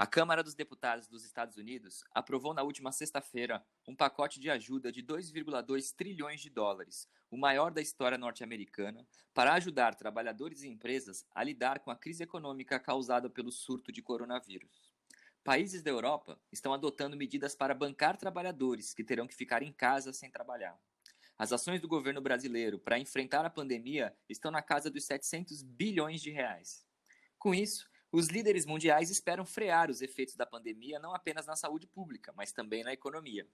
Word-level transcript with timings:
A 0.00 0.06
Câmara 0.06 0.42
dos 0.42 0.54
Deputados 0.54 1.06
dos 1.06 1.26
Estados 1.26 1.58
Unidos 1.58 2.02
aprovou 2.14 2.54
na 2.54 2.62
última 2.62 2.90
sexta-feira 2.90 3.62
um 3.86 3.94
pacote 3.94 4.40
de 4.40 4.48
ajuda 4.48 4.90
de 4.90 5.02
2,2 5.02 5.94
trilhões 5.94 6.40
de 6.40 6.48
dólares, 6.48 7.06
o 7.30 7.36
maior 7.36 7.70
da 7.70 7.82
história 7.82 8.16
norte-americana, 8.16 9.06
para 9.34 9.52
ajudar 9.52 9.94
trabalhadores 9.94 10.62
e 10.62 10.68
empresas 10.68 11.26
a 11.34 11.44
lidar 11.44 11.80
com 11.80 11.90
a 11.90 11.96
crise 11.96 12.22
econômica 12.22 12.80
causada 12.80 13.28
pelo 13.28 13.52
surto 13.52 13.92
de 13.92 14.00
coronavírus. 14.00 14.90
Países 15.44 15.82
da 15.82 15.90
Europa 15.90 16.40
estão 16.50 16.72
adotando 16.72 17.14
medidas 17.14 17.54
para 17.54 17.74
bancar 17.74 18.16
trabalhadores 18.16 18.94
que 18.94 19.04
terão 19.04 19.26
que 19.26 19.36
ficar 19.36 19.62
em 19.62 19.70
casa 19.70 20.14
sem 20.14 20.30
trabalhar. 20.30 20.80
As 21.36 21.52
ações 21.52 21.78
do 21.78 21.86
governo 21.86 22.22
brasileiro 22.22 22.78
para 22.78 22.98
enfrentar 22.98 23.44
a 23.44 23.50
pandemia 23.50 24.16
estão 24.30 24.50
na 24.50 24.62
casa 24.62 24.90
dos 24.90 25.04
700 25.04 25.62
bilhões 25.62 26.22
de 26.22 26.30
reais. 26.30 26.86
Com 27.38 27.54
isso, 27.54 27.89
os 28.12 28.26
líderes 28.26 28.66
mundiais 28.66 29.10
esperam 29.10 29.44
frear 29.44 29.88
os 29.90 30.02
efeitos 30.02 30.34
da 30.34 30.44
pandemia 30.44 30.98
não 30.98 31.14
apenas 31.14 31.46
na 31.46 31.54
saúde 31.54 31.86
pública, 31.86 32.32
mas 32.36 32.52
também 32.52 32.82
na 32.82 32.92
economia. 32.92 33.46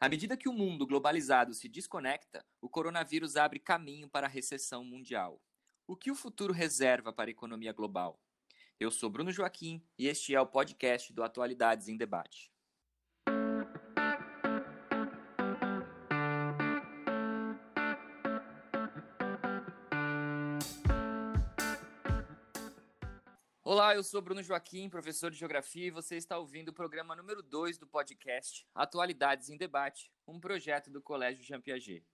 À 0.00 0.08
medida 0.08 0.36
que 0.36 0.48
o 0.48 0.52
mundo 0.52 0.86
globalizado 0.86 1.54
se 1.54 1.68
desconecta, 1.68 2.44
o 2.60 2.68
coronavírus 2.68 3.36
abre 3.36 3.60
caminho 3.60 4.08
para 4.08 4.26
a 4.26 4.30
recessão 4.30 4.84
mundial. 4.84 5.40
O 5.86 5.96
que 5.96 6.10
o 6.10 6.14
futuro 6.14 6.52
reserva 6.52 7.12
para 7.12 7.30
a 7.30 7.32
economia 7.32 7.72
global? 7.72 8.20
Eu 8.80 8.90
sou 8.90 9.08
Bruno 9.08 9.30
Joaquim 9.30 9.84
e 9.98 10.08
este 10.08 10.34
é 10.34 10.40
o 10.40 10.46
podcast 10.46 11.12
do 11.12 11.22
Atualidades 11.22 11.88
em 11.88 11.96
Debate. 11.96 12.53
Olá, 23.94 24.00
eu 24.00 24.02
sou 24.02 24.20
Bruno 24.20 24.42
Joaquim, 24.42 24.90
professor 24.90 25.30
de 25.30 25.38
Geografia, 25.38 25.86
e 25.86 25.90
você 25.92 26.16
está 26.16 26.36
ouvindo 26.36 26.70
o 26.70 26.72
programa 26.72 27.14
número 27.14 27.40
2 27.44 27.78
do 27.78 27.86
podcast 27.86 28.66
Atualidades 28.74 29.50
em 29.50 29.56
Debate, 29.56 30.10
um 30.26 30.40
projeto 30.40 30.90
do 30.90 31.00
Colégio 31.00 31.44
Jean 31.44 31.60
Piaget. 31.60 32.04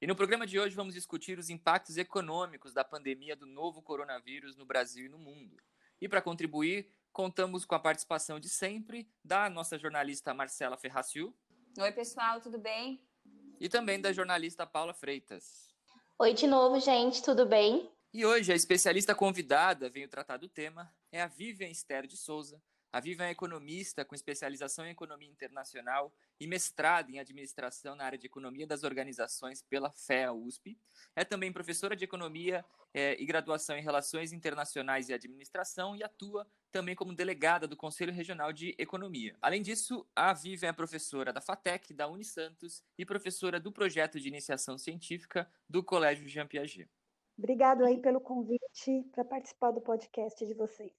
E 0.00 0.06
no 0.06 0.14
programa 0.14 0.46
de 0.46 0.60
hoje 0.60 0.76
vamos 0.76 0.94
discutir 0.94 1.36
os 1.36 1.50
impactos 1.50 1.96
econômicos 1.96 2.72
da 2.72 2.84
pandemia 2.84 3.34
do 3.34 3.46
novo 3.46 3.82
coronavírus 3.82 4.54
no 4.56 4.64
Brasil 4.64 5.06
e 5.06 5.08
no 5.08 5.18
mundo. 5.18 5.56
E 6.00 6.08
para 6.08 6.22
contribuir, 6.22 6.88
contamos 7.12 7.64
com 7.64 7.74
a 7.74 7.80
participação 7.80 8.38
de 8.38 8.48
sempre 8.48 9.10
da 9.24 9.50
nossa 9.50 9.76
jornalista 9.76 10.32
Marcela 10.32 10.76
Ferraciu. 10.76 11.36
Oi, 11.76 11.90
pessoal, 11.90 12.40
tudo 12.40 12.60
bem? 12.60 13.04
E 13.58 13.68
também 13.68 14.00
da 14.00 14.12
jornalista 14.12 14.64
Paula 14.64 14.94
Freitas. 14.94 15.74
Oi 16.16 16.32
de 16.32 16.46
novo, 16.46 16.78
gente, 16.78 17.20
tudo 17.24 17.44
bem? 17.44 17.92
E 18.16 18.24
hoje 18.24 18.52
a 18.52 18.54
especialista 18.54 19.12
convidada 19.12 19.90
veio 19.90 20.08
tratar 20.08 20.36
do 20.36 20.48
tema 20.48 20.88
é 21.10 21.20
a 21.20 21.26
Vivian 21.26 21.68
Esther 21.68 22.06
de 22.06 22.16
Souza. 22.16 22.62
A 22.92 23.00
Vivian 23.00 23.26
é 23.26 23.32
economista 23.32 24.04
com 24.04 24.14
especialização 24.14 24.86
em 24.86 24.90
economia 24.90 25.28
internacional 25.28 26.14
e 26.38 26.46
mestrado 26.46 27.10
em 27.10 27.18
administração 27.18 27.96
na 27.96 28.04
área 28.04 28.16
de 28.16 28.28
economia 28.28 28.68
das 28.68 28.84
organizações 28.84 29.62
pela 29.62 29.90
FEA 29.90 30.32
USP. 30.32 30.78
É 31.16 31.24
também 31.24 31.52
professora 31.52 31.96
de 31.96 32.04
economia 32.04 32.64
é, 32.94 33.20
e 33.20 33.26
graduação 33.26 33.76
em 33.76 33.82
relações 33.82 34.32
internacionais 34.32 35.08
e 35.08 35.12
administração 35.12 35.96
e 35.96 36.04
atua 36.04 36.46
também 36.70 36.94
como 36.94 37.12
delegada 37.12 37.66
do 37.66 37.76
Conselho 37.76 38.12
Regional 38.12 38.52
de 38.52 38.76
Economia. 38.78 39.36
Além 39.42 39.60
disso, 39.60 40.06
a 40.14 40.32
Vivian 40.32 40.68
é 40.68 40.72
professora 40.72 41.32
da 41.32 41.40
FATEC, 41.40 41.92
da 41.92 42.06
Unisantos 42.06 42.80
e 42.96 43.04
professora 43.04 43.58
do 43.58 43.72
projeto 43.72 44.20
de 44.20 44.28
iniciação 44.28 44.78
científica 44.78 45.50
do 45.68 45.82
Colégio 45.82 46.28
Jean 46.28 46.46
Piaget. 46.46 46.88
Obrigado 47.36 47.84
aí 47.84 48.00
pelo 48.00 48.20
convite 48.20 49.02
para 49.12 49.24
participar 49.24 49.72
do 49.72 49.80
podcast 49.80 50.46
de 50.46 50.54
vocês. 50.54 50.92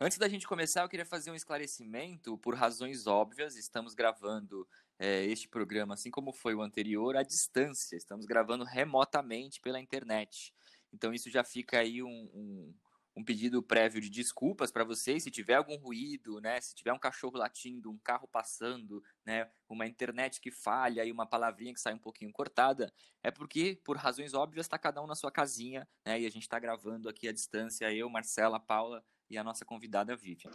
Antes 0.00 0.16
da 0.16 0.28
gente 0.28 0.46
começar, 0.46 0.82
eu 0.82 0.88
queria 0.88 1.04
fazer 1.04 1.32
um 1.32 1.34
esclarecimento. 1.34 2.38
Por 2.38 2.54
razões 2.54 3.08
óbvias, 3.08 3.56
estamos 3.56 3.94
gravando 3.94 4.66
é, 4.96 5.24
este 5.24 5.48
programa, 5.48 5.94
assim 5.94 6.08
como 6.08 6.32
foi 6.32 6.54
o 6.54 6.62
anterior, 6.62 7.16
à 7.16 7.24
distância. 7.24 7.96
Estamos 7.96 8.24
gravando 8.24 8.62
remotamente 8.62 9.60
pela 9.60 9.80
internet. 9.80 10.54
Então, 10.92 11.12
isso 11.12 11.28
já 11.28 11.42
fica 11.42 11.80
aí 11.80 12.00
um, 12.00 12.30
um 12.32 12.74
um 13.18 13.24
pedido 13.24 13.60
prévio 13.60 14.00
de 14.00 14.08
desculpas 14.08 14.70
para 14.70 14.84
vocês, 14.84 15.24
se 15.24 15.30
tiver 15.30 15.54
algum 15.54 15.76
ruído, 15.76 16.40
né, 16.40 16.60
se 16.60 16.72
tiver 16.72 16.92
um 16.92 16.98
cachorro 16.98 17.36
latindo, 17.36 17.90
um 17.90 17.98
carro 17.98 18.28
passando, 18.28 19.02
né, 19.26 19.50
uma 19.68 19.86
internet 19.86 20.40
que 20.40 20.52
falha 20.52 21.04
e 21.04 21.10
uma 21.10 21.26
palavrinha 21.26 21.74
que 21.74 21.80
sai 21.80 21.94
um 21.94 21.98
pouquinho 21.98 22.30
cortada, 22.30 22.92
é 23.20 23.32
porque, 23.32 23.80
por 23.84 23.96
razões 23.96 24.34
óbvias, 24.34 24.66
está 24.66 24.78
cada 24.78 25.02
um 25.02 25.06
na 25.06 25.16
sua 25.16 25.32
casinha, 25.32 25.86
né, 26.06 26.20
e 26.20 26.26
a 26.26 26.30
gente 26.30 26.42
está 26.42 26.60
gravando 26.60 27.08
aqui 27.08 27.26
à 27.26 27.32
distância, 27.32 27.92
eu, 27.92 28.08
Marcela, 28.08 28.60
Paula 28.60 29.04
e 29.28 29.36
a 29.36 29.42
nossa 29.42 29.64
convidada 29.64 30.16
Vivian. 30.16 30.52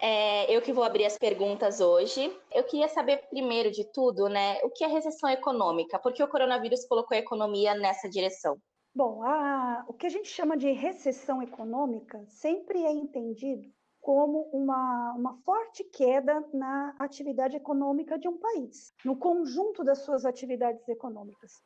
É, 0.00 0.52
eu 0.52 0.60
que 0.60 0.72
vou 0.72 0.82
abrir 0.82 1.06
as 1.06 1.16
perguntas 1.16 1.80
hoje. 1.80 2.30
Eu 2.52 2.64
queria 2.64 2.88
saber, 2.88 3.18
primeiro 3.30 3.70
de 3.70 3.84
tudo, 3.92 4.28
né, 4.28 4.58
o 4.64 4.70
que 4.70 4.82
é 4.82 4.88
recessão 4.88 5.30
econômica? 5.30 5.96
Porque 5.98 6.22
o 6.22 6.28
coronavírus 6.28 6.84
colocou 6.86 7.16
a 7.16 7.20
economia 7.20 7.72
nessa 7.74 8.10
direção? 8.10 8.60
Bom, 8.92 9.22
a, 9.22 9.84
o 9.86 9.94
que 9.94 10.06
a 10.06 10.10
gente 10.10 10.28
chama 10.28 10.56
de 10.56 10.72
recessão 10.72 11.40
econômica 11.40 12.24
sempre 12.26 12.84
é 12.84 12.90
entendido 12.90 13.72
como 14.00 14.48
uma, 14.52 15.12
uma 15.12 15.36
forte 15.44 15.84
queda 15.84 16.44
na 16.52 16.96
atividade 16.98 17.56
econômica 17.56 18.18
de 18.18 18.26
um 18.26 18.36
país, 18.36 18.92
no 19.04 19.16
conjunto 19.16 19.84
das 19.84 19.98
suas 20.00 20.24
atividades 20.24 20.88
econômicas. 20.88 21.62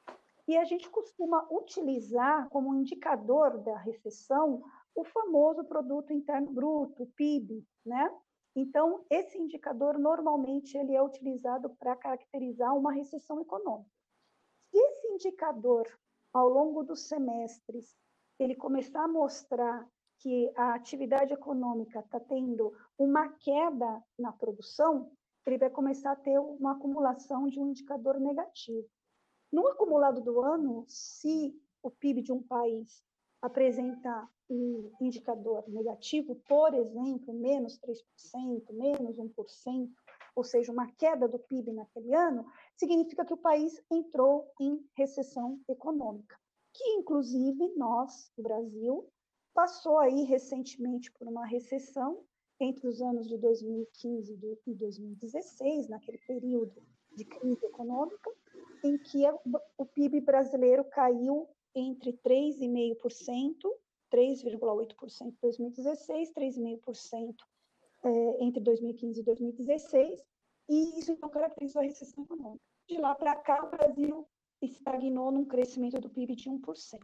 E 0.46 0.54
a 0.58 0.64
gente 0.64 0.90
costuma 0.90 1.46
utilizar 1.50 2.46
como 2.50 2.74
indicador 2.74 3.56
da 3.62 3.78
recessão 3.78 4.62
o 4.94 5.02
famoso 5.02 5.64
produto 5.64 6.12
interno 6.12 6.52
bruto, 6.52 7.06
PIB, 7.16 7.66
né? 7.86 8.10
Então, 8.54 9.04
esse 9.08 9.38
indicador 9.38 9.98
normalmente 9.98 10.76
ele 10.76 10.94
é 10.94 11.02
utilizado 11.02 11.70
para 11.70 11.96
caracterizar 11.96 12.76
uma 12.76 12.92
recessão 12.92 13.40
econômica. 13.40 13.90
Se 14.70 14.78
esse 14.78 15.06
indicador 15.08 15.88
ao 16.34 16.48
longo 16.48 16.82
dos 16.82 17.06
semestres, 17.06 17.96
ele 18.38 18.56
começar 18.56 19.04
a 19.04 19.08
mostrar 19.08 19.88
que 20.18 20.52
a 20.56 20.74
atividade 20.74 21.32
econômica 21.32 22.00
está 22.00 22.18
tendo 22.18 22.74
uma 22.98 23.28
queda 23.28 24.02
na 24.18 24.32
produção, 24.32 25.12
ele 25.46 25.58
vai 25.58 25.70
começar 25.70 26.12
a 26.12 26.16
ter 26.16 26.38
uma 26.38 26.72
acumulação 26.72 27.46
de 27.46 27.60
um 27.60 27.68
indicador 27.68 28.18
negativo. 28.18 28.88
No 29.52 29.68
acumulado 29.68 30.20
do 30.20 30.40
ano, 30.40 30.84
se 30.88 31.54
o 31.82 31.90
PIB 31.90 32.22
de 32.22 32.32
um 32.32 32.42
país 32.42 33.04
apresentar 33.40 34.28
um 34.48 34.90
indicador 35.00 35.64
negativo, 35.68 36.36
por 36.48 36.74
exemplo, 36.74 37.32
menos 37.34 37.78
3%, 37.78 38.72
menos 38.72 39.16
1%, 39.16 39.90
ou 40.34 40.42
seja, 40.42 40.72
uma 40.72 40.90
queda 40.92 41.28
do 41.28 41.38
PIB 41.38 41.72
naquele 41.72 42.14
ano, 42.14 42.46
significa 42.76 43.24
que 43.24 43.32
o 43.32 43.38
país 43.38 43.80
entrou 43.90 44.50
em 44.60 44.84
recessão 44.96 45.60
econômica, 45.68 46.36
que 46.72 46.84
inclusive 46.94 47.72
nós, 47.76 48.30
o 48.36 48.42
Brasil, 48.42 49.08
passou 49.54 49.98
aí 49.98 50.24
recentemente 50.24 51.12
por 51.12 51.28
uma 51.28 51.46
recessão 51.46 52.24
entre 52.60 52.86
os 52.88 53.00
anos 53.00 53.28
de 53.28 53.38
2015 53.38 54.58
e 54.66 54.74
2016, 54.74 55.88
naquele 55.88 56.18
período 56.18 56.82
de 57.14 57.24
crise 57.24 57.64
econômica, 57.66 58.30
em 58.82 58.98
que 58.98 59.22
o 59.78 59.86
PIB 59.86 60.20
brasileiro 60.20 60.84
caiu 60.84 61.48
entre 61.74 62.12
3,5%, 62.12 63.56
3,8% 64.12 65.26
em 65.26 65.36
2016, 65.40 66.32
3,5% 66.32 67.34
é, 68.04 68.44
entre 68.44 68.60
2015 68.60 69.20
e 69.20 69.24
2016, 69.24 70.20
e 70.68 70.98
isso 70.98 71.12
então 71.12 71.28
caracterizou 71.28 71.82
a 71.82 71.84
recessão 71.84 72.24
econômica. 72.24 72.62
De 72.88 72.98
lá 72.98 73.14
para 73.14 73.34
cá, 73.36 73.64
o 73.64 73.70
Brasil 73.70 74.26
estagnou 74.60 75.30
num 75.30 75.44
crescimento 75.44 76.00
do 76.00 76.10
PIB 76.10 76.36
de 76.36 76.50
1%. 76.50 77.00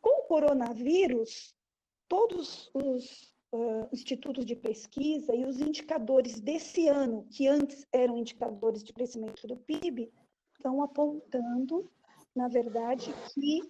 Com 0.00 0.22
o 0.22 0.26
coronavírus, 0.26 1.54
todos 2.08 2.70
os 2.74 3.34
uh, 3.52 3.88
institutos 3.92 4.44
de 4.44 4.54
pesquisa 4.54 5.34
e 5.34 5.44
os 5.44 5.60
indicadores 5.60 6.40
desse 6.40 6.88
ano, 6.88 7.26
que 7.30 7.46
antes 7.46 7.86
eram 7.92 8.18
indicadores 8.18 8.82
de 8.82 8.92
crescimento 8.92 9.46
do 9.46 9.56
PIB, 9.56 10.12
estão 10.56 10.82
apontando, 10.82 11.90
na 12.34 12.48
verdade, 12.48 13.12
que 13.34 13.60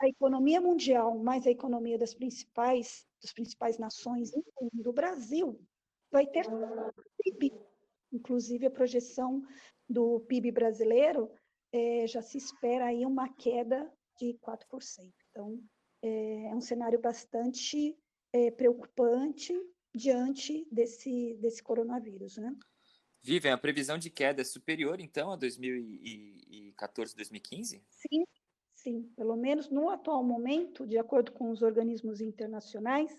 a 0.00 0.08
economia 0.08 0.60
mundial, 0.60 1.16
mais 1.18 1.46
a 1.46 1.50
economia 1.50 1.96
das 1.96 2.14
principais, 2.14 3.06
das 3.22 3.32
principais 3.32 3.78
nações, 3.78 4.32
incluindo 4.34 4.90
o 4.90 4.92
Brasil, 4.92 5.60
vai 6.12 6.26
ter 6.26 6.44
PIB. 7.24 7.52
Inclusive, 8.12 8.66
a 8.66 8.70
projeção 8.70 9.42
do 9.88 10.20
PIB 10.20 10.52
brasileiro 10.52 11.32
é, 11.72 12.06
já 12.06 12.20
se 12.20 12.36
espera 12.36 12.86
aí 12.86 13.06
uma 13.06 13.32
queda 13.34 13.90
de 14.18 14.34
4%. 14.34 15.10
Então, 15.30 15.58
é, 16.02 16.48
é 16.48 16.54
um 16.54 16.60
cenário 16.60 17.00
bastante 17.00 17.96
é, 18.32 18.50
preocupante 18.50 19.58
diante 19.94 20.66
desse, 20.70 21.34
desse 21.40 21.62
coronavírus, 21.62 22.36
né? 22.36 22.54
Vivian, 23.22 23.54
a 23.54 23.58
previsão 23.58 23.96
de 23.96 24.10
queda 24.10 24.42
é 24.42 24.44
superior, 24.44 25.00
então, 25.00 25.30
a 25.30 25.36
2014, 25.36 27.14
2015? 27.14 27.82
Sim, 27.88 28.24
sim. 28.74 29.02
Pelo 29.16 29.36
menos 29.36 29.70
no 29.70 29.88
atual 29.88 30.24
momento, 30.24 30.86
de 30.86 30.98
acordo 30.98 31.30
com 31.32 31.50
os 31.50 31.62
organismos 31.62 32.20
internacionais, 32.20 33.16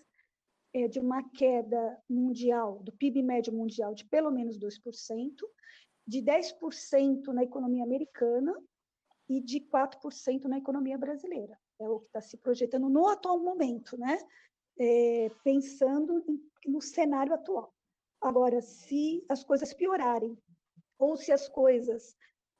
é 0.74 0.88
de 0.88 0.98
uma 0.98 1.22
queda 1.30 1.96
mundial, 2.10 2.80
do 2.82 2.92
PIB 2.92 3.22
médio 3.22 3.52
mundial, 3.52 3.94
de 3.94 4.04
pelo 4.04 4.30
menos 4.30 4.58
2%, 4.58 5.36
de 6.06 6.20
10% 6.20 7.28
na 7.28 7.44
economia 7.44 7.84
americana 7.84 8.52
e 9.28 9.40
de 9.40 9.60
4% 9.60 10.44
na 10.44 10.58
economia 10.58 10.98
brasileira. 10.98 11.56
É 11.80 11.88
o 11.88 12.00
que 12.00 12.06
está 12.06 12.20
se 12.20 12.36
projetando 12.36 12.88
no 12.88 13.06
atual 13.06 13.38
momento, 13.38 13.96
né? 13.96 14.18
É, 14.78 15.30
pensando 15.44 16.24
no 16.66 16.80
cenário 16.80 17.32
atual. 17.32 17.72
Agora, 18.20 18.60
se 18.60 19.24
as 19.28 19.44
coisas 19.44 19.72
piorarem, 19.72 20.36
ou 20.98 21.16
se 21.16 21.30
as 21.30 21.48
coisas 21.48 22.16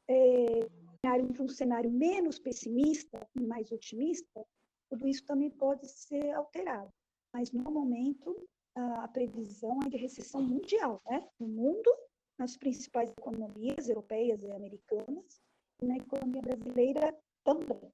é, 0.08 0.68
para 1.02 1.22
um 1.42 1.48
cenário 1.48 1.90
menos 1.90 2.38
pessimista 2.38 3.26
e 3.34 3.44
mais 3.44 3.70
otimista, 3.72 4.46
tudo 4.88 5.08
isso 5.08 5.24
também 5.26 5.50
pode 5.50 5.88
ser 5.88 6.30
alterado. 6.32 6.92
Mas, 7.34 7.50
no 7.50 7.68
momento, 7.68 8.48
a 8.76 9.08
previsão 9.08 9.80
é 9.84 9.88
de 9.88 9.96
recessão 9.96 10.40
mundial, 10.40 11.02
né? 11.04 11.28
no 11.40 11.48
mundo, 11.48 11.92
nas 12.38 12.56
principais 12.56 13.10
economias 13.10 13.88
europeias 13.88 14.40
e 14.44 14.52
americanas, 14.52 15.42
e 15.82 15.86
na 15.86 15.96
economia 15.96 16.40
brasileira 16.40 17.12
também. 17.42 17.92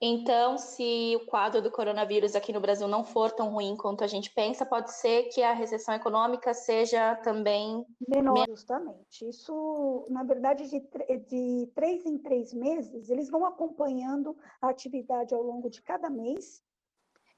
Então, 0.00 0.58
se 0.58 1.14
o 1.16 1.24
quadro 1.26 1.62
do 1.62 1.70
coronavírus 1.70 2.34
aqui 2.34 2.52
no 2.52 2.60
Brasil 2.60 2.88
não 2.88 3.04
for 3.04 3.30
tão 3.30 3.50
ruim 3.50 3.76
quanto 3.76 4.02
a 4.02 4.08
gente 4.08 4.28
pensa, 4.34 4.66
pode 4.66 4.92
ser 4.92 5.28
que 5.28 5.40
a 5.40 5.52
recessão 5.52 5.94
econômica 5.94 6.52
seja 6.52 7.14
também 7.16 7.86
menor. 8.08 8.44
Justamente. 8.48 9.28
Isso, 9.28 10.04
na 10.10 10.24
verdade, 10.24 10.68
de, 10.68 10.80
de 10.80 11.70
três 11.76 12.04
em 12.04 12.18
três 12.18 12.52
meses, 12.52 13.08
eles 13.08 13.30
vão 13.30 13.46
acompanhando 13.46 14.36
a 14.60 14.68
atividade 14.68 15.32
ao 15.32 15.42
longo 15.42 15.70
de 15.70 15.80
cada 15.80 16.10
mês, 16.10 16.60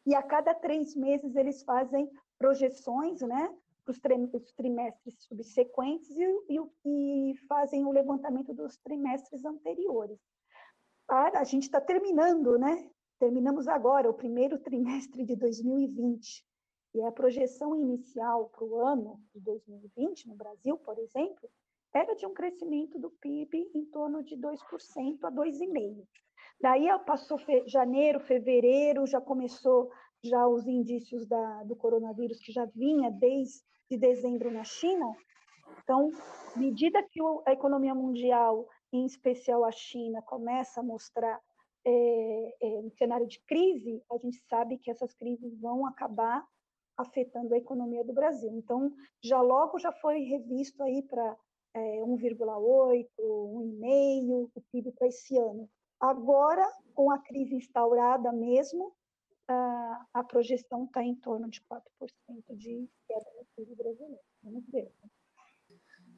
e 0.07 0.15
a 0.15 0.23
cada 0.23 0.55
três 0.55 0.95
meses 0.95 1.35
eles 1.37 1.63
fazem 1.63 2.11
projeções, 2.39 3.21
né? 3.23 3.55
Para 3.85 3.93
os 3.93 4.53
trimestres 4.53 5.15
subsequentes 5.21 6.11
e, 6.17 6.25
e, 6.49 7.31
e 7.31 7.37
fazem 7.49 7.85
o 7.85 7.93
levantamento 7.93 8.53
dos 8.53 8.77
trimestres 8.79 9.45
anteriores 9.45 10.19
para 11.07 11.41
a 11.41 11.45
gente 11.45 11.65
está 11.65 11.81
terminando, 11.81 12.59
né? 12.59 12.91
Terminamos 13.19 13.69
agora 13.69 14.11
o 14.11 14.15
primeiro 14.15 14.59
trimestre 14.59 15.25
de 15.25 15.37
2020 15.37 16.45
e 16.95 17.03
a 17.03 17.13
projeção 17.13 17.75
inicial 17.77 18.51
para 18.51 18.65
o 18.65 18.81
ano 18.81 19.21
de 19.33 19.41
2020 19.41 20.29
no 20.29 20.35
Brasil, 20.35 20.77
por 20.79 20.99
exemplo, 20.99 21.49
era 21.95 22.15
de 22.15 22.27
um 22.27 22.35
crescimento 22.35 22.99
do 22.99 23.11
PIB 23.11 23.71
em 23.75 23.85
torno 23.87 24.23
de 24.23 24.37
2% 24.37 24.59
a 25.23 25.31
2,5%. 25.31 26.07
Daí 26.61 26.87
passou 27.05 27.39
fe 27.39 27.63
janeiro, 27.67 28.21
fevereiro, 28.21 29.07
já 29.07 29.21
começou 29.21 29.91
já 30.23 30.47
os 30.49 30.67
indícios 30.67 31.27
da, 31.27 31.63
do 31.65 31.77
coronavírus 31.77 32.39
que 32.41 32.53
já 32.53 32.65
vinha 32.75 33.11
desde 33.11 33.63
dezembro 33.91 34.51
na 34.51 34.65
China. 34.65 35.07
Então, 35.83 36.11
medida 36.57 37.03
que 37.03 37.21
a 37.47 37.53
economia 37.53 37.95
mundial 37.95 38.67
em 38.93 39.07
especial 39.07 39.65
a 39.65 39.73
China, 39.73 40.23
começa 40.23 40.81
a 40.81 40.85
mostrar 40.85 41.41
é, 41.85 42.57
é, 42.63 42.67
um 42.79 42.91
cenário 42.91 43.27
de 43.27 43.41
crise, 43.47 44.03
a 44.11 44.17
gente 44.19 44.39
sabe 44.49 44.79
que 44.79 44.91
essas 44.91 45.15
crises 45.15 45.59
vão 45.61 45.87
acabar 45.87 46.45
afetando 46.97 47.55
a 47.55 47.59
economia 47.59 48.05
do 48.05 48.13
Brasil. 48.13 48.51
Então, 48.55 48.91
já 49.23 49.41
logo 49.41 49.79
já 49.79 49.93
foi 49.93 50.21
revisto 50.21 50.83
aí 50.83 51.03
para 51.03 51.37
é, 51.75 52.01
1,8, 52.03 53.07
1,5 53.19 54.51
o 54.55 54.63
PIB 54.73 54.93
para 54.93 55.09
esse 55.09 55.37
ano. 55.37 55.69
Agora, 56.01 56.65
com 56.95 57.11
a 57.11 57.19
crise 57.19 57.55
instaurada 57.55 58.33
mesmo, 58.33 58.95
a, 59.49 60.07
a 60.15 60.25
projeção 60.25 60.85
está 60.85 61.03
em 61.03 61.15
torno 61.15 61.49
de 61.49 61.61
4% 61.63 61.83
de 62.57 62.89
queda 63.07 63.31
no 63.37 63.47
PIB 63.57 63.75
brasileiro. 63.77 64.23
Vamos 64.43 64.65
ver. 64.69 64.93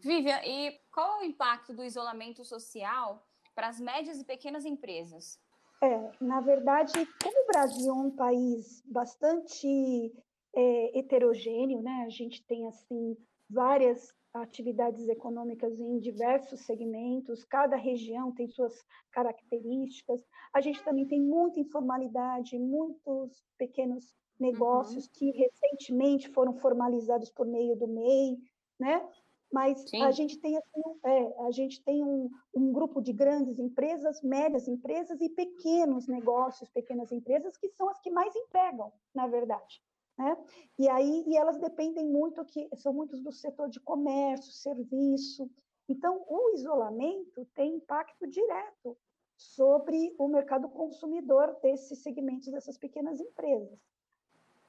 Vivian, 0.01 0.41
e 0.45 0.79
qual 0.93 1.19
é 1.19 1.21
o 1.21 1.25
impacto 1.25 1.75
do 1.75 1.85
isolamento 1.85 2.45
social 2.45 3.27
para 3.55 3.69
as 3.69 3.81
médias 3.81 4.21
e 4.21 4.25
pequenas 4.25 4.65
empresas? 4.65 5.39
É, 5.83 6.11
na 6.21 6.41
verdade, 6.41 6.93
como 7.23 7.45
o 7.45 7.47
Brasil 7.47 7.91
é 7.91 7.95
um 7.95 8.11
país 8.11 8.83
bastante 8.87 10.13
é, 10.55 10.99
heterogêneo, 10.99 11.83
né? 11.83 12.05
A 12.07 12.09
gente 12.09 12.45
tem 12.47 12.67
assim 12.67 13.17
várias 13.49 14.13
atividades 14.35 15.09
econômicas 15.09 15.79
em 15.79 15.99
diversos 15.99 16.61
segmentos, 16.61 17.45
cada 17.45 17.77
região 17.77 18.33
tem 18.33 18.49
suas 18.49 18.85
características. 19.11 20.25
A 20.53 20.61
gente 20.61 20.83
também 20.83 21.07
tem 21.07 21.21
muita 21.21 21.61
informalidade, 21.61 22.59
muitos 22.59 23.45
pequenos 23.57 24.15
negócios 24.39 25.07
uhum. 25.07 25.13
que 25.15 25.31
recentemente 25.31 26.29
foram 26.29 26.55
formalizados 26.55 27.31
por 27.31 27.47
meio 27.47 27.77
do 27.77 27.89
MEI, 27.89 28.39
né? 28.79 29.07
mas 29.53 29.81
Sim. 29.89 30.03
a 30.03 30.11
gente 30.11 30.39
tem, 30.39 30.57
assim, 30.57 30.83
é, 31.05 31.47
a 31.47 31.51
gente 31.51 31.83
tem 31.83 32.05
um, 32.05 32.31
um, 32.55 32.73
grupo 32.73 33.01
de 33.01 33.13
grandes 33.13 33.59
empresas, 33.59 34.21
médias 34.23 34.69
empresas 34.69 35.21
e 35.21 35.29
pequenos 35.31 36.07
negócios, 36.07 36.69
pequenas 36.71 37.11
empresas, 37.11 37.57
que 37.57 37.69
são 37.71 37.89
as 37.89 37.99
que 38.01 38.11
mais 38.11 38.35
empregam, 38.37 38.93
na 39.15 39.27
verdade. 39.27 39.83
Né? 40.19 40.37
E 40.79 40.89
aí 40.89 41.25
e 41.27 41.37
elas 41.37 41.59
dependem 41.59 42.07
muito, 42.07 42.45
que 42.45 42.69
são 42.77 42.93
muitos 42.93 43.23
do 43.23 43.31
setor 43.31 43.69
de 43.69 43.79
comércio, 43.79 44.53
serviço. 44.53 45.49
Então, 45.89 46.25
o 46.29 46.51
isolamento 46.55 47.47
tem 47.55 47.77
impacto 47.77 48.27
direto 48.27 48.97
sobre 49.37 50.15
o 50.19 50.27
mercado 50.27 50.69
consumidor 50.69 51.57
desses 51.63 52.03
segmentos, 52.03 52.49
dessas 52.49 52.77
pequenas 52.77 53.21
empresas. 53.21 53.79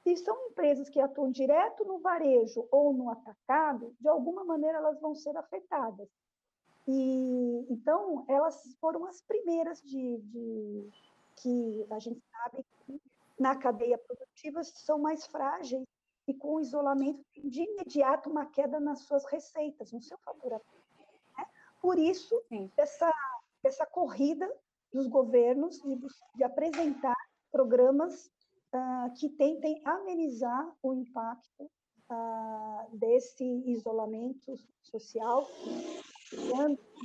Se 0.04 0.16
são 0.16 0.46
empresas 0.46 0.88
que 0.88 1.00
atuam 1.00 1.30
direto 1.30 1.84
no 1.84 1.98
varejo 1.98 2.66
ou 2.70 2.92
no 2.92 3.10
atacado, 3.10 3.94
de 4.00 4.08
alguma 4.08 4.44
maneira 4.44 4.78
elas 4.78 5.00
vão 5.00 5.14
ser 5.14 5.36
afetadas. 5.36 6.08
E 6.86 7.66
então 7.68 8.24
elas 8.28 8.74
foram 8.80 9.04
as 9.04 9.20
primeiras 9.20 9.82
de, 9.82 10.18
de 10.18 10.88
que 11.36 11.86
a 11.90 11.98
gente 11.98 12.22
sabe 12.30 12.64
que 12.86 13.00
na 13.40 13.56
cadeia 13.56 13.96
produtiva 13.96 14.62
são 14.62 14.98
mais 14.98 15.26
frágeis 15.26 15.82
e 16.28 16.34
com 16.34 16.56
o 16.56 16.60
isolamento 16.60 17.24
tem 17.32 17.48
de 17.48 17.62
imediato 17.62 18.28
uma 18.28 18.44
queda 18.44 18.78
nas 18.78 19.00
suas 19.00 19.24
receitas, 19.24 19.90
no 19.90 20.02
seu 20.02 20.18
faturamento. 20.18 20.68
Né? 21.36 21.46
Por 21.80 21.98
isso, 21.98 22.38
essa, 22.76 23.10
essa 23.64 23.86
corrida 23.86 24.46
dos 24.92 25.06
governos 25.06 25.80
de, 25.80 25.98
de 26.36 26.44
apresentar 26.44 27.16
programas 27.50 28.26
uh, 28.74 29.12
que 29.18 29.30
tentem 29.30 29.80
amenizar 29.86 30.76
o 30.82 30.92
impacto 30.92 31.64
uh, 31.64 32.96
desse 32.98 33.44
isolamento 33.66 34.54
social, 34.82 35.48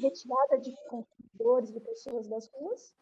retirada 0.01 0.60
de 0.60 0.75
consumidores, 0.89 1.71
de 1.71 1.79
pessoas 1.79 2.27
das 2.27 2.48
ruas. 2.50 2.93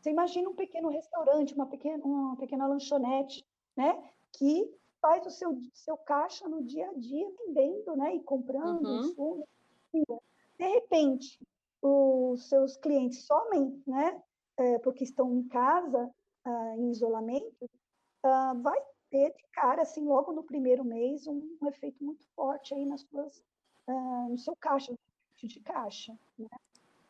Você 0.00 0.10
imagina 0.10 0.48
um 0.48 0.54
pequeno 0.54 0.88
restaurante, 0.88 1.54
uma 1.54 1.66
pequena, 1.66 2.04
uma 2.04 2.36
pequena 2.36 2.66
lanchonete, 2.66 3.44
né, 3.76 4.00
que 4.32 4.70
faz 5.00 5.26
o 5.26 5.30
seu, 5.30 5.58
seu 5.72 5.96
caixa 5.96 6.48
no 6.48 6.62
dia 6.62 6.88
a 6.88 6.94
dia, 6.94 7.28
vendendo, 7.46 7.96
né, 7.96 8.14
e 8.14 8.20
comprando 8.20 8.86
uhum. 8.86 9.42
De 10.58 10.66
repente, 10.66 11.38
os 11.80 12.48
seus 12.48 12.76
clientes 12.76 13.24
somem, 13.24 13.82
né, 13.86 14.20
é, 14.56 14.78
porque 14.78 15.04
estão 15.04 15.32
em 15.32 15.46
casa, 15.48 16.12
ah, 16.44 16.74
em 16.76 16.90
isolamento, 16.90 17.70
uh, 18.24 18.60
vai 18.62 18.80
ter 19.10 19.32
de 19.34 19.44
cara, 19.52 19.82
assim, 19.82 20.06
logo 20.06 20.32
no 20.32 20.42
primeiro 20.42 20.84
mês, 20.84 21.26
um, 21.26 21.56
um 21.60 21.68
efeito 21.68 22.02
muito 22.02 22.24
forte 22.34 22.74
aí 22.74 22.84
nas 22.84 23.02
suas, 23.02 23.38
uh, 23.86 24.28
no 24.28 24.38
seu 24.38 24.56
caixa, 24.56 24.94
de 25.36 25.60
caixa. 25.60 26.18
Né? 26.38 26.48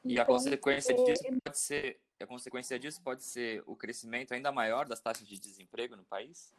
E 0.04 0.12
então, 0.12 0.22
a 0.24 0.26
consequência 0.26 0.92
é... 0.92 1.04
disso 1.04 1.22
pode 1.44 1.58
ser 1.58 2.00
a 2.24 2.26
consequência 2.26 2.78
disso 2.78 3.02
pode 3.02 3.22
ser 3.22 3.62
o 3.66 3.76
crescimento 3.76 4.32
ainda 4.32 4.52
maior 4.52 4.86
das 4.86 5.00
taxas 5.00 5.26
de 5.26 5.38
desemprego 5.38 5.96
no 5.96 6.04
país? 6.04 6.52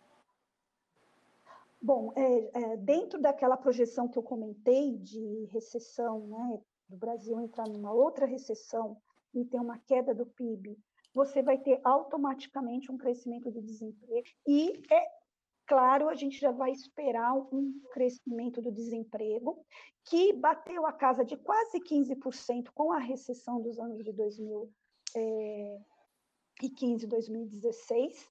Bom, 1.81 2.11
é, 2.15 2.51
é, 2.53 2.77
dentro 2.77 3.21
daquela 3.21 3.55
projeção 3.55 4.07
que 4.07 4.17
eu 4.17 4.23
comentei 4.23 4.97
de 4.97 5.45
recessão, 5.51 6.27
né, 6.27 6.61
do 6.89 6.97
Brasil 6.97 7.39
entrar 7.39 7.67
numa 7.67 7.91
outra 7.91 8.25
recessão 8.25 9.01
e 9.33 9.45
ter 9.45 9.59
uma 9.59 9.77
queda 9.79 10.13
do 10.13 10.25
PIB 10.25 10.77
você 11.13 11.41
vai 11.41 11.57
ter 11.57 11.79
automaticamente 11.83 12.91
um 12.91 12.97
crescimento 12.97 13.51
do 13.51 13.61
desemprego. 13.61 14.27
E 14.47 14.81
é 14.91 15.07
claro, 15.65 16.09
a 16.09 16.15
gente 16.15 16.39
já 16.39 16.51
vai 16.51 16.71
esperar 16.71 17.35
um 17.35 17.79
crescimento 17.91 18.61
do 18.61 18.71
desemprego, 18.71 19.63
que 20.05 20.33
bateu 20.33 20.85
a 20.85 20.93
casa 20.93 21.23
de 21.23 21.37
quase 21.37 21.79
15% 21.79 22.69
com 22.73 22.91
a 22.91 22.99
recessão 22.99 23.61
dos 23.61 23.79
anos 23.79 24.03
de 24.03 24.11
2015 25.13 27.05
e 27.05 27.07
2016. 27.07 28.29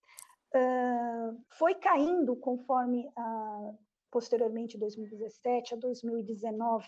Uh, 0.54 1.44
foi 1.58 1.75
caindo 1.75 2.35
conforme 2.37 3.06
uh, 3.08 3.78
posteriormente 4.11 4.78
2017 4.78 5.75
a 5.75 5.76
2019 5.76 6.87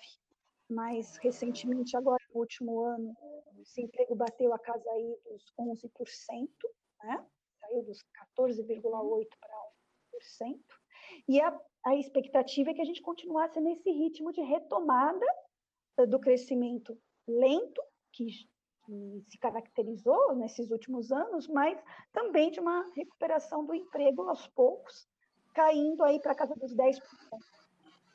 mais 0.71 1.17
recentemente, 1.17 1.97
agora 1.97 2.23
no 2.33 2.41
último 2.41 2.81
ano, 2.85 3.15
o 3.47 3.63
desemprego 3.63 4.15
bateu 4.15 4.55
a 4.55 4.59
casa 4.59 4.89
aí 4.93 5.17
dos 5.29 5.53
11%, 5.59 6.49
né? 7.03 7.27
saiu 7.61 7.83
dos 7.83 7.99
14,8% 8.39 9.27
para 9.41 9.55
11%. 10.15 10.59
E 11.29 11.41
a, 11.41 11.61
a 11.85 11.97
expectativa 11.97 12.71
é 12.71 12.75
que 12.75 12.81
a 12.81 12.85
gente 12.85 13.03
continuasse 13.03 13.61
nesse 13.61 13.91
ritmo 13.91 14.33
de 14.33 14.41
retomada 14.41 15.27
do 16.09 16.21
crescimento 16.21 16.97
lento, 17.27 17.83
que, 18.13 18.29
se 19.29 19.39
caracterizou 19.39 20.35
nesses 20.37 20.71
últimos 20.71 21.13
anos, 21.13 21.49
mas 21.49 21.83
também 22.13 22.51
de 22.51 22.61
uma 22.61 22.85
recuperação 22.95 23.65
do 23.65 23.75
emprego 23.75 24.23
aos 24.29 24.47
poucos, 24.49 25.09
caindo 25.55 26.03
aí 26.05 26.21
para 26.21 26.35
casa 26.35 26.55
dos 26.55 26.75
10%. 26.75 27.01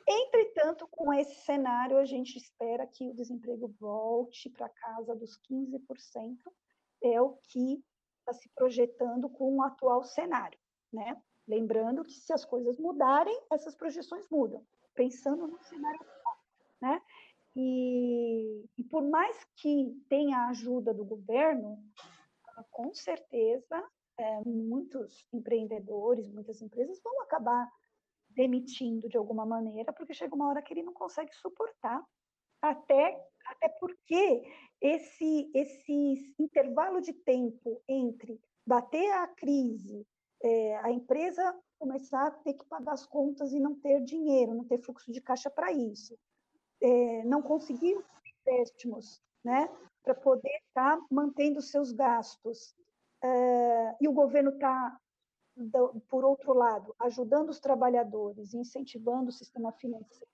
Entretanto, 0.08 0.88
com 0.92 1.12
esse 1.14 1.36
cenário, 1.44 1.98
a 1.98 2.06
gente 2.06 2.38
espera 2.38 2.86
que 2.86 3.10
o 3.10 3.14
desemprego 3.16 3.74
volte 3.80 4.50
para 4.52 4.70
casa 4.70 5.16
dos 5.16 5.40
15%, 5.50 6.38
é 7.04 7.20
o 7.20 7.38
que 7.50 7.84
está 8.20 8.34
se 8.34 8.50
projetando 8.50 9.30
com 9.30 9.56
o 9.56 9.64
atual 9.64 10.04
cenário, 10.04 10.60
né? 10.92 11.20
Lembrando 11.48 12.04
que 12.04 12.14
se 12.14 12.34
as 12.34 12.46
coisas 12.46 12.78
mudarem, 12.78 13.40
essas 13.52 13.76
projeções 13.76 14.28
mudam, 14.30 14.66
pensando 14.94 15.48
no 15.48 15.60
cenário 15.64 16.00
atual, 16.02 16.38
né? 16.82 17.02
E, 17.56 18.66
e 18.78 18.84
por 18.84 19.02
mais 19.04 19.44
que 19.56 19.98
tenha 20.10 20.38
a 20.38 20.50
ajuda 20.50 20.94
do 20.94 21.06
governo, 21.06 21.82
com 22.72 22.94
certeza 22.94 23.84
é, 24.18 24.42
muitos 24.46 25.26
empreendedores, 25.34 26.30
muitas 26.30 26.62
empresas 26.62 27.02
vão 27.02 27.22
acabar 27.22 27.70
demitindo 28.30 29.08
de 29.08 29.18
alguma 29.18 29.46
maneira, 29.46 29.94
porque 29.94 30.14
chega 30.14 30.36
uma 30.36 30.50
hora 30.50 30.62
que 30.62 30.74
ele 30.74 30.84
não 30.84 30.94
consegue 30.94 31.34
suportar, 31.36 32.04
até, 32.62 33.24
até 33.46 33.70
porque 33.80 34.44
esse, 34.82 35.52
esse 35.54 36.36
intervalo 36.40 37.02
de 37.02 37.14
tempo 37.14 37.82
entre 37.88 38.40
bater 38.66 39.12
a 39.14 39.28
crise, 39.28 40.06
é, 40.44 40.78
a 40.78 40.92
empresa 40.92 41.58
começar 41.78 42.28
a 42.28 42.32
ter 42.32 42.54
que 42.54 42.66
pagar 42.66 42.94
as 42.94 43.06
contas 43.06 43.54
e 43.54 43.60
não 43.60 43.76
ter 43.76 44.02
dinheiro, 44.04 44.54
não 44.54 44.66
ter 44.66 44.80
fluxo 44.80 45.12
de 45.12 45.22
caixa 45.22 45.50
para 45.50 45.72
isso, 45.72 46.18
é, 46.86 47.24
não 47.24 47.42
conseguir 47.42 47.98
empréstimos, 48.42 49.20
né, 49.44 49.68
para 50.04 50.14
poder 50.14 50.56
estar 50.68 50.98
tá 50.98 51.06
mantendo 51.10 51.62
seus 51.62 51.92
gastos, 51.92 52.76
é, 53.24 53.96
e 54.00 54.08
o 54.08 54.14
governo 54.14 54.52
está 54.52 55.00
por 56.10 56.26
outro 56.26 56.54
lado, 56.54 56.94
ajudando 57.00 57.50
os 57.50 57.62
trabalhadores, 57.62 58.54
incentivando 58.54 59.30
o 59.30 59.34
sistema 59.34 59.72
financeiro 59.72 60.28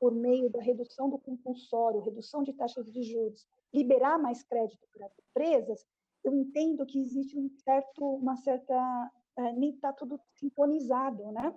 por 0.00 0.14
meio 0.14 0.48
da 0.48 0.60
redução 0.60 1.10
do 1.10 1.18
compulsório, 1.18 2.00
redução 2.00 2.42
de 2.42 2.52
taxas 2.52 2.90
de 2.90 3.02
juros, 3.02 3.46
liberar 3.74 4.18
mais 4.18 4.42
crédito 4.42 4.86
para 4.92 5.06
as 5.06 5.12
empresas, 5.18 5.84
eu 6.24 6.34
entendo 6.34 6.86
que 6.86 7.00
existe 7.00 7.36
um 7.36 7.50
certo, 7.62 8.04
uma 8.04 8.36
certa, 8.36 9.10
é, 9.36 9.52
nem 9.52 9.70
está 9.70 9.92
tudo 9.92 10.20
sintonizado, 10.34 11.30
né? 11.32 11.54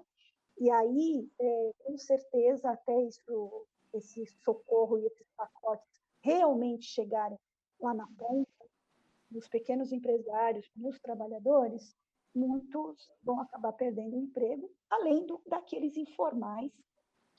E 0.60 0.70
aí, 0.70 1.30
é, 1.40 1.72
com 1.80 1.98
certeza, 1.98 2.72
até 2.72 3.00
isso, 3.04 3.68
esse 3.94 4.26
socorro 4.44 4.98
e 4.98 5.06
esses 5.06 5.28
pacotes 5.36 5.88
realmente 6.22 6.86
chegarem 6.86 7.40
lá 7.80 7.94
na 7.94 8.08
ponta, 8.18 8.66
nos 9.30 9.48
pequenos 9.48 9.92
empresários, 9.92 10.70
nos 10.76 11.00
trabalhadores, 11.00 11.96
muitos 12.34 13.12
vão 13.24 13.40
acabar 13.42 13.74
perdendo 13.74 14.16
o 14.16 14.22
emprego, 14.22 14.72
além 14.90 15.26
do, 15.26 15.42
daqueles 15.46 15.98
informais 15.98 16.72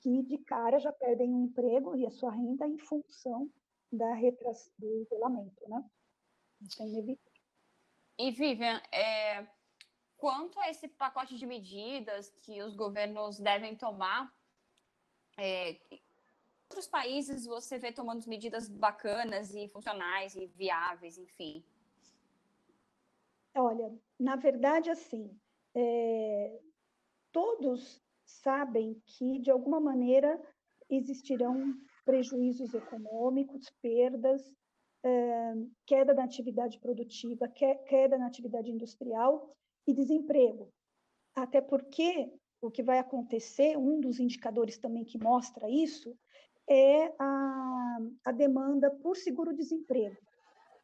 que 0.01 0.23
de 0.23 0.37
cara 0.39 0.79
já 0.79 0.91
perdem 0.91 1.33
o 1.33 1.39
emprego 1.45 1.95
e 1.95 2.05
a 2.05 2.11
sua 2.11 2.31
renda 2.31 2.67
em 2.67 2.77
função 2.77 3.49
da 3.91 4.13
retras, 4.13 4.71
do 4.77 5.01
isolamento, 5.01 5.69
né? 5.69 5.83
Isso 6.61 6.81
é 6.81 6.87
inevitável. 6.87 7.33
E 8.17 8.31
Vivian, 8.31 8.81
é, 8.91 9.47
quanto 10.17 10.59
a 10.59 10.69
esse 10.69 10.87
pacote 10.87 11.37
de 11.37 11.45
medidas 11.45 12.29
que 12.41 12.61
os 12.61 12.75
governos 12.75 13.39
devem 13.39 13.75
tomar, 13.75 14.31
é, 15.37 15.79
outros 16.73 16.87
países 16.87 17.45
você 17.45 17.77
vê 17.77 17.91
tomando 17.91 18.27
medidas 18.27 18.67
bacanas 18.67 19.53
e 19.53 19.67
funcionais 19.67 20.35
e 20.35 20.47
viáveis, 20.47 21.19
enfim? 21.19 21.63
Olha, 23.55 23.93
na 24.19 24.35
verdade, 24.35 24.89
assim, 24.89 25.39
é, 25.75 26.59
todos 27.31 28.01
sabem 28.25 28.99
que, 29.05 29.37
de 29.37 29.51
alguma 29.51 29.79
maneira, 29.79 30.41
existirão 30.89 31.75
prejuízos 32.03 32.73
econômicos, 32.73 33.69
perdas, 33.79 34.51
é, 35.03 35.53
queda 35.85 36.15
da 36.15 36.23
atividade 36.23 36.79
produtiva, 36.79 37.47
queda 37.47 38.17
na 38.17 38.25
atividade 38.25 38.71
industrial 38.71 39.55
e 39.85 39.93
desemprego. 39.93 40.73
Até 41.35 41.61
porque 41.61 42.33
o 42.59 42.71
que 42.71 42.81
vai 42.81 42.97
acontecer, 42.97 43.77
um 43.77 43.99
dos 43.99 44.19
indicadores 44.19 44.79
também 44.79 45.05
que 45.05 45.19
mostra 45.19 45.69
isso, 45.69 46.17
é 46.69 47.13
a, 47.19 47.97
a 48.25 48.31
demanda 48.31 48.89
por 48.89 49.17
seguro-desemprego. 49.17 50.17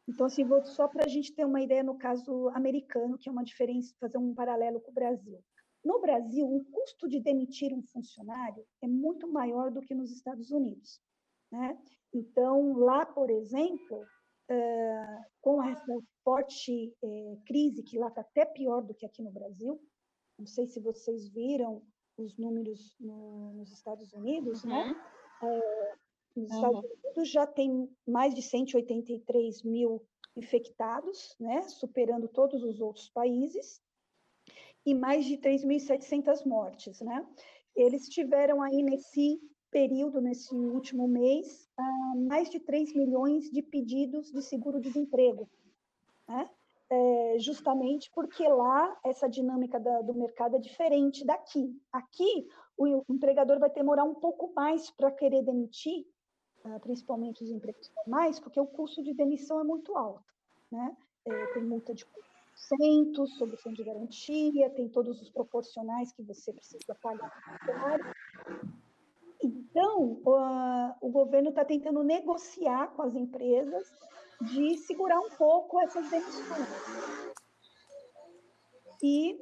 Então, 0.08 0.26
assim, 0.26 0.44
vou 0.44 0.62
só 0.64 0.88
para 0.88 1.04
a 1.04 1.08
gente 1.08 1.32
ter 1.34 1.44
uma 1.44 1.60
ideia 1.60 1.82
no 1.82 1.96
caso 1.96 2.48
americano, 2.48 3.16
que 3.18 3.28
é 3.28 3.32
uma 3.32 3.44
diferença, 3.44 3.94
fazer 4.00 4.18
um 4.18 4.34
paralelo 4.34 4.80
com 4.80 4.90
o 4.90 4.94
Brasil. 4.94 5.38
No 5.84 6.00
Brasil, 6.00 6.46
o 6.46 6.64
custo 6.64 7.08
de 7.08 7.20
demitir 7.20 7.72
um 7.72 7.82
funcionário 7.82 8.64
é 8.82 8.88
muito 8.88 9.30
maior 9.30 9.70
do 9.70 9.80
que 9.80 9.94
nos 9.94 10.10
Estados 10.10 10.50
Unidos. 10.50 11.00
Né? 11.50 11.78
Então, 12.12 12.74
lá, 12.74 13.06
por 13.06 13.30
exemplo, 13.30 14.02
uh, 14.50 15.24
com 15.40 15.62
essa 15.62 15.96
forte 16.22 16.92
uh, 17.02 17.42
crise, 17.46 17.82
que 17.82 17.98
lá 17.98 18.08
está 18.08 18.20
até 18.20 18.44
pior 18.44 18.82
do 18.82 18.94
que 18.94 19.06
aqui 19.06 19.22
no 19.22 19.30
Brasil, 19.30 19.80
não 20.38 20.46
sei 20.46 20.66
se 20.66 20.80
vocês 20.80 21.28
viram 21.28 21.82
os 22.16 22.36
números 22.36 22.96
no, 23.00 23.54
nos 23.54 23.72
Estados 23.72 24.12
Unidos, 24.12 24.64
né? 24.64 24.82
uhum. 24.82 24.88
né? 24.88 25.19
Nos 26.36 26.50
Estados 26.50 26.84
Unidos 26.84 27.28
já 27.28 27.46
tem 27.46 27.88
mais 28.06 28.34
de 28.34 28.42
183 28.42 29.62
mil 29.62 30.02
infectados, 30.36 31.34
né, 31.40 31.62
superando 31.62 32.28
todos 32.28 32.62
os 32.62 32.80
outros 32.80 33.08
países, 33.10 33.82
e 34.86 34.94
mais 34.94 35.26
de 35.26 35.36
3.700 35.36 36.46
mortes. 36.46 37.00
Né? 37.00 37.26
Eles 37.74 38.08
tiveram 38.08 38.62
aí 38.62 38.82
nesse 38.82 39.40
período, 39.70 40.20
nesse 40.20 40.54
último 40.54 41.06
mês, 41.06 41.68
uh, 41.78 42.20
mais 42.26 42.50
de 42.50 42.58
3 42.58 42.94
milhões 42.94 43.50
de 43.50 43.62
pedidos 43.62 44.32
de 44.32 44.42
seguro-desemprego. 44.42 45.48
Né? 46.26 46.48
É, 46.92 47.38
justamente 47.38 48.10
porque 48.12 48.48
lá 48.48 48.98
essa 49.04 49.28
dinâmica 49.28 49.78
da, 49.78 50.02
do 50.02 50.12
mercado 50.12 50.56
é 50.56 50.58
diferente 50.58 51.24
daqui. 51.24 51.80
Aqui, 51.92 52.48
o 52.88 53.04
empregador 53.08 53.58
vai 53.58 53.70
demorar 53.70 54.04
um 54.04 54.14
pouco 54.14 54.52
mais 54.54 54.90
para 54.90 55.10
querer 55.10 55.42
demitir, 55.42 56.06
ah, 56.64 56.78
principalmente 56.80 57.44
os 57.44 57.50
empregos 57.50 57.88
formais, 57.88 58.40
porque 58.40 58.60
o 58.60 58.66
custo 58.66 59.02
de 59.02 59.14
demissão 59.14 59.60
é 59.60 59.64
muito 59.64 59.96
alto. 59.96 60.24
Né? 60.70 60.96
É, 61.26 61.46
tem 61.52 61.64
multa 61.64 61.94
de 61.94 62.06
centos, 62.54 63.36
solução 63.36 63.72
de 63.72 63.82
garantia, 63.82 64.70
tem 64.70 64.88
todos 64.88 65.20
os 65.20 65.30
proporcionais 65.30 66.12
que 66.12 66.22
você 66.22 66.52
precisa 66.52 66.94
pagar. 67.02 67.32
Então, 69.42 70.20
o 71.00 71.08
governo 71.10 71.48
está 71.48 71.64
tentando 71.64 72.02
negociar 72.02 72.88
com 72.88 73.02
as 73.02 73.14
empresas 73.14 73.90
de 74.42 74.76
segurar 74.78 75.18
um 75.20 75.30
pouco 75.30 75.80
essas 75.80 76.08
demissões. 76.10 77.34
E, 79.02 79.38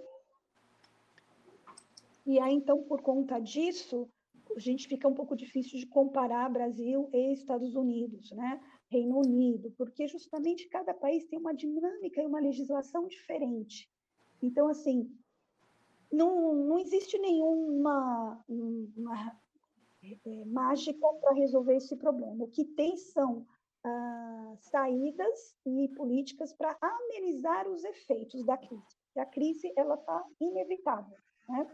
e 2.28 2.38
aí, 2.38 2.52
então, 2.52 2.82
por 2.82 3.00
conta 3.00 3.38
disso, 3.38 4.06
a 4.54 4.60
gente 4.60 4.86
fica 4.86 5.08
um 5.08 5.14
pouco 5.14 5.34
difícil 5.34 5.78
de 5.78 5.86
comparar 5.86 6.50
Brasil 6.50 7.08
e 7.10 7.32
Estados 7.32 7.74
Unidos, 7.74 8.30
né? 8.32 8.60
Reino 8.90 9.16
Unido, 9.16 9.72
porque 9.78 10.06
justamente 10.06 10.68
cada 10.68 10.92
país 10.92 11.24
tem 11.24 11.38
uma 11.38 11.54
dinâmica 11.54 12.20
e 12.20 12.26
uma 12.26 12.38
legislação 12.38 13.08
diferente. 13.08 13.90
Então, 14.42 14.68
assim, 14.68 15.10
não, 16.12 16.54
não 16.54 16.78
existe 16.78 17.18
nenhuma 17.18 18.44
uma, 18.46 19.40
é, 20.02 20.44
mágica 20.44 21.08
para 21.22 21.32
resolver 21.32 21.76
esse 21.76 21.96
problema. 21.96 22.44
O 22.44 22.48
que 22.48 22.66
tem 22.66 22.94
são 22.98 23.46
ah, 23.82 24.54
saídas 24.60 25.56
e 25.64 25.88
políticas 25.96 26.52
para 26.52 26.76
amenizar 26.82 27.66
os 27.66 27.84
efeitos 27.84 28.44
da 28.44 28.58
crise. 28.58 28.98
A 29.16 29.24
crise 29.24 29.72
ela 29.76 29.94
está 29.94 30.22
inevitável. 30.38 31.16
Né? 31.48 31.66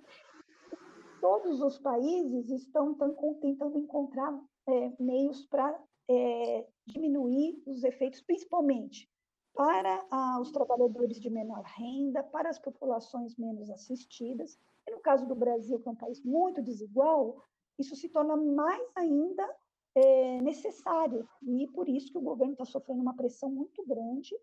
Todos 1.25 1.63
os 1.63 1.79
países 1.79 2.51
estão, 2.51 2.95
tentando 3.41 3.79
encontrar 3.79 4.39
é, 4.69 4.93
meios 5.01 5.47
para 5.47 5.75
é, 6.07 6.69
diminuir 6.85 7.63
os 7.65 7.83
efeitos, 7.83 8.21
principalmente 8.21 9.11
para 9.55 10.07
ah, 10.11 10.39
os 10.39 10.53
trabalhadores 10.53 11.19
de 11.19 11.31
menor 11.31 11.63
renda, 11.63 12.23
para 12.23 12.51
as 12.51 12.59
populações 12.59 13.39
menos 13.39 13.71
assistidas. 13.71 14.59
E 14.87 14.91
no 14.91 15.01
caso 15.01 15.27
do 15.27 15.35
Brasil, 15.35 15.81
que 15.81 15.89
é 15.89 15.93
um 15.93 15.97
país 15.97 16.23
muito 16.23 16.61
desigual, 16.61 17.43
isso 17.79 17.97
se 17.97 18.11
torna 18.11 18.37
mais 18.37 18.87
ainda 18.95 19.49
é, 19.95 20.43
necessário. 20.43 21.27
E 21.43 21.67
por 21.69 21.89
isso 21.89 22.13
que 22.13 22.19
o 22.19 22.29
governo 22.31 22.53
está 22.53 22.67
sofrendo 22.67 23.01
uma 23.01 23.17
pressão 23.17 23.49
muito 23.49 23.83
grande, 23.87 24.37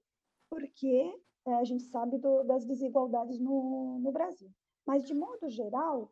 porque 0.50 1.16
é, 1.46 1.54
a 1.54 1.64
gente 1.64 1.84
sabe 1.84 2.18
do, 2.18 2.42
das 2.42 2.66
desigualdades 2.66 3.40
no, 3.40 4.00
no 4.00 4.12
Brasil. 4.12 4.50
Mas, 4.84 5.04
de 5.04 5.14
modo 5.14 5.48
geral, 5.48 6.12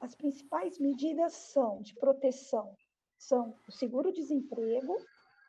as 0.00 0.14
principais 0.14 0.78
medidas 0.78 1.32
são 1.32 1.80
de 1.82 1.94
proteção, 1.94 2.74
são 3.18 3.54
o 3.66 3.72
seguro-desemprego, 3.72 4.96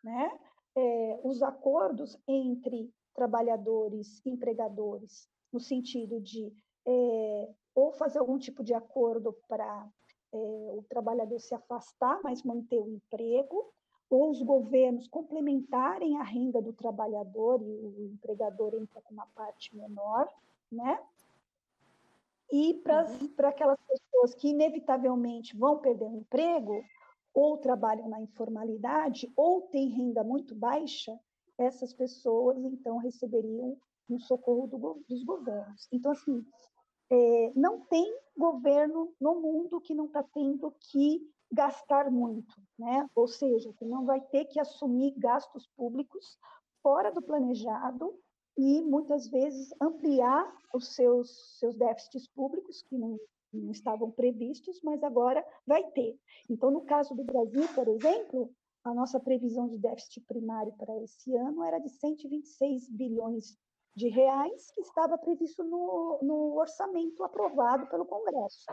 né? 0.03 0.39
É, 0.75 1.19
os 1.23 1.41
acordos 1.41 2.17
entre 2.27 2.91
trabalhadores 3.13 4.21
e 4.25 4.29
empregadores, 4.29 5.27
no 5.51 5.59
sentido 5.59 6.21
de 6.21 6.53
é, 6.85 7.49
ou 7.75 7.91
fazer 7.91 8.19
algum 8.19 8.37
tipo 8.37 8.63
de 8.63 8.73
acordo 8.73 9.33
para 9.47 9.87
é, 10.31 10.37
o 10.37 10.83
trabalhador 10.87 11.39
se 11.39 11.53
afastar, 11.53 12.19
mas 12.23 12.43
manter 12.43 12.79
o 12.79 12.89
emprego, 12.89 13.71
ou 14.09 14.31
os 14.31 14.41
governos 14.41 15.07
complementarem 15.07 16.17
a 16.17 16.23
renda 16.23 16.61
do 16.61 16.73
trabalhador 16.73 17.61
e 17.61 17.71
o 17.71 18.11
empregador 18.13 18.73
entra 18.75 19.01
com 19.01 19.13
uma 19.13 19.27
parte 19.27 19.75
menor, 19.75 20.27
né? 20.71 20.99
E 22.51 22.73
para 22.83 23.05
uhum. 23.05 23.47
aquelas 23.47 23.79
pessoas 23.81 24.35
que 24.35 24.49
inevitavelmente 24.49 25.55
vão 25.55 25.79
perder 25.79 26.05
o 26.05 26.17
emprego, 26.17 26.83
ou 27.33 27.57
trabalham 27.57 28.09
na 28.09 28.21
informalidade, 28.21 29.31
ou 29.35 29.61
têm 29.63 29.89
renda 29.89 30.23
muito 30.23 30.55
baixa, 30.55 31.17
essas 31.57 31.93
pessoas 31.93 32.57
então 32.57 32.97
receberiam 32.97 33.77
um 34.09 34.19
socorro 34.19 34.67
do, 34.67 35.03
dos 35.07 35.23
governos. 35.23 35.87
Então, 35.91 36.11
assim, 36.11 36.43
é, 37.11 37.51
não 37.55 37.81
tem 37.81 38.11
governo 38.37 39.13
no 39.19 39.39
mundo 39.39 39.81
que 39.81 39.93
não 39.93 40.05
está 40.05 40.23
tendo 40.23 40.73
que 40.79 41.21
gastar 41.51 42.11
muito, 42.11 42.53
né? 42.77 43.09
ou 43.15 43.27
seja, 43.27 43.73
que 43.73 43.85
não 43.85 44.05
vai 44.05 44.21
ter 44.21 44.45
que 44.45 44.59
assumir 44.59 45.13
gastos 45.17 45.67
públicos 45.75 46.37
fora 46.81 47.11
do 47.11 47.21
planejado 47.21 48.13
e 48.59 48.81
muitas 48.81 49.25
vezes 49.29 49.73
ampliar 49.79 50.53
os 50.73 50.89
seus, 50.89 51.57
seus 51.57 51.77
déficits 51.77 52.27
públicos, 52.27 52.81
que 52.81 52.97
não, 52.97 53.17
não 53.53 53.71
estavam 53.71 54.11
previstos, 54.11 54.81
mas 54.83 55.01
agora 55.01 55.45
vai 55.65 55.81
ter. 55.91 56.19
Então, 56.49 56.69
no 56.69 56.81
caso 56.81 57.15
do 57.15 57.23
Brasil, 57.23 57.63
por 57.73 57.87
exemplo, 57.87 58.51
a 58.83 58.93
nossa 58.93 59.17
previsão 59.17 59.69
de 59.69 59.77
déficit 59.77 60.25
primário 60.25 60.73
para 60.73 60.93
esse 61.01 61.33
ano 61.37 61.63
era 61.63 61.79
de 61.79 61.87
126 61.87 62.89
bilhões 62.89 63.57
de 63.95 64.09
reais, 64.09 64.69
que 64.71 64.81
estava 64.81 65.17
previsto 65.17 65.63
no, 65.63 66.19
no 66.21 66.57
orçamento 66.57 67.23
aprovado 67.23 67.87
pelo 67.87 68.05
Congresso 68.05 68.65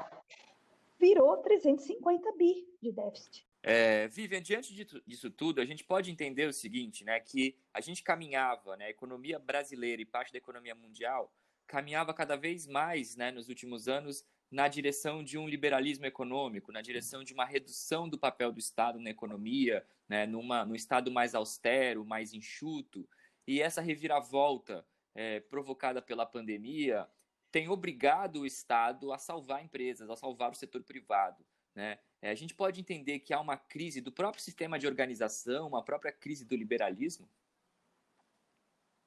virou 0.98 1.36
350 1.38 2.32
bi 2.32 2.66
de 2.82 2.92
déficit. 2.92 3.46
É, 3.68 4.06
Vivian, 4.06 4.40
diante 4.40 4.72
disso 5.04 5.28
tudo, 5.28 5.60
a 5.60 5.64
gente 5.64 5.82
pode 5.82 6.08
entender 6.08 6.46
o 6.46 6.52
seguinte, 6.52 7.02
né, 7.02 7.18
que 7.18 7.58
a 7.74 7.80
gente 7.80 8.00
caminhava, 8.00 8.76
né, 8.76 8.86
a 8.86 8.90
economia 8.90 9.40
brasileira 9.40 10.00
e 10.00 10.04
parte 10.04 10.30
da 10.30 10.38
economia 10.38 10.72
mundial 10.72 11.34
caminhava 11.66 12.14
cada 12.14 12.36
vez 12.36 12.64
mais, 12.64 13.16
né, 13.16 13.32
nos 13.32 13.48
últimos 13.48 13.88
anos, 13.88 14.24
na 14.48 14.68
direção 14.68 15.24
de 15.24 15.36
um 15.36 15.48
liberalismo 15.48 16.06
econômico, 16.06 16.70
na 16.70 16.80
direção 16.80 17.24
de 17.24 17.34
uma 17.34 17.44
redução 17.44 18.08
do 18.08 18.16
papel 18.16 18.52
do 18.52 18.60
Estado 18.60 19.00
na 19.00 19.10
economia, 19.10 19.84
né, 20.08 20.26
numa, 20.26 20.64
num 20.64 20.76
Estado 20.76 21.10
mais 21.10 21.34
austero, 21.34 22.04
mais 22.04 22.32
enxuto, 22.32 23.08
e 23.48 23.60
essa 23.60 23.80
reviravolta 23.80 24.86
é, 25.12 25.40
provocada 25.40 26.00
pela 26.00 26.24
pandemia 26.24 27.04
tem 27.50 27.68
obrigado 27.68 28.42
o 28.42 28.46
Estado 28.46 29.12
a 29.12 29.18
salvar 29.18 29.64
empresas, 29.64 30.08
a 30.08 30.14
salvar 30.14 30.52
o 30.52 30.54
setor 30.54 30.84
privado. 30.84 31.44
Né? 31.74 31.98
É, 32.22 32.30
a 32.30 32.34
gente 32.34 32.54
pode 32.54 32.80
entender 32.80 33.20
que 33.20 33.32
há 33.32 33.40
uma 33.40 33.56
crise 33.56 34.00
do 34.00 34.10
próprio 34.10 34.42
sistema 34.42 34.78
de 34.78 34.86
organização, 34.86 35.68
uma 35.68 35.84
própria 35.84 36.12
crise 36.12 36.44
do 36.44 36.56
liberalismo? 36.56 37.28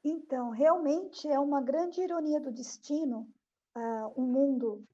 Então, 0.03 0.51
realmente 0.51 1.27
é 1.27 1.39
uma 1.39 1.61
grande 1.61 2.01
ironia 2.01 2.39
do 2.39 2.51
destino 2.51 3.27
uh, 3.75 4.21
um 4.21 4.25
mundo 4.25 4.87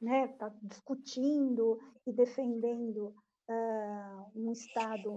né, 0.00 0.28
tá 0.28 0.52
discutindo 0.62 1.80
e 2.06 2.12
defendendo 2.12 3.14
uh, 3.48 4.30
um 4.34 4.52
Estado 4.52 5.16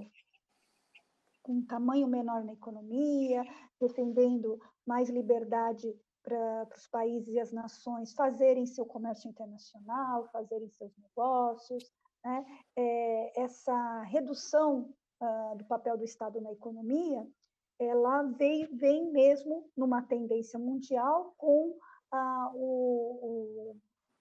com 1.43 1.53
um 1.53 1.65
tamanho 1.65 2.07
menor 2.07 2.43
na 2.43 2.53
economia, 2.53 3.43
defendendo 3.79 4.59
mais 4.85 5.09
liberdade 5.09 5.93
para 6.23 6.67
os 6.75 6.87
países 6.87 7.33
e 7.33 7.39
as 7.39 7.53
nações 7.53 8.13
fazerem 8.13 8.65
seu 8.65 8.85
comércio 8.85 9.29
internacional, 9.29 10.29
fazerem 10.31 10.69
seus 10.69 10.91
negócios. 10.97 11.89
Né? 12.27 12.45
É, 12.75 13.41
essa 13.41 14.01
redução 14.01 14.93
uh, 15.21 15.57
do 15.57 15.63
papel 15.63 15.97
do 15.97 16.03
Estado 16.03 16.41
na 16.41 16.51
economia, 16.51 17.25
ela 17.79 18.23
vem, 18.23 18.67
vem 18.75 19.09
mesmo 19.13 19.69
numa 19.77 20.01
tendência 20.01 20.59
mundial 20.59 21.33
com 21.37 21.69
uh, 21.69 22.51
o, 22.53 23.71
o, 23.71 23.75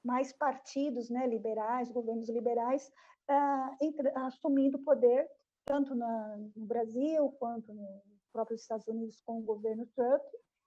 mais 0.05 0.33
partidos 0.33 1.11
né, 1.11 1.27
liberais, 1.27 1.90
governos 1.90 2.29
liberais, 2.29 2.87
uh, 3.29 3.77
entre, 3.81 4.09
assumindo 4.14 4.79
poder 4.79 5.29
tanto 5.64 5.92
na, 5.97 6.37
no 6.55 6.64
Brasil 6.64 7.35
quanto 7.40 7.75
nos 7.75 8.23
próprios 8.33 8.61
Estados 8.61 8.87
Unidos 8.87 9.21
com 9.23 9.40
o 9.40 9.42
governo 9.42 9.85
Trump, 9.97 10.23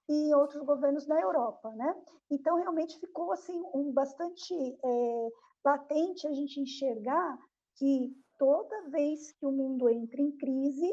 e 0.10 0.34
outros 0.34 0.62
governos 0.66 1.06
da 1.06 1.22
Europa, 1.22 1.70
né? 1.76 1.96
Então 2.32 2.58
realmente 2.58 3.00
ficou 3.00 3.32
assim 3.32 3.64
um 3.76 3.94
bastante 3.94 4.54
é, 4.84 5.30
latente 5.66 6.28
a 6.28 6.32
gente 6.32 6.60
enxergar 6.60 7.38
que 7.76 8.14
toda 8.38 8.90
vez 8.90 9.32
que 9.34 9.46
o 9.46 9.52
mundo 9.52 9.90
entra 9.90 10.22
em 10.22 10.32
crise, 10.38 10.92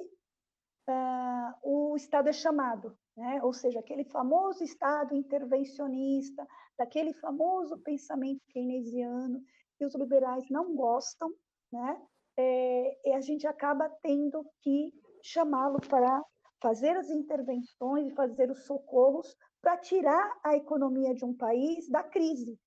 uh, 0.89 1.53
o 1.63 1.97
Estado 1.97 2.29
é 2.29 2.33
chamado, 2.33 2.97
né? 3.17 3.41
Ou 3.43 3.53
seja, 3.53 3.81
aquele 3.81 4.05
famoso 4.05 4.63
Estado 4.65 5.15
intervencionista, 5.15 6.47
daquele 6.79 7.13
famoso 7.15 7.79
pensamento 7.79 8.43
keynesiano 8.49 9.41
que 9.79 9.85
os 9.85 9.95
liberais 9.95 10.45
não 10.51 10.75
gostam, 10.75 11.33
né? 11.73 12.03
É, 12.39 13.09
e 13.09 13.13
a 13.15 13.21
gente 13.21 13.47
acaba 13.47 13.89
tendo 14.03 14.45
que 14.61 14.93
chamá-lo 15.23 15.81
para 15.81 16.23
fazer 16.61 16.97
as 16.97 17.09
intervenções 17.09 18.09
e 18.09 18.15
fazer 18.15 18.51
os 18.51 18.65
socorros 18.67 19.35
para 19.63 19.79
tirar 19.79 20.39
a 20.45 20.55
economia 20.55 21.15
de 21.15 21.25
um 21.25 21.35
país 21.35 21.89
da 21.89 22.03
crise. 22.03 22.59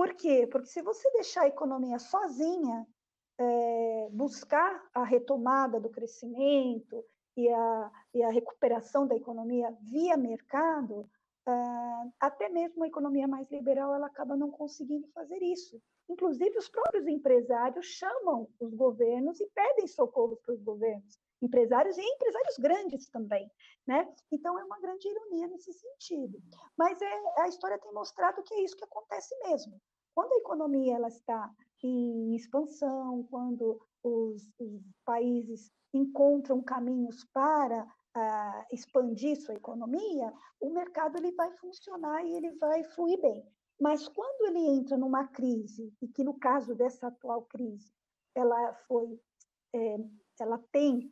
Por 0.00 0.14
quê? 0.14 0.46
Porque 0.50 0.68
se 0.68 0.80
você 0.80 1.10
deixar 1.10 1.42
a 1.42 1.48
economia 1.48 1.98
sozinha, 1.98 2.86
é, 3.38 4.08
buscar 4.10 4.82
a 4.94 5.04
retomada 5.04 5.78
do 5.78 5.90
crescimento 5.90 7.04
e 7.36 7.46
a, 7.50 7.92
e 8.14 8.22
a 8.22 8.30
recuperação 8.30 9.06
da 9.06 9.14
economia 9.14 9.70
via 9.82 10.16
mercado, 10.16 11.06
é, 11.46 11.52
até 12.18 12.48
mesmo 12.48 12.82
a 12.82 12.86
economia 12.86 13.28
mais 13.28 13.50
liberal 13.50 13.94
ela 13.94 14.06
acaba 14.06 14.34
não 14.34 14.50
conseguindo 14.50 15.06
fazer 15.08 15.42
isso. 15.42 15.78
Inclusive, 16.08 16.56
os 16.56 16.70
próprios 16.70 17.06
empresários 17.06 17.84
chamam 17.84 18.48
os 18.58 18.72
governos 18.72 19.38
e 19.38 19.46
pedem 19.54 19.86
socorro 19.86 20.40
para 20.42 20.54
os 20.54 20.62
governos 20.62 21.18
empresários 21.42 21.96
e 21.96 22.02
empresários 22.02 22.56
grandes 22.58 23.08
também, 23.08 23.50
né? 23.86 24.06
Então 24.30 24.58
é 24.58 24.64
uma 24.64 24.78
grande 24.80 25.08
ironia 25.08 25.48
nesse 25.48 25.72
sentido. 25.72 26.42
Mas 26.76 27.00
é, 27.00 27.40
a 27.40 27.48
história 27.48 27.78
tem 27.78 27.92
mostrado 27.92 28.42
que 28.42 28.54
é 28.54 28.62
isso 28.62 28.76
que 28.76 28.84
acontece 28.84 29.34
mesmo. 29.40 29.80
Quando 30.14 30.32
a 30.32 30.38
economia 30.38 30.96
ela 30.96 31.08
está 31.08 31.50
em 31.82 32.34
expansão, 32.34 33.26
quando 33.30 33.80
os, 34.02 34.50
os 34.58 34.82
países 35.04 35.72
encontram 35.94 36.62
caminhos 36.62 37.24
para 37.32 37.84
uh, 37.84 38.66
expandir 38.72 39.40
sua 39.40 39.54
economia, 39.54 40.32
o 40.60 40.70
mercado 40.70 41.16
ele 41.16 41.32
vai 41.32 41.50
funcionar 41.56 42.24
e 42.24 42.36
ele 42.36 42.50
vai 42.52 42.84
fluir 42.84 43.20
bem. 43.20 43.44
Mas 43.80 44.06
quando 44.08 44.46
ele 44.46 44.66
entra 44.66 44.96
numa 44.96 45.26
crise, 45.26 45.92
e 46.02 46.08
que 46.08 46.22
no 46.22 46.38
caso 46.38 46.74
dessa 46.74 47.06
atual 47.06 47.42
crise, 47.42 47.90
ela 48.34 48.74
foi, 48.86 49.18
é, 49.74 49.96
ela 50.38 50.58
tem 50.70 51.10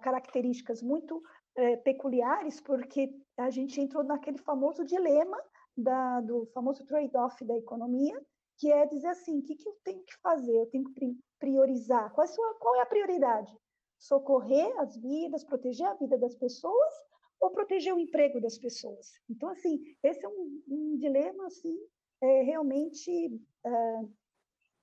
características 0.00 0.82
muito 0.82 1.22
é, 1.56 1.76
peculiares, 1.76 2.60
porque 2.60 3.10
a 3.36 3.50
gente 3.50 3.80
entrou 3.80 4.04
naquele 4.04 4.38
famoso 4.38 4.84
dilema 4.84 5.36
da, 5.76 6.20
do 6.20 6.46
famoso 6.46 6.84
trade-off 6.86 7.44
da 7.44 7.56
economia, 7.56 8.18
que 8.58 8.70
é 8.70 8.86
dizer 8.86 9.08
assim, 9.08 9.38
o 9.38 9.42
que, 9.42 9.54
que 9.54 9.68
eu 9.68 9.76
tenho 9.84 10.02
que 10.04 10.16
fazer? 10.22 10.56
Eu 10.56 10.66
tenho 10.66 10.84
que 10.84 11.16
priorizar. 11.38 12.12
Qual 12.12 12.24
é, 12.24 12.28
sua, 12.28 12.54
qual 12.54 12.76
é 12.76 12.80
a 12.82 12.86
prioridade? 12.86 13.52
Socorrer 13.98 14.72
as 14.80 14.96
vidas, 14.96 15.44
proteger 15.44 15.86
a 15.86 15.94
vida 15.94 16.16
das 16.16 16.34
pessoas 16.34 16.94
ou 17.40 17.50
proteger 17.50 17.94
o 17.94 17.98
emprego 17.98 18.40
das 18.40 18.58
pessoas? 18.58 19.12
Então, 19.28 19.50
assim, 19.50 19.78
esse 20.02 20.24
é 20.24 20.28
um, 20.28 20.62
um 20.68 20.96
dilema, 20.96 21.46
assim, 21.46 21.76
é 22.22 22.42
realmente 22.42 23.10
é, 23.64 24.00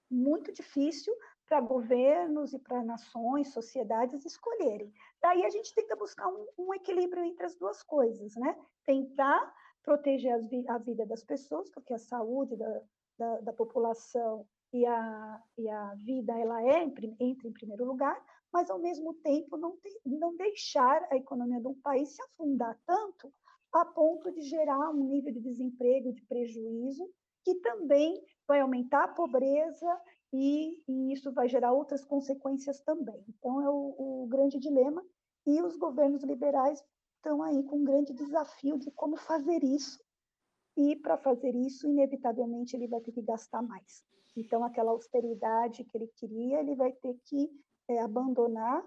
muito 0.10 0.52
difícil, 0.52 1.14
para 1.48 1.62
governos 1.62 2.54
e 2.54 2.60
para 2.60 2.84
nações, 2.84 3.54
sociedades 3.54 4.26
escolherem. 4.26 4.92
Daí 5.22 5.46
a 5.46 5.50
gente 5.50 5.74
tenta 5.74 5.96
buscar 5.96 6.28
um, 6.28 6.48
um 6.58 6.74
equilíbrio 6.74 7.24
entre 7.24 7.46
as 7.46 7.56
duas 7.56 7.84
coisas, 7.84 8.36
né? 8.36 8.58
Tentar 8.86 9.54
proteger 9.84 10.40
vi 10.48 10.68
a 10.68 10.78
vida 10.78 11.06
das 11.06 11.24
pessoas, 11.24 11.70
porque 11.70 11.94
a 11.94 12.00
saúde 12.00 12.56
da, 12.56 12.82
da, 13.18 13.40
da 13.42 13.54
população 13.54 14.48
e 14.72 14.86
a, 14.86 15.42
e 15.58 15.70
a 15.70 15.94
vida 15.96 16.34
ela 16.40 16.62
é 16.64 16.84
entra 16.84 17.06
em 17.20 17.54
primeiro 17.54 17.86
lugar, 17.86 18.20
mas 18.52 18.70
ao 18.70 18.80
mesmo 18.80 19.14
tempo 19.16 19.58
não, 19.58 19.78
te, 19.78 20.02
não 20.06 20.36
deixar 20.36 21.08
a 21.12 21.16
economia 21.16 21.60
de 21.60 21.68
um 21.68 21.80
país 21.82 22.16
se 22.16 22.22
afundar 22.24 22.80
tanto 22.86 23.32
a 23.72 23.86
ponto 23.86 24.32
de 24.32 24.42
gerar 24.42 24.90
um 24.92 25.06
nível 25.06 25.34
de 25.34 25.40
desemprego, 25.40 26.14
de 26.14 26.22
prejuízo, 26.24 27.10
que 27.44 27.56
também 27.56 28.24
vai 28.48 28.60
aumentar 28.60 29.04
a 29.04 29.08
pobreza 29.08 30.02
e, 30.34 30.84
e 30.88 31.14
isso 31.14 31.32
vai 31.32 31.48
gerar 31.48 31.72
outras 31.72 32.04
consequências 32.04 32.82
também. 32.82 33.24
Então, 33.30 33.62
é 33.62 33.70
o, 33.70 34.24
o 34.24 34.28
grande 34.28 34.60
dilema. 34.60 35.06
E 35.46 35.62
os 35.62 35.78
governos 35.78 36.24
liberais 36.24 36.84
estão 37.18 37.44
aí 37.44 37.64
com 37.64 37.78
um 37.78 37.84
grande 37.84 38.14
desafio 38.14 38.80
de 38.80 38.90
como 38.92 39.16
fazer 39.16 39.64
isso. 39.64 40.04
E, 40.76 40.96
para 40.96 41.18
fazer 41.18 41.54
isso, 41.56 41.88
inevitavelmente, 41.88 42.76
ele 42.76 42.88
vai 42.88 43.00
ter 43.00 43.12
que 43.12 43.22
gastar 43.22 43.62
mais. 43.62 44.04
Então, 44.36 44.64
aquela 44.64 44.90
austeridade 44.90 45.84
que 45.84 45.96
ele 45.96 46.08
queria, 46.16 46.60
ele 46.60 46.76
vai 46.76 46.92
ter 46.94 47.16
que 47.26 47.52
é, 47.88 48.00
abandonar 48.00 48.84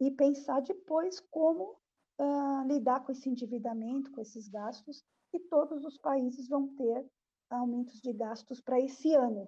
e 0.00 0.10
pensar 0.10 0.60
depois 0.60 1.20
como 1.30 1.76
uh, 2.18 2.66
lidar 2.66 3.04
com 3.04 3.12
esse 3.12 3.28
endividamento, 3.28 4.10
com 4.10 4.20
esses 4.20 4.48
gastos, 4.48 5.04
e 5.32 5.38
todos 5.38 5.84
os 5.84 5.96
países 5.98 6.48
vão 6.48 6.74
ter 6.74 7.06
aumentos 7.50 8.00
de 8.00 8.12
gastos 8.12 8.60
para 8.60 8.80
esse 8.80 9.14
ano. 9.14 9.46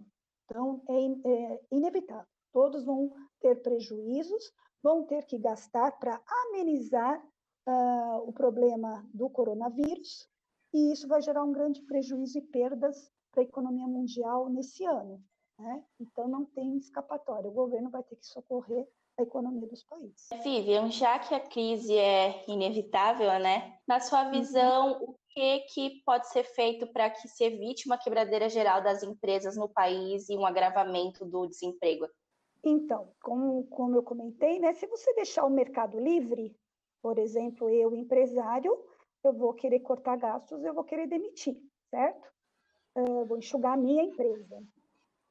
Então, 0.51 0.83
é, 0.89 1.29
é 1.29 1.61
inevitável. 1.71 2.27
Todos 2.53 2.85
vão 2.85 3.13
ter 3.41 3.63
prejuízos, 3.63 4.53
vão 4.83 5.05
ter 5.05 5.25
que 5.25 5.39
gastar 5.39 5.93
para 5.93 6.21
amenizar 6.27 7.25
uh, 7.69 8.29
o 8.29 8.33
problema 8.33 9.09
do 9.15 9.31
coronavírus, 9.31 10.29
e 10.75 10.93
isso 10.93 11.07
vai 11.07 11.23
gerar 11.23 11.45
um 11.45 11.53
grande 11.53 11.81
prejuízo 11.83 12.39
e 12.39 12.43
perdas 12.43 13.11
para 13.31 13.43
a 13.43 13.47
economia 13.47 13.87
mundial 13.87 14.49
nesse 14.49 14.85
ano. 14.85 15.23
Né? 15.59 15.85
Então, 16.01 16.27
não 16.27 16.45
tem 16.45 16.77
escapatória. 16.79 17.49
O 17.49 17.55
governo 17.55 17.91
vai 17.91 18.03
ter 18.03 18.17
que 18.17 18.27
socorrer 18.27 18.89
a 19.19 19.23
economia 19.23 19.69
dos 19.69 19.85
países. 19.85 20.29
Vivian, 20.43 20.91
já 20.91 21.19
que 21.19 21.35
a 21.35 21.41
crise 21.41 21.97
é 21.97 22.45
inevitável, 22.49 23.39
né? 23.39 23.77
Na 23.87 24.01
sua 24.01 24.25
uhum. 24.25 24.31
visão, 24.31 24.93
uhum. 24.93 25.11
o 25.11 25.20
que, 25.41 25.61
que 25.61 26.03
pode 26.05 26.29
ser 26.29 26.45
feito 26.45 26.87
para 26.87 27.09
que 27.09 27.27
se 27.27 27.45
evite 27.45 27.87
uma 27.87 27.97
quebradeira 27.97 28.49
geral 28.49 28.83
das 28.83 29.03
empresas 29.03 29.57
no 29.57 29.69
país 29.69 30.29
e 30.29 30.37
um 30.37 30.45
agravamento 30.45 31.25
do 31.25 31.47
desemprego? 31.47 32.07
Então, 32.63 33.15
como, 33.23 33.65
como 33.69 33.97
eu 33.97 34.03
comentei, 34.03 34.59
né, 34.59 34.75
se 34.75 34.87
você 34.87 35.15
deixar 35.15 35.47
o 35.47 35.51
mercado 35.51 35.99
livre, 35.99 36.55
por 37.01 37.19
exemplo, 37.19 37.71
eu, 37.71 37.95
empresário, 37.95 38.79
eu 39.25 39.33
vou 39.33 39.55
querer 39.55 39.81
cortar 39.81 40.17
gastos, 40.17 40.63
eu 40.63 40.75
vou 40.75 40.85
querer 40.85 41.07
demitir, 41.07 41.57
certo? 41.89 42.31
Eu 42.95 43.25
vou 43.25 43.39
enxugar 43.39 43.73
a 43.73 43.81
minha 43.81 44.03
empresa. 44.03 44.63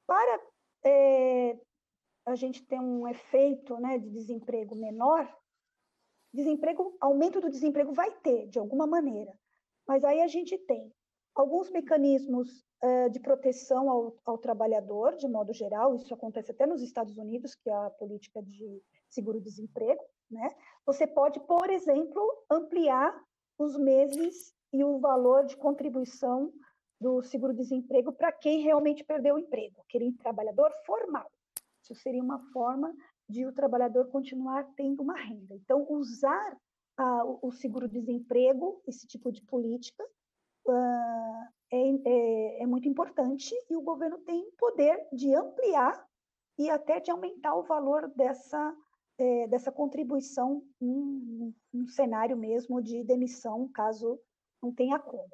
Para 0.08 0.42
é, 0.84 1.56
a 2.26 2.34
gente 2.34 2.66
ter 2.66 2.80
um 2.80 3.08
efeito 3.08 3.78
né, 3.78 4.00
de 4.00 4.10
desemprego 4.10 4.76
menor, 4.76 5.32
desemprego, 6.34 6.98
aumento 7.00 7.40
do 7.40 7.50
desemprego 7.50 7.94
vai 7.94 8.10
ter, 8.22 8.48
de 8.48 8.58
alguma 8.58 8.88
maneira. 8.88 9.32
Mas 9.90 10.04
aí 10.04 10.22
a 10.22 10.28
gente 10.28 10.56
tem 10.56 10.94
alguns 11.34 11.72
mecanismos 11.72 12.64
uh, 12.84 13.10
de 13.10 13.20
proteção 13.20 13.90
ao, 13.90 14.16
ao, 14.24 14.38
trabalhador, 14.38 15.16
de 15.16 15.28
modo 15.28 15.52
geral, 15.52 15.96
isso 15.96 16.14
acontece 16.14 16.52
até 16.52 16.68
nos 16.68 16.84
Estados 16.84 17.18
Unidos, 17.18 17.56
que 17.56 17.72
é 17.72 17.74
a 17.74 17.90
política 17.90 18.40
de 18.44 18.84
seguro-desemprego, 19.10 20.04
né? 20.30 20.48
Você 20.86 21.08
pode, 21.08 21.40
por 21.40 21.72
exemplo, 21.72 22.22
ampliar 22.52 23.20
os 23.58 23.76
meses 23.80 24.54
e 24.72 24.84
o 24.84 25.00
valor 25.00 25.48
de 25.48 25.58
contribuição 25.58 26.54
do 27.02 27.24
seguro-desemprego 27.24 28.14
para 28.14 28.32
quem 28.32 28.62
realmente 28.62 29.04
perdeu 29.04 29.34
o 29.34 29.40
emprego, 29.40 29.82
aquele 29.82 30.12
trabalhador 30.18 30.72
formal. 30.86 31.32
Isso 31.82 31.96
seria 31.96 32.22
uma 32.22 32.38
forma 32.54 32.94
de 33.28 33.44
o 33.44 33.52
trabalhador 33.52 34.08
continuar 34.12 34.70
tendo 34.76 35.02
uma 35.02 35.20
renda. 35.20 35.56
Então, 35.56 35.88
usar 35.90 36.56
ah, 37.00 37.24
o 37.42 37.50
seguro-desemprego, 37.54 38.84
esse 38.86 39.08
tipo 39.08 39.32
de 39.32 39.42
política, 39.42 40.04
ah, 40.68 41.50
é, 41.72 41.78
é, 41.78 42.64
é, 42.64 42.66
muito 42.68 42.90
importante 42.90 43.56
e 43.70 43.76
o 43.78 43.82
governo 43.82 44.18
tem 44.20 44.52
poder 44.58 45.08
de 45.14 45.34
ampliar 45.34 46.06
e 46.58 46.70
até 46.70 47.00
de 47.00 47.10
aumentar 47.10 47.56
o 47.56 47.64
valor 47.64 48.10
dessa, 48.18 48.76
é, 49.18 49.48
dessa 49.48 49.72
contribuição 49.72 50.62
em 50.82 51.56
um 51.74 51.88
cenário 51.88 52.36
mesmo 52.36 52.82
de 52.82 53.02
demissão, 53.06 53.70
caso 53.70 54.20
não 54.62 54.74
tenha 54.74 55.00
como. 55.00 55.30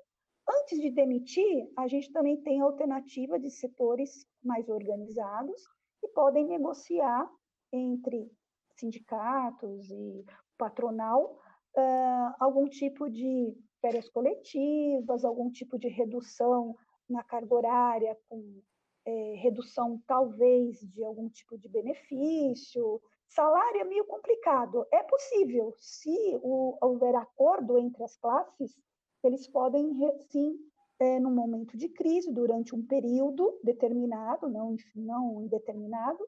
Antes 0.47 0.79
de 0.79 0.91
demitir, 0.91 1.67
a 1.75 1.87
gente 1.87 2.11
também 2.11 2.39
tem 2.43 2.61
a 2.61 2.65
alternativa 2.65 3.39
de 3.39 3.49
setores 3.49 4.27
mais 4.43 4.69
organizados 4.69 5.59
que 5.99 6.07
podem 6.09 6.45
negociar 6.45 7.27
entre 7.71 8.31
sindicatos 8.75 9.89
e 9.89 10.23
patronal 10.59 11.39
uh, 11.77 12.35
algum 12.39 12.67
tipo 12.67 13.09
de 13.09 13.55
férias 13.81 14.09
coletivas, 14.09 15.23
algum 15.23 15.49
tipo 15.51 15.77
de 15.77 15.87
redução 15.87 16.75
na 17.09 17.23
carga 17.23 17.53
horária, 17.53 18.17
com 18.27 18.61
é, 19.05 19.35
redução 19.35 20.01
talvez 20.07 20.79
de 20.79 21.03
algum 21.03 21.29
tipo 21.29 21.57
de 21.57 21.69
benefício. 21.69 22.99
Salário 23.27 23.81
é 23.81 23.83
meio 23.83 24.05
complicado. 24.05 24.85
É 24.91 25.03
possível, 25.03 25.73
se 25.77 26.39
o, 26.41 26.77
houver 26.81 27.15
acordo 27.15 27.77
entre 27.77 28.03
as 28.03 28.17
classes, 28.17 28.75
eles 29.23 29.47
podem 29.47 29.91
sim 30.29 30.57
é, 30.99 31.19
num 31.19 31.33
momento 31.33 31.77
de 31.77 31.89
crise, 31.89 32.31
durante 32.31 32.73
um 32.73 32.85
período 32.85 33.59
determinado, 33.63 34.47
não, 34.49 34.75
não 34.95 35.41
indeterminado, 35.43 36.25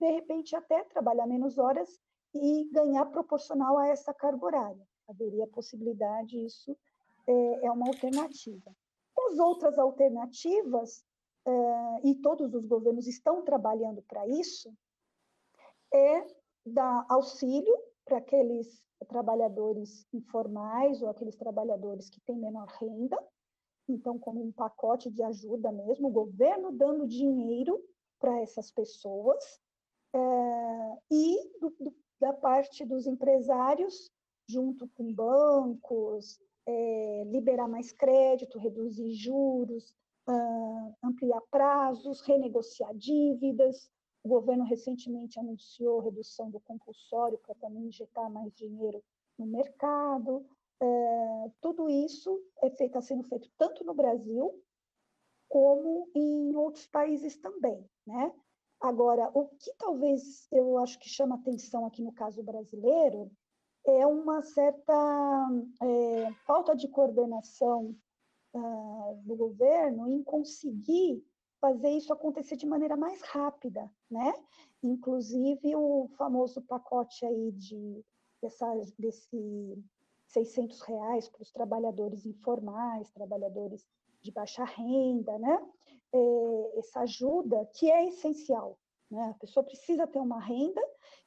de 0.00 0.10
repente 0.10 0.56
até 0.56 0.82
trabalhar 0.84 1.26
menos 1.26 1.58
horas 1.58 2.00
e 2.36 2.68
ganhar 2.70 3.06
proporcional 3.06 3.78
a 3.78 3.88
essa 3.88 4.12
carga 4.14 4.44
horária. 4.44 4.88
Haveria 5.08 5.44
a 5.44 5.48
possibilidade, 5.48 6.44
isso 6.44 6.76
é, 7.26 7.66
é 7.66 7.70
uma 7.70 7.88
alternativa. 7.88 8.74
As 9.28 9.38
outras 9.38 9.78
alternativas, 9.78 11.04
é, 11.46 12.08
e 12.08 12.14
todos 12.16 12.54
os 12.54 12.66
governos 12.66 13.06
estão 13.06 13.42
trabalhando 13.42 14.02
para 14.02 14.26
isso, 14.28 14.72
é 15.92 16.26
dar 16.64 17.06
auxílio 17.08 17.74
para 18.04 18.18
aqueles 18.18 18.82
trabalhadores 19.08 20.06
informais 20.12 21.02
ou 21.02 21.08
aqueles 21.08 21.36
trabalhadores 21.36 22.08
que 22.10 22.20
têm 22.20 22.36
menor 22.36 22.66
renda, 22.80 23.16
então, 23.88 24.18
como 24.18 24.42
um 24.42 24.50
pacote 24.50 25.10
de 25.10 25.22
ajuda 25.22 25.70
mesmo, 25.70 26.08
o 26.08 26.12
governo 26.12 26.72
dando 26.72 27.06
dinheiro 27.06 27.80
para 28.18 28.40
essas 28.40 28.70
pessoas, 28.70 29.60
é, 30.12 30.98
e 31.10 31.58
do, 31.60 31.70
do, 31.78 31.94
da 32.20 32.32
parte 32.32 32.84
dos 32.84 33.06
empresários, 33.06 34.10
junto 34.48 34.88
com 34.88 35.12
bancos, 35.12 36.38
é, 36.66 37.24
liberar 37.26 37.68
mais 37.68 37.92
crédito, 37.92 38.58
reduzir 38.58 39.12
juros, 39.14 39.94
uh, 40.28 40.94
ampliar 41.02 41.40
prazos, 41.50 42.20
renegociar 42.22 42.94
dívidas. 42.94 43.90
O 44.24 44.28
governo 44.28 44.64
recentemente 44.64 45.38
anunciou 45.38 46.00
redução 46.00 46.50
do 46.50 46.60
compulsório 46.60 47.38
para 47.38 47.54
também 47.54 47.86
injetar 47.86 48.28
mais 48.30 48.52
dinheiro 48.54 49.02
no 49.38 49.46
mercado. 49.46 50.44
É, 50.82 51.50
tudo 51.60 51.88
isso 51.88 52.42
está 52.62 52.98
é 52.98 53.02
sendo 53.02 53.22
feito 53.24 53.48
tanto 53.56 53.84
no 53.84 53.94
Brasil 53.94 54.62
como 55.48 56.10
em 56.14 56.54
outros 56.56 56.86
países 56.88 57.36
também, 57.38 57.88
né? 58.04 58.34
Agora, 58.80 59.30
o 59.34 59.48
que 59.48 59.72
talvez 59.78 60.46
eu 60.52 60.78
acho 60.78 60.98
que 60.98 61.08
chama 61.08 61.36
atenção 61.36 61.86
aqui 61.86 62.02
no 62.02 62.12
caso 62.12 62.42
brasileiro 62.42 63.30
é 63.84 64.06
uma 64.06 64.42
certa 64.42 65.48
é, 65.82 66.32
falta 66.46 66.74
de 66.74 66.88
coordenação 66.88 67.94
uh, 68.52 69.20
do 69.24 69.36
governo 69.36 70.08
em 70.08 70.22
conseguir 70.22 71.24
fazer 71.60 71.90
isso 71.90 72.12
acontecer 72.12 72.56
de 72.56 72.66
maneira 72.66 72.96
mais 72.96 73.22
rápida, 73.22 73.90
né? 74.10 74.34
Inclusive 74.82 75.74
o 75.74 76.08
famoso 76.16 76.60
pacote 76.62 77.24
aí 77.24 77.52
de 77.52 78.04
dessa, 78.42 78.66
desse 78.98 79.82
600 80.28 80.80
reais 80.82 81.28
para 81.28 81.42
os 81.42 81.50
trabalhadores 81.50 82.26
informais, 82.26 83.10
trabalhadores 83.10 83.86
de 84.22 84.30
baixa 84.30 84.64
renda, 84.64 85.38
né? 85.38 85.58
É, 86.16 86.78
essa 86.78 87.00
ajuda 87.00 87.68
que 87.74 87.90
é 87.90 88.08
essencial, 88.08 88.78
né? 89.10 89.30
A 89.30 89.38
pessoa 89.38 89.64
precisa 89.64 90.06
ter 90.06 90.18
uma 90.18 90.40
renda 90.40 90.80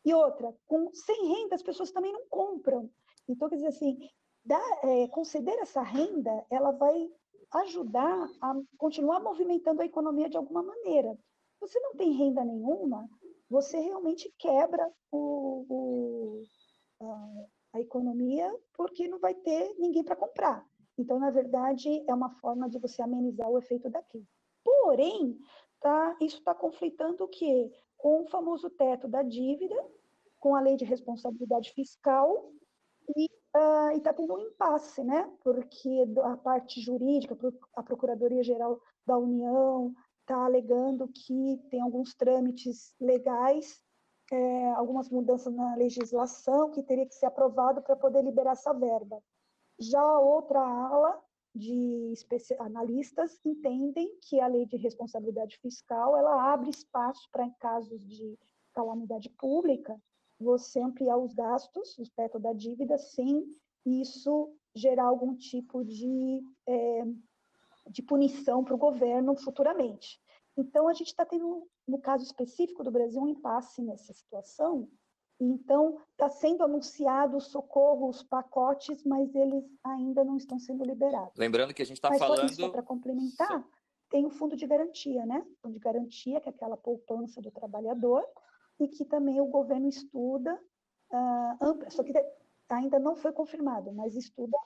e 0.04 0.14
outra, 0.14 0.54
com 0.66 0.92
sem 0.94 1.28
renda 1.28 1.56
as 1.56 1.64
pessoas 1.64 1.92
também 1.92 2.12
não 2.12 2.26
compram. 2.30 2.90
Então, 3.28 3.50
quer 3.50 3.56
dizer 3.56 3.68
assim, 3.68 3.98
dar, 4.44 4.80
é, 4.84 5.08
conceder 5.10 5.58
essa 5.60 5.82
renda, 5.82 6.46
ela 6.50 6.72
vai 6.72 7.10
ajudar 7.52 8.30
a 8.42 8.56
continuar 8.78 9.20
movimentando 9.20 9.82
a 9.82 9.86
economia 9.86 10.30
de 10.30 10.38
alguma 10.38 10.64
maneira. 10.64 11.18
Você 11.60 11.80
não 11.80 11.96
tem 11.96 12.12
renda 12.12 12.44
nenhuma, 12.44 13.08
você 13.50 13.80
realmente 13.80 14.34
quebra 14.38 14.92
o, 15.12 15.66
o 15.70 16.44
a, 17.02 17.78
a 17.78 17.80
economia 17.82 18.56
porque 18.76 19.08
não 19.08 19.20
vai 19.20 19.34
ter 19.34 19.76
ninguém 19.78 20.04
para 20.04 20.16
comprar. 20.16 20.66
Então, 20.98 21.20
na 21.20 21.32
verdade, 21.32 22.04
é 22.08 22.14
uma 22.14 22.30
forma 22.30 22.70
de 22.70 22.78
você 22.78 23.02
amenizar 23.02 23.50
o 23.50 23.58
efeito 23.58 23.90
da 23.90 24.02
crise. 24.04 24.39
Porém, 24.70 25.36
tá, 25.80 26.16
isso 26.22 26.38
está 26.38 26.54
conflitando 26.54 27.24
o 27.24 27.28
quê? 27.28 27.72
Com 27.98 28.22
o 28.22 28.28
famoso 28.28 28.70
teto 28.70 29.08
da 29.08 29.24
dívida, 29.24 29.76
com 30.40 30.56
a 30.56 30.62
lei 30.62 30.76
de 30.76 30.86
responsabilidade 30.86 31.72
fiscal 31.72 32.52
e 33.16 33.26
uh, 33.56 33.98
está 33.98 34.14
tendo 34.14 34.36
um 34.36 34.40
impasse, 34.40 35.04
né? 35.04 35.28
Porque 35.44 36.06
a 36.24 36.38
parte 36.38 36.80
jurídica, 36.82 37.36
a 37.76 37.82
Procuradoria-Geral 37.82 38.80
da 39.08 39.18
União 39.18 39.92
está 40.22 40.46
alegando 40.46 41.08
que 41.08 41.60
tem 41.72 41.82
alguns 41.82 42.14
trâmites 42.14 42.94
legais, 43.00 43.82
é, 44.32 44.72
algumas 44.74 45.10
mudanças 45.10 45.52
na 45.52 45.76
legislação 45.76 46.70
que 46.70 46.84
teria 46.84 47.08
que 47.08 47.16
ser 47.16 47.26
aprovado 47.26 47.82
para 47.82 47.96
poder 47.96 48.22
liberar 48.22 48.52
essa 48.52 48.72
verba. 48.72 49.20
Já 49.80 50.00
a 50.00 50.20
outra 50.20 50.60
ala 50.60 51.20
de 51.56 52.14
analistas 52.60 53.40
entendem 53.44 54.16
que 54.22 54.40
a 54.40 54.48
lei 54.48 54.66
de 54.66 54.78
responsabilidade 54.78 55.58
fiscal 55.58 56.16
ela 56.16 56.54
abre 56.54 56.70
espaço 56.70 57.28
para, 57.32 57.46
em 57.46 57.54
casos 57.60 58.00
de 58.08 58.38
calamidade 58.74 59.30
pública, 59.32 60.00
você 60.40 60.80
ampliar 60.80 61.18
os 61.18 61.34
gastos, 61.34 61.98
o 61.98 62.04
teto 62.16 62.40
da 62.40 62.54
dívida, 62.54 62.98
sem 62.98 63.46
isso 63.86 64.54
gerar 64.76 65.06
algum 65.06 65.36
tipo 65.36 65.84
de, 65.84 66.42
é, 66.68 67.04
de 67.90 68.02
punição 68.04 68.64
para 68.64 68.76
o 68.76 68.78
governo 68.78 69.36
futuramente. 69.36 70.20
Então, 70.56 70.88
a 70.88 70.94
gente 70.94 71.08
está 71.08 71.26
tendo, 71.26 71.68
no 71.88 72.00
caso 72.00 72.24
específico 72.24 72.84
do 72.84 72.92
Brasil, 72.92 73.22
um 73.22 73.28
impasse 73.28 73.82
nessa 73.82 74.14
situação, 74.14 74.90
então, 75.40 75.98
está 76.12 76.30
sendo 76.30 76.64
anunciado 76.64 77.38
o 77.38 77.42
socorro, 77.42 78.10
os 78.10 78.22
pacotes, 78.22 79.04
mas 79.06 79.34
eles 79.34 79.64
ainda 79.84 80.24
não 80.24 80.36
estão 80.36 80.60
sendo 80.60 80.84
liberados. 80.84 81.34
Lembrando 81.38 81.74
que 81.74 81.82
a 81.82 81.86
gente 81.86 81.98
está 81.98 82.14
falando. 82.14 82.54
Só 82.54 82.70
para 82.70 82.84
complementar, 82.84 83.66
tem 84.10 84.26
o 84.26 84.30
fundo 84.30 84.58
de 84.58 84.68
garantia, 84.68 85.26
né? 85.26 85.40
O 85.40 85.56
fundo 85.62 85.74
de 85.76 85.80
garantia, 85.80 86.42
que 86.42 86.50
é 86.50 86.52
aquela 86.52 86.76
poupança 86.76 87.42
do 87.42 87.52
trabalhador, 87.52 88.26
e 88.80 88.88
que 88.90 89.06
também 89.06 89.40
o 89.40 89.46
governo 89.46 89.88
estuda, 89.88 90.54
uh, 91.12 91.92
só 91.92 92.04
que 92.04 92.14
ainda 92.70 93.00
não 93.00 93.16
foi 93.16 93.32
confirmado, 93.32 93.94
mas 93.94 94.16
estuda 94.16 94.58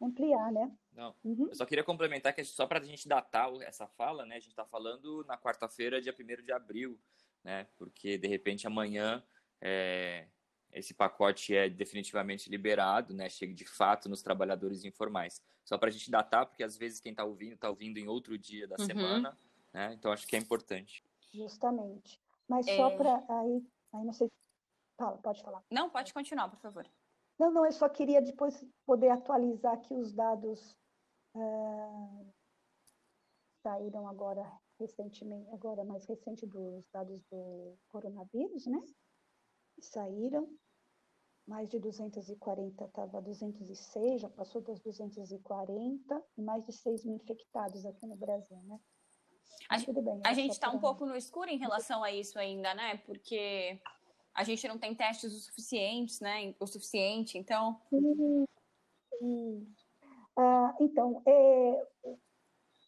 ampliar, 0.00 0.50
né? 0.50 0.70
Não. 0.92 1.14
Uhum. 1.22 1.46
Eu 1.48 1.54
só 1.54 1.64
queria 1.64 1.84
complementar 1.84 2.34
que 2.34 2.42
só 2.44 2.66
para 2.66 2.80
a 2.80 2.84
gente 2.84 3.06
datar 3.06 3.52
essa 3.62 3.86
fala, 3.86 4.26
né? 4.26 4.36
A 4.36 4.40
gente 4.40 4.50
está 4.50 4.64
falando 4.64 5.24
na 5.28 5.38
quarta-feira, 5.38 6.00
dia 6.00 6.12
1 6.12 6.44
de 6.44 6.52
abril, 6.52 6.98
né? 7.44 7.68
Porque 7.76 8.18
de 8.18 8.26
repente 8.26 8.66
amanhã 8.66 9.22
é, 9.62 10.26
esse 10.72 10.92
pacote 10.92 11.54
é 11.54 11.70
definitivamente 11.70 12.50
liberado, 12.50 13.14
né? 13.14 13.28
Chega 13.28 13.54
de 13.54 13.64
fato 13.64 14.08
nos 14.08 14.22
trabalhadores 14.22 14.84
informais. 14.84 15.40
Só 15.64 15.78
para 15.78 15.88
a 15.88 15.92
gente 15.92 16.10
datar, 16.10 16.46
porque 16.46 16.64
às 16.64 16.76
vezes 16.76 16.98
quem 16.98 17.12
está 17.12 17.24
ouvindo 17.24 17.54
está 17.54 17.70
ouvindo 17.70 17.98
em 17.98 18.08
outro 18.08 18.36
dia 18.36 18.66
da 18.66 18.76
uhum. 18.78 18.86
semana, 18.86 19.38
né? 19.72 19.94
Então 19.94 20.10
acho 20.10 20.26
que 20.26 20.34
é 20.34 20.38
importante. 20.38 21.04
Justamente. 21.32 22.20
Mas 22.48 22.66
é... 22.66 22.76
só 22.76 22.90
para 22.96 23.14
aí, 23.16 23.64
aí 23.94 24.04
não 24.04 24.12
sei. 24.12 24.28
Fala, 24.98 25.16
pode 25.18 25.42
falar. 25.42 25.62
Não, 25.70 25.88
pode 25.88 26.12
continuar, 26.12 26.48
por 26.48 26.58
favor. 26.58 26.86
Não, 27.38 27.50
não, 27.50 27.64
eu 27.64 27.72
só 27.72 27.88
queria 27.88 28.20
depois 28.20 28.64
poder 28.84 29.10
atualizar 29.10 29.74
aqui 29.74 29.94
os 29.94 30.12
dados 30.12 30.76
é, 31.34 31.40
saíram 33.62 34.06
agora 34.08 34.50
recentemente, 34.78 35.48
agora 35.50 35.84
mais 35.84 36.04
recente 36.06 36.46
dos 36.46 36.84
dados 36.92 37.22
do 37.30 37.76
coronavírus, 37.88 38.66
né? 38.66 38.78
Saíram, 39.80 40.48
mais 41.46 41.68
de 41.68 41.78
240, 41.78 42.84
estava 42.84 43.20
206, 43.20 44.20
já 44.20 44.28
passou 44.28 44.62
das 44.62 44.80
240, 44.80 46.24
e 46.36 46.42
mais 46.42 46.64
de 46.64 46.72
6 46.72 47.04
mil 47.04 47.16
infectados 47.16 47.84
aqui 47.84 48.06
no 48.06 48.16
Brasil, 48.16 48.56
né? 48.64 48.78
A, 49.68 49.78
bem, 49.78 50.20
a 50.24 50.32
gente 50.34 50.52
está 50.52 50.70
um 50.70 50.78
pouco 50.78 51.06
no 51.06 51.16
escuro 51.16 51.50
em 51.50 51.58
relação 51.58 52.02
a 52.02 52.12
isso 52.12 52.38
ainda, 52.38 52.74
né? 52.74 52.98
Porque 52.98 53.80
a 54.34 54.44
gente 54.44 54.66
não 54.66 54.78
tem 54.78 54.94
testes 54.94 55.32
o 55.32 55.40
suficientes, 55.40 56.20
né? 56.20 56.54
O 56.58 56.66
suficiente, 56.66 57.38
então. 57.38 57.80
Sim, 57.90 58.44
sim. 59.18 59.74
Ah, 60.36 60.74
então, 60.80 61.22
é, 61.26 61.86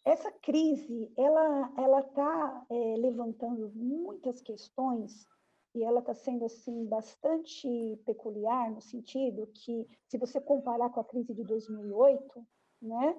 essa 0.04 0.30
crise, 0.32 1.12
ela 1.16 1.72
ela 1.76 2.00
está 2.00 2.66
é, 2.70 2.96
levantando 2.96 3.70
muitas 3.74 4.40
questões 4.40 5.26
e 5.74 5.82
ela 5.82 6.00
está 6.00 6.14
sendo 6.14 6.44
assim 6.44 6.86
bastante 6.86 8.00
peculiar 8.06 8.70
no 8.70 8.80
sentido 8.80 9.48
que, 9.48 9.86
se 10.06 10.16
você 10.16 10.40
comparar 10.40 10.90
com 10.90 11.00
a 11.00 11.04
crise 11.04 11.34
de 11.34 11.42
2008, 11.42 12.46
né, 12.80 13.16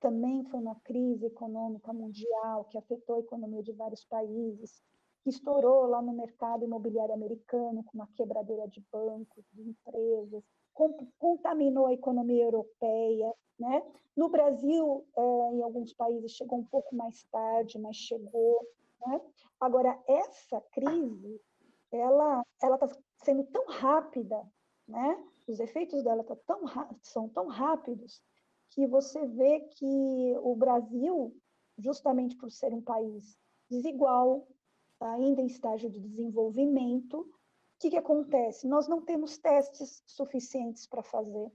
também 0.00 0.42
foi 0.44 0.60
uma 0.60 0.76
crise 0.76 1.26
econômica 1.26 1.92
mundial 1.92 2.64
que 2.64 2.78
afetou 2.78 3.16
a 3.16 3.20
economia 3.20 3.62
de 3.62 3.72
vários 3.72 4.02
países, 4.04 4.82
que 5.22 5.28
estourou 5.28 5.86
lá 5.86 6.00
no 6.00 6.14
mercado 6.14 6.64
imobiliário 6.64 7.12
americano 7.12 7.84
com 7.84 7.98
uma 7.98 8.08
quebradeira 8.16 8.66
de 8.66 8.82
bancos, 8.90 9.44
de 9.52 9.62
empresas, 9.62 10.42
contaminou 11.18 11.86
a 11.86 11.92
economia 11.92 12.44
europeia, 12.44 13.34
né? 13.58 13.82
No 14.16 14.30
Brasil, 14.30 15.06
é, 15.14 15.20
em 15.54 15.62
alguns 15.62 15.92
países 15.92 16.32
chegou 16.32 16.58
um 16.58 16.64
pouco 16.64 16.94
mais 16.96 17.22
tarde, 17.24 17.78
mas 17.78 17.96
chegou. 17.96 18.66
Né? 19.06 19.20
Agora 19.60 19.98
essa 20.08 20.60
crise 20.72 21.40
ela 21.92 22.44
ela 22.62 22.74
está 22.76 22.88
sendo 23.24 23.44
tão 23.44 23.66
rápida, 23.66 24.40
né? 24.86 25.24
Os 25.46 25.58
efeitos 25.60 26.02
dela 26.02 26.22
tá 26.24 26.36
tão, 26.46 26.62
são 27.02 27.28
tão 27.28 27.46
rápidos 27.48 28.22
que 28.70 28.86
você 28.86 29.26
vê 29.26 29.60
que 29.60 30.36
o 30.42 30.54
Brasil, 30.54 31.36
justamente 31.78 32.36
por 32.36 32.50
ser 32.50 32.72
um 32.72 32.82
país 32.82 33.36
desigual, 33.68 34.46
ainda 35.00 35.40
em 35.40 35.46
estágio 35.46 35.90
de 35.90 35.98
desenvolvimento, 36.00 37.20
o 37.20 37.28
que, 37.80 37.90
que 37.90 37.96
acontece? 37.96 38.68
Nós 38.68 38.86
não 38.86 39.00
temos 39.00 39.38
testes 39.38 40.02
suficientes 40.06 40.86
para 40.86 41.02
fazer. 41.02 41.50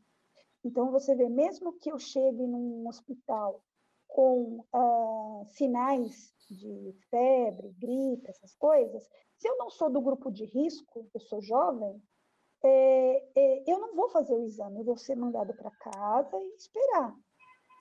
Então, 0.63 0.89
você 0.89 1.15
vê, 1.15 1.29
mesmo 1.29 1.73
que 1.73 1.91
eu 1.91 1.99
chegue 1.99 2.47
num 2.47 2.87
hospital 2.87 3.61
com 4.07 4.63
uh, 4.73 5.45
sinais 5.49 6.33
de 6.49 6.95
febre, 7.09 7.73
gripe, 7.79 8.29
essas 8.29 8.55
coisas, 8.55 9.07
se 9.37 9.47
eu 9.47 9.57
não 9.57 9.69
sou 9.69 9.89
do 9.89 10.01
grupo 10.01 10.31
de 10.31 10.45
risco, 10.45 11.09
eu 11.13 11.19
sou 11.19 11.41
jovem, 11.41 12.01
é, 12.63 13.29
é, 13.35 13.71
eu 13.71 13.79
não 13.79 13.95
vou 13.95 14.09
fazer 14.09 14.33
o 14.33 14.43
exame, 14.43 14.79
eu 14.79 14.85
vou 14.85 14.97
ser 14.97 15.15
mandado 15.15 15.53
para 15.53 15.71
casa 15.71 16.37
e 16.37 16.55
esperar. 16.55 17.15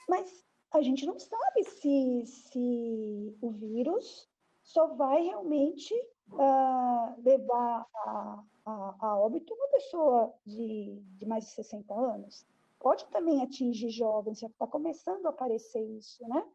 Mas 0.09 0.45
a 0.73 0.83
gente 0.83 1.07
não 1.07 1.19
sabe 1.19 1.65
se, 1.65 2.27
se 2.27 3.39
o 3.41 3.51
vírus 3.51 4.29
só 4.63 4.89
vai 4.95 5.23
realmente 5.23 5.95
uh, 6.33 7.23
levar 7.23 7.87
a, 7.95 8.45
a, 8.67 8.97
a, 8.99 9.19
óbito 9.21 9.55
uma 9.55 9.69
pessoa 9.69 10.35
de, 10.45 11.01
de 11.19 11.27
mais 11.27 11.45
de 11.45 11.51
60 11.53 11.95
anos. 11.95 12.47
Pode 12.85 13.07
também 13.07 13.43
atingir 13.43 13.89
jovens, 13.89 14.41
já 14.41 14.47
está 14.47 14.67
começando 14.67 15.25
a 15.25 15.31
aparecer 15.31 15.83
isso, 15.97 16.23
né? 16.29 16.47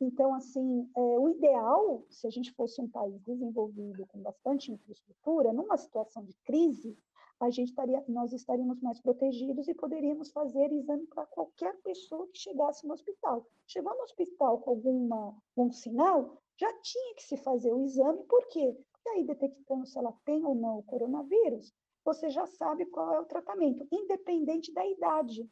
Então, 0.00 0.34
assim, 0.34 0.90
é, 0.96 1.00
o 1.00 1.28
ideal, 1.28 2.04
se 2.10 2.26
a 2.26 2.30
gente 2.30 2.52
fosse 2.54 2.80
um 2.80 2.88
país 2.88 3.22
desenvolvido 3.22 4.04
com 4.08 4.20
bastante 4.20 4.72
infraestrutura, 4.72 5.52
numa 5.52 5.76
situação 5.76 6.24
de 6.24 6.34
crise, 6.44 6.98
a 7.38 7.50
gente 7.50 7.68
estaria, 7.68 8.04
nós 8.08 8.32
estaríamos 8.32 8.80
mais 8.80 9.00
protegidos 9.00 9.68
e 9.68 9.74
poderíamos 9.74 10.32
fazer 10.32 10.72
exame 10.72 11.06
para 11.06 11.24
qualquer 11.26 11.80
pessoa 11.82 12.26
que 12.32 12.38
chegasse 12.40 12.84
no 12.84 12.92
hospital. 12.92 13.46
Chegou 13.68 13.94
no 13.96 14.02
hospital 14.02 14.58
com 14.58 14.70
alguma, 14.70 15.36
algum 15.56 15.70
sinal, 15.70 16.36
já 16.56 16.72
tinha 16.80 17.14
que 17.14 17.22
se 17.22 17.36
fazer 17.36 17.72
o 17.72 17.84
exame, 17.84 18.24
por 18.24 18.44
quê? 18.48 18.76
Porque 18.90 19.08
aí, 19.10 19.24
detectando 19.24 19.86
se 19.86 19.96
ela 19.96 20.12
tem 20.24 20.44
ou 20.44 20.56
não 20.56 20.80
o 20.80 20.82
coronavírus, 20.82 21.72
você 22.04 22.28
já 22.28 22.44
sabe 22.44 22.86
qual 22.86 23.14
é 23.14 23.20
o 23.20 23.24
tratamento, 23.24 23.86
independente 23.92 24.72
da 24.72 24.84
idade. 24.84 25.48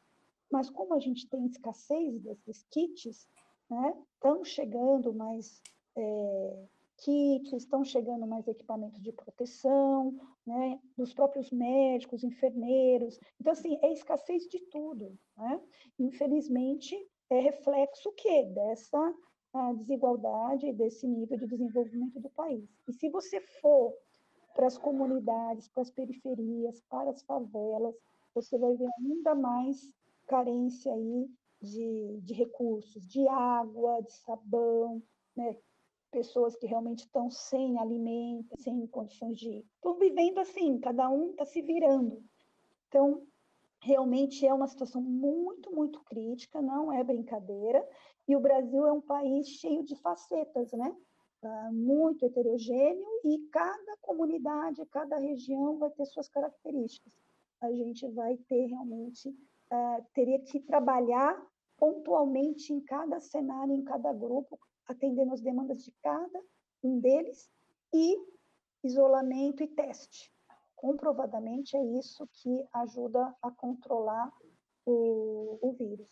Mas 0.50 0.70
como 0.70 0.94
a 0.94 0.98
gente 0.98 1.28
tem 1.28 1.46
escassez 1.46 2.20
desses 2.22 2.64
kits, 2.70 3.28
né? 3.68 3.94
Estão 4.14 4.44
chegando 4.44 5.12
mais 5.12 5.60
é, 5.96 6.66
kits, 6.98 7.52
estão 7.52 7.84
chegando 7.84 8.26
mais 8.26 8.46
equipamentos 8.46 9.00
de 9.02 9.12
proteção, 9.12 10.18
né? 10.46 10.80
Dos 10.96 11.12
próprios 11.12 11.50
médicos, 11.50 12.24
enfermeiros. 12.24 13.18
Então, 13.40 13.52
assim, 13.52 13.78
é 13.82 13.92
escassez 13.92 14.46
de 14.48 14.60
tudo, 14.70 15.18
né? 15.36 15.60
Infelizmente, 15.98 16.96
é 17.30 17.40
reflexo 17.40 18.08
o 18.08 18.12
quê? 18.12 18.44
Dessa 18.44 19.14
desigualdade, 19.76 20.72
desse 20.72 21.06
nível 21.06 21.38
de 21.38 21.46
desenvolvimento 21.46 22.18
do 22.20 22.28
país. 22.30 22.68
E 22.88 22.92
se 22.92 23.08
você 23.08 23.40
for 23.40 23.94
para 24.54 24.66
as 24.66 24.76
comunidades, 24.76 25.68
para 25.68 25.82
as 25.82 25.90
periferias, 25.90 26.80
para 26.88 27.10
as 27.10 27.22
favelas, 27.22 27.94
você 28.34 28.58
vai 28.58 28.74
ver 28.74 28.88
ainda 28.98 29.34
mais 29.34 29.92
carência 30.26 30.92
aí 30.92 31.28
de, 31.60 32.20
de 32.22 32.34
recursos, 32.34 33.06
de 33.06 33.26
água, 33.28 34.02
de 34.02 34.12
sabão, 34.12 35.02
né? 35.36 35.56
pessoas 36.14 36.54
que 36.54 36.66
realmente 36.66 37.00
estão 37.00 37.28
sem 37.28 37.76
alimento, 37.80 38.56
sem 38.60 38.86
condições 38.86 39.36
de. 39.36 39.66
estão 39.74 39.98
vivendo 39.98 40.38
assim, 40.38 40.78
cada 40.78 41.10
um 41.10 41.30
está 41.30 41.44
se 41.44 41.60
virando. 41.60 42.22
Então, 42.86 43.26
realmente 43.80 44.46
é 44.46 44.54
uma 44.54 44.68
situação 44.68 45.02
muito, 45.02 45.74
muito 45.74 46.00
crítica, 46.04 46.62
não 46.62 46.92
é 46.92 47.02
brincadeira, 47.02 47.86
e 48.28 48.36
o 48.36 48.40
Brasil 48.40 48.86
é 48.86 48.92
um 48.92 49.00
país 49.00 49.48
cheio 49.48 49.82
de 49.82 49.96
facetas, 49.96 50.72
né? 50.72 50.96
Uh, 51.42 51.72
muito 51.74 52.24
heterogêneo, 52.24 53.06
e 53.24 53.38
cada 53.50 53.96
comunidade, 54.00 54.86
cada 54.86 55.18
região 55.18 55.78
vai 55.78 55.90
ter 55.90 56.06
suas 56.06 56.28
características. 56.28 57.12
A 57.60 57.72
gente 57.72 58.06
vai 58.08 58.36
ter 58.48 58.66
realmente, 58.66 59.36
uh, 59.74 60.04
teria 60.14 60.38
que 60.40 60.60
trabalhar 60.60 61.36
pontualmente 61.76 62.72
em 62.72 62.80
cada 62.80 63.20
cenário, 63.20 63.74
em 63.74 63.82
cada 63.82 64.12
grupo, 64.12 64.58
atendendo 64.86 65.32
as 65.32 65.40
demandas 65.40 65.82
de 65.82 65.92
cada 66.02 66.40
um 66.82 67.00
deles, 67.00 67.50
e 67.92 68.16
isolamento 68.82 69.62
e 69.62 69.68
teste. 69.68 70.32
Comprovadamente 70.76 71.76
é 71.76 71.84
isso 71.98 72.28
que 72.32 72.64
ajuda 72.72 73.34
a 73.42 73.50
controlar 73.50 74.30
o, 74.84 75.58
o 75.62 75.72
vírus. 75.72 76.08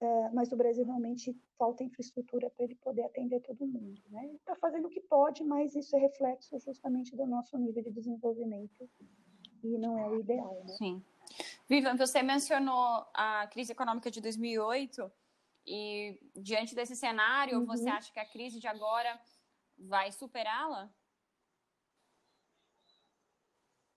É, 0.00 0.30
mas 0.30 0.50
o 0.50 0.56
Brasil 0.56 0.84
realmente 0.84 1.32
falta 1.56 1.84
infraestrutura 1.84 2.50
para 2.50 2.64
ele 2.64 2.74
poder 2.74 3.04
atender 3.04 3.40
todo 3.40 3.64
mundo. 3.64 4.02
Né? 4.10 4.32
Está 4.34 4.56
fazendo 4.56 4.86
o 4.86 4.90
que 4.90 5.00
pode, 5.00 5.44
mas 5.44 5.76
isso 5.76 5.94
é 5.94 6.00
reflexo 6.00 6.58
justamente 6.58 7.14
do 7.14 7.24
nosso 7.24 7.56
nível 7.56 7.84
de 7.84 7.90
desenvolvimento 7.92 8.90
e 9.62 9.78
não 9.78 9.96
é 9.96 10.08
o 10.08 10.18
ideal. 10.18 10.64
Né? 10.64 10.74
Sim. 10.76 11.04
Vivian, 11.68 11.96
você 11.96 12.22
mencionou 12.22 13.06
a 13.14 13.46
crise 13.48 13.72
econômica 13.72 14.10
de 14.10 14.20
2008 14.20 15.10
e 15.66 16.18
diante 16.34 16.74
desse 16.74 16.96
cenário, 16.96 17.58
uhum. 17.58 17.66
você 17.66 17.88
acha 17.88 18.12
que 18.12 18.20
a 18.20 18.28
crise 18.28 18.58
de 18.58 18.66
agora 18.66 19.20
vai 19.78 20.10
superá-la? 20.10 20.92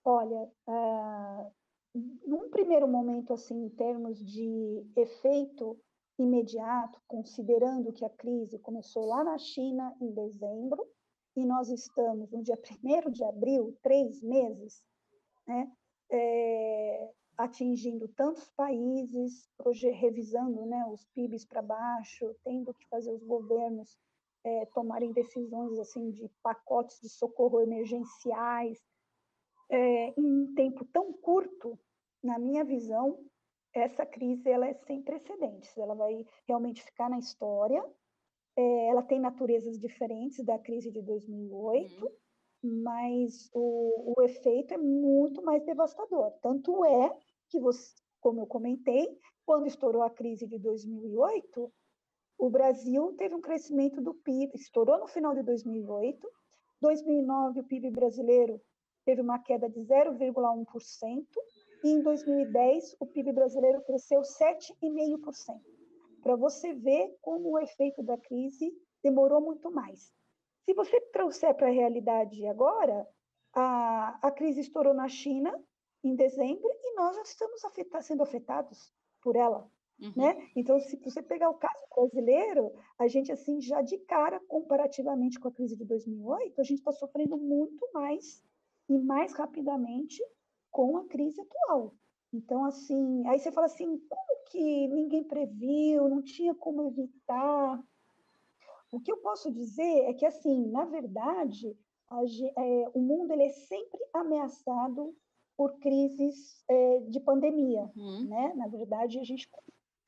Olha, 0.04 0.48
uh, 0.68 1.52
num 2.24 2.48
primeiro 2.48 2.86
momento, 2.86 3.32
assim, 3.32 3.64
em 3.64 3.70
termos 3.70 4.24
de 4.24 4.86
efeito 4.96 5.76
imediato, 6.18 7.00
considerando 7.06 7.92
que 7.92 8.04
a 8.04 8.10
crise 8.10 8.58
começou 8.60 9.04
lá 9.04 9.24
na 9.24 9.36
China 9.36 9.94
em 10.00 10.12
dezembro, 10.12 10.86
e 11.36 11.44
nós 11.44 11.68
estamos 11.68 12.30
no 12.30 12.42
dia 12.42 12.56
1 12.56 13.10
de 13.10 13.24
abril, 13.24 13.76
três 13.82 14.22
meses, 14.22 14.82
né, 15.46 15.70
é, 16.10 17.10
atingindo 17.36 18.08
tantos 18.08 18.48
países, 18.50 19.48
hoje 19.64 19.90
revisando 19.90 20.64
né, 20.66 20.86
os 20.86 21.04
PIBs 21.06 21.44
para 21.44 21.62
baixo, 21.62 22.34
tendo 22.42 22.72
que 22.74 22.86
fazer 22.88 23.10
os 23.10 23.22
governos 23.22 23.96
é, 24.44 24.66
tomarem 24.66 25.12
decisões 25.12 25.78
assim 25.78 26.10
de 26.10 26.30
pacotes 26.42 27.00
de 27.00 27.08
socorro 27.08 27.60
emergenciais, 27.60 28.80
é, 29.68 30.08
em 30.18 30.24
um 30.24 30.54
tempo 30.54 30.84
tão 30.86 31.12
curto, 31.12 31.78
na 32.22 32.38
minha 32.38 32.64
visão, 32.64 33.18
essa 33.74 34.06
crise 34.06 34.48
ela 34.48 34.66
é 34.66 34.74
sem 34.74 35.02
precedentes. 35.02 35.76
Ela 35.76 35.94
vai 35.94 36.24
realmente 36.46 36.82
ficar 36.82 37.10
na 37.10 37.18
história. 37.18 37.84
É, 38.56 38.88
ela 38.88 39.02
tem 39.02 39.20
naturezas 39.20 39.78
diferentes 39.78 40.44
da 40.44 40.58
crise 40.58 40.90
de 40.90 41.02
2008, 41.02 42.04
uhum. 42.04 42.82
mas 42.82 43.50
o, 43.52 44.14
o 44.16 44.22
efeito 44.22 44.74
é 44.74 44.78
muito 44.78 45.42
mais 45.42 45.64
devastador. 45.64 46.32
Tanto 46.40 46.84
é 46.84 47.14
que, 47.48 47.60
você, 47.60 47.94
como 48.20 48.40
eu 48.40 48.46
comentei, 48.46 49.18
quando 49.44 49.66
estourou 49.66 50.02
a 50.02 50.10
crise 50.10 50.46
de 50.46 50.58
2008, 50.58 51.72
o 52.38 52.50
Brasil 52.50 53.14
teve 53.16 53.34
um 53.34 53.40
crescimento 53.40 54.00
do 54.00 54.12
PIB, 54.12 54.52
estourou 54.54 54.98
no 54.98 55.06
final 55.06 55.34
de 55.34 55.42
2008. 55.42 56.28
2009, 56.80 57.60
o 57.60 57.64
PIB 57.64 57.90
brasileiro 57.90 58.60
teve 59.04 59.22
uma 59.22 59.38
queda 59.38 59.68
de 59.70 59.80
0,1%, 59.80 61.26
e 61.84 61.88
em 61.88 62.02
2010 62.02 62.96
o 62.98 63.06
PIB 63.06 63.32
brasileiro 63.32 63.82
cresceu 63.82 64.20
7,5%. 64.22 65.60
Para 66.22 66.34
você 66.34 66.74
ver 66.74 67.16
como 67.22 67.52
o 67.52 67.58
efeito 67.58 68.02
da 68.02 68.18
crise 68.18 68.72
demorou 69.02 69.40
muito 69.40 69.70
mais. 69.70 70.12
Se 70.64 70.74
você 70.74 71.00
trouxer 71.12 71.54
para 71.54 71.68
a 71.68 71.72
realidade 71.72 72.44
agora, 72.46 73.06
a, 73.54 74.18
a 74.20 74.30
crise 74.32 74.60
estourou 74.60 74.92
na 74.92 75.08
China 75.08 75.56
em 76.06 76.16
dezembro 76.16 76.68
e 76.82 76.94
nós 76.94 77.16
já 77.16 77.22
estamos 77.22 77.60
sendo 78.02 78.22
afetados 78.22 78.92
por 79.20 79.36
ela. 79.36 79.70
Uhum. 80.00 80.12
Né? 80.14 80.50
Então, 80.54 80.78
se 80.78 80.96
você 80.96 81.22
pegar 81.22 81.48
o 81.48 81.54
caso 81.54 81.82
brasileiro, 81.94 82.72
a 82.98 83.08
gente, 83.08 83.32
assim, 83.32 83.60
já 83.60 83.80
de 83.80 83.98
cara, 83.98 84.40
comparativamente 84.46 85.40
com 85.40 85.48
a 85.48 85.52
crise 85.52 85.76
de 85.76 85.84
2008, 85.84 86.60
a 86.60 86.64
gente 86.64 86.78
está 86.78 86.92
sofrendo 86.92 87.36
muito 87.36 87.88
mais 87.94 88.42
e 88.88 88.98
mais 88.98 89.32
rapidamente 89.32 90.22
com 90.70 90.98
a 90.98 91.04
crise 91.06 91.40
atual. 91.40 91.94
Então, 92.32 92.64
assim, 92.64 93.26
aí 93.26 93.38
você 93.38 93.50
fala 93.50 93.66
assim, 93.66 93.98
como 94.08 94.44
que 94.50 94.88
ninguém 94.88 95.24
previu, 95.24 96.08
não 96.08 96.22
tinha 96.22 96.54
como 96.54 96.86
evitar? 96.86 97.82
O 98.92 99.00
que 99.00 99.10
eu 99.10 99.16
posso 99.18 99.50
dizer 99.50 100.04
é 100.04 100.12
que, 100.12 100.26
assim, 100.26 100.66
na 100.66 100.84
verdade, 100.84 101.76
a, 102.08 102.22
é, 102.22 102.90
o 102.94 103.00
mundo 103.00 103.32
ele 103.32 103.44
é 103.44 103.48
sempre 103.48 103.98
ameaçado 104.12 105.16
por 105.56 105.78
crises 105.78 106.62
é, 106.68 107.00
de 107.08 107.18
pandemia, 107.20 107.90
uhum. 107.96 108.28
né? 108.28 108.52
Na 108.54 108.66
verdade, 108.66 109.18
a 109.18 109.24
gente 109.24 109.48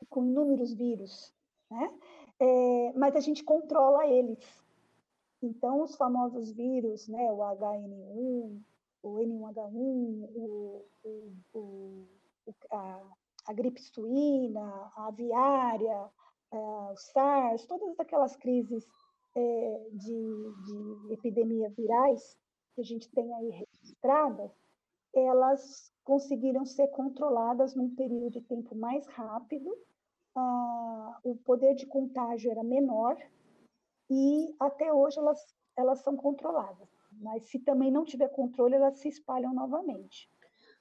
com 0.08 0.24
inúmeros 0.24 0.72
vírus, 0.72 1.32
né? 1.70 1.92
É, 2.40 2.92
mas 2.94 3.16
a 3.16 3.20
gente 3.20 3.42
controla 3.42 4.06
eles. 4.06 4.38
Então, 5.42 5.82
os 5.82 5.94
famosos 5.96 6.52
vírus, 6.52 7.08
né? 7.08 7.32
O 7.32 7.38
HN1, 7.38 8.60
o 9.02 9.14
N1H1, 9.18 10.28
o, 10.34 10.84
o, 11.04 11.32
o, 11.54 12.06
a, 12.70 13.02
a, 13.46 13.52
gripe 13.52 13.80
suína, 13.80 14.90
a 14.96 15.06
aviária, 15.06 16.10
é, 16.50 16.56
o 16.56 16.96
SARS, 16.96 17.66
todas 17.66 17.98
aquelas 17.98 18.36
crises 18.36 18.86
é, 19.34 19.88
de, 19.92 20.52
de 20.64 21.12
epidemia 21.12 21.70
virais 21.70 22.36
que 22.74 22.80
a 22.80 22.84
gente 22.84 23.08
tem 23.10 23.32
aí 23.34 23.50
registradas, 23.50 24.50
elas 25.14 25.92
conseguiram 26.04 26.64
ser 26.64 26.88
controladas 26.88 27.74
num 27.74 27.94
período 27.94 28.30
de 28.30 28.40
tempo 28.40 28.74
mais 28.74 29.06
rápido, 29.08 29.70
ah, 30.34 31.20
o 31.22 31.36
poder 31.36 31.74
de 31.74 31.86
contágio 31.86 32.50
era 32.50 32.62
menor 32.62 33.16
e 34.10 34.54
até 34.58 34.92
hoje 34.92 35.18
elas, 35.18 35.38
elas 35.76 36.00
são 36.00 36.16
controladas 36.16 36.88
mas 37.20 37.48
se 37.48 37.58
também 37.58 37.90
não 37.90 38.04
tiver 38.04 38.28
controle, 38.28 38.74
elas 38.74 38.98
se 38.98 39.08
espalham 39.08 39.52
novamente. 39.54 40.30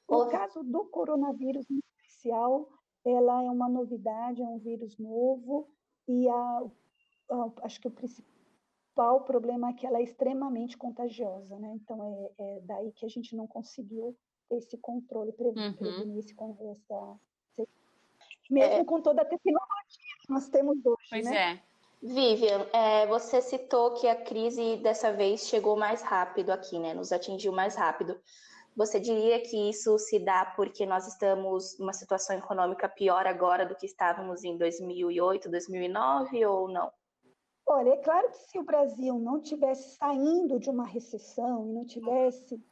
No 0.09 0.29
caso 0.29 0.63
do 0.63 0.85
coronavírus 0.85 1.69
em 1.69 1.79
especial, 1.79 2.69
ela 3.05 3.43
é 3.43 3.49
uma 3.49 3.67
novidade, 3.67 4.41
é 4.41 4.45
um 4.45 4.59
vírus 4.59 4.97
novo, 4.97 5.67
e 6.07 6.29
a, 6.29 6.63
a, 7.31 7.51
acho 7.63 7.81
que 7.81 7.87
o 7.87 7.91
principal 7.91 8.36
problema 9.21 9.69
é 9.69 9.73
que 9.73 9.85
ela 9.85 9.99
é 9.99 10.03
extremamente 10.03 10.77
contagiosa, 10.77 11.57
né? 11.59 11.71
Então, 11.75 12.31
é, 12.39 12.43
é 12.43 12.59
daí 12.61 12.91
que 12.91 13.05
a 13.05 13.09
gente 13.09 13.35
não 13.35 13.47
conseguiu 13.47 14.15
esse 14.49 14.77
controle, 14.77 15.31
prevenir, 15.33 15.69
uhum. 15.69 15.73
prevenir 15.75 16.19
esse, 16.19 16.33
essa, 16.33 17.19
mesmo 18.49 18.73
é. 18.73 18.83
com 18.85 19.01
toda 19.01 19.21
a 19.21 19.25
tecnologia 19.25 20.15
que 20.21 20.29
nós 20.31 20.47
temos 20.49 20.77
hoje, 20.85 21.07
pois 21.09 21.25
né? 21.25 21.53
é. 21.53 21.61
Vivian, 22.01 22.65
é, 22.73 23.07
você 23.07 23.41
citou 23.41 23.93
que 23.95 24.07
a 24.07 24.15
crise 24.15 24.77
dessa 24.77 25.11
vez 25.11 25.47
chegou 25.47 25.75
mais 25.75 26.01
rápido 26.01 26.51
aqui, 26.51 26.77
né? 26.77 26.93
Nos 26.93 27.11
atingiu 27.11 27.51
mais 27.51 27.75
rápido. 27.75 28.19
Você 28.75 28.99
diria 28.99 29.41
que 29.41 29.69
isso 29.69 29.97
se 29.97 30.19
dá 30.19 30.45
porque 30.55 30.85
nós 30.85 31.07
estamos 31.07 31.77
numa 31.79 31.93
situação 31.93 32.37
econômica 32.37 32.87
pior 32.87 33.25
agora 33.25 33.65
do 33.65 33.75
que 33.75 33.87
estávamos 33.87 34.43
em 34.43 34.55
2008, 34.55 35.49
2009 35.49 36.45
ou 36.45 36.67
não? 36.67 36.91
Olha, 37.67 37.89
é 37.89 37.97
claro 37.97 38.29
que 38.29 38.37
se 38.37 38.57
o 38.57 38.63
Brasil 38.63 39.19
não 39.19 39.41
tivesse 39.41 39.97
saindo 39.97 40.59
de 40.59 40.69
uma 40.69 40.85
recessão 40.85 41.67
e 41.67 41.73
não 41.73 41.85
tivesse 41.85 42.63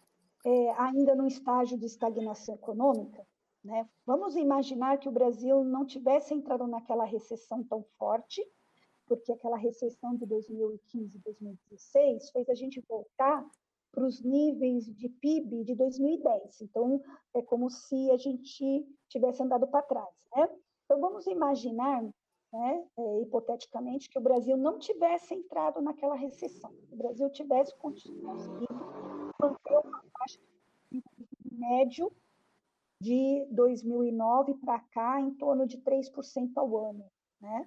é, 0.45 0.71
ainda 0.77 1.13
num 1.13 1.27
estágio 1.27 1.77
de 1.77 1.86
estagnação 1.86 2.55
econômica, 2.55 3.25
né? 3.63 3.88
Vamos 4.05 4.36
imaginar 4.36 4.97
que 4.97 5.10
o 5.10 5.12
Brasil 5.12 5.63
não 5.63 5.86
tivesse 5.86 6.34
entrado 6.34 6.65
naquela 6.67 7.03
recessão 7.03 7.63
tão 7.63 7.84
forte 7.97 8.41
porque 9.08 9.31
aquela 9.31 9.58
recessão 9.58 10.15
de 10.15 10.25
2015 10.25 11.19
2016 11.19 12.29
fez 12.31 12.49
a 12.49 12.53
gente 12.53 12.81
voltar 12.88 13.45
para 13.91 14.05
os 14.05 14.21
níveis 14.21 14.86
de 14.86 15.08
PIB 15.08 15.63
de 15.63 15.75
2010. 15.75 16.62
Então, 16.62 17.01
é 17.34 17.41
como 17.41 17.69
se 17.69 18.12
a 18.12 18.17
gente 18.17 18.86
tivesse 19.08 19.41
andado 19.41 19.67
para 19.67 19.81
trás. 19.84 20.13
Né? 20.36 20.49
Então, 20.84 20.99
vamos 20.99 21.25
imaginar, 21.27 22.03
né, 22.56 22.86
é, 22.98 23.22
hipoteticamente, 23.22 24.10
que 24.10 24.18
o 24.18 24.22
Brasil 24.22 24.56
não 24.56 24.80
tivesse 24.80 25.34
entrado 25.34 25.82
naquela 25.82 26.15
recessão. 26.15 26.71
O 26.92 26.96
Brasil 26.96 27.29
tivesse 27.29 27.75
conseguido 27.77 28.73
manter 29.40 29.77
uma 29.77 30.04
taxa 30.17 30.40
de 30.92 31.04
médio 31.52 32.12
de 33.02 33.46
2009 33.52 34.54
para 34.56 34.79
cá 34.79 35.19
em 35.19 35.32
torno 35.32 35.67
de 35.67 35.77
3% 35.79 36.52
ao 36.56 36.77
ano. 36.77 37.06
Né? 37.42 37.65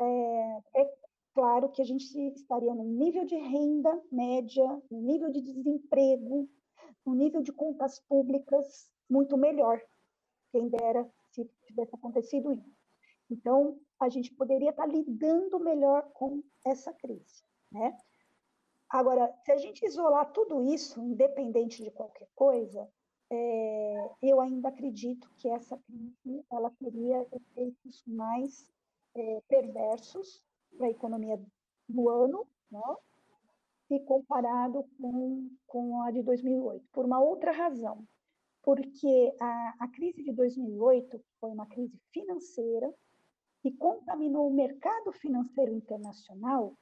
é, 0.00 0.80
é 0.82 0.94
claro 1.34 1.68
que 1.68 1.82
a 1.82 1.84
gente 1.84 2.04
estaria 2.34 2.74
num 2.74 2.84
nível 2.84 3.24
de 3.24 3.36
renda 3.36 4.00
média, 4.10 4.64
num 4.90 5.02
nível 5.02 5.30
de 5.30 5.40
desemprego, 5.40 6.48
num 7.04 7.14
nível 7.14 7.42
de 7.42 7.52
contas 7.52 8.00
públicas 8.00 8.90
muito 9.08 9.36
melhor. 9.36 9.80
Quem 10.52 10.68
dera 10.68 11.08
se 11.32 11.48
tivesse 11.66 11.94
acontecido 11.94 12.52
isso. 12.52 12.72
Então, 13.30 13.78
a 14.04 14.08
gente 14.08 14.34
poderia 14.34 14.70
estar 14.70 14.86
lidando 14.86 15.58
melhor 15.58 16.02
com 16.12 16.42
essa 16.64 16.92
crise, 16.92 17.42
né? 17.70 17.96
Agora, 18.88 19.32
se 19.44 19.50
a 19.50 19.56
gente 19.56 19.84
isolar 19.84 20.30
tudo 20.32 20.62
isso, 20.62 21.00
independente 21.00 21.82
de 21.82 21.90
qualquer 21.90 22.28
coisa, 22.34 22.88
é, 23.30 24.10
eu 24.22 24.40
ainda 24.40 24.68
acredito 24.68 25.28
que 25.36 25.48
essa 25.48 25.76
crise 25.78 26.44
ela 26.50 26.70
teria 26.78 27.26
efeitos 27.32 28.04
mais 28.06 28.70
é, 29.14 29.40
perversos 29.48 30.42
para 30.76 30.86
a 30.86 30.90
economia 30.90 31.40
do 31.88 32.08
ano, 32.08 32.46
né? 32.70 32.96
e 33.90 34.00
comparado 34.00 34.84
com, 35.00 35.50
com 35.66 36.02
a 36.02 36.10
de 36.10 36.22
2008, 36.22 36.86
por 36.92 37.04
uma 37.04 37.20
outra 37.20 37.52
razão. 37.52 38.06
Porque 38.62 39.34
a, 39.40 39.74
a 39.80 39.88
crise 39.88 40.22
de 40.22 40.32
2008 40.32 41.20
foi 41.38 41.50
uma 41.50 41.66
crise 41.66 41.98
financeira 42.12 42.92
que 43.64 43.72
contaminou 43.72 44.46
o 44.46 44.52
mercado 44.52 45.10
financeiro 45.10 45.72
internacional. 45.72 46.76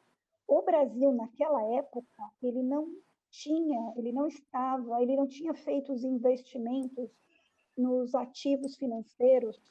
O 0.49 0.63
Brasil, 0.63 1.13
naquela 1.13 1.63
época, 1.77 2.05
ele 2.43 2.61
não 2.61 2.93
tinha, 3.31 3.95
ele 3.97 4.11
não 4.11 4.27
estava, 4.27 5.01
ele 5.01 5.15
não 5.15 5.29
tinha 5.29 5.55
feito 5.55 5.93
os 5.93 6.03
investimentos 6.03 7.09
nos 7.79 8.17
ativos 8.17 8.75
financeiros 8.75 9.63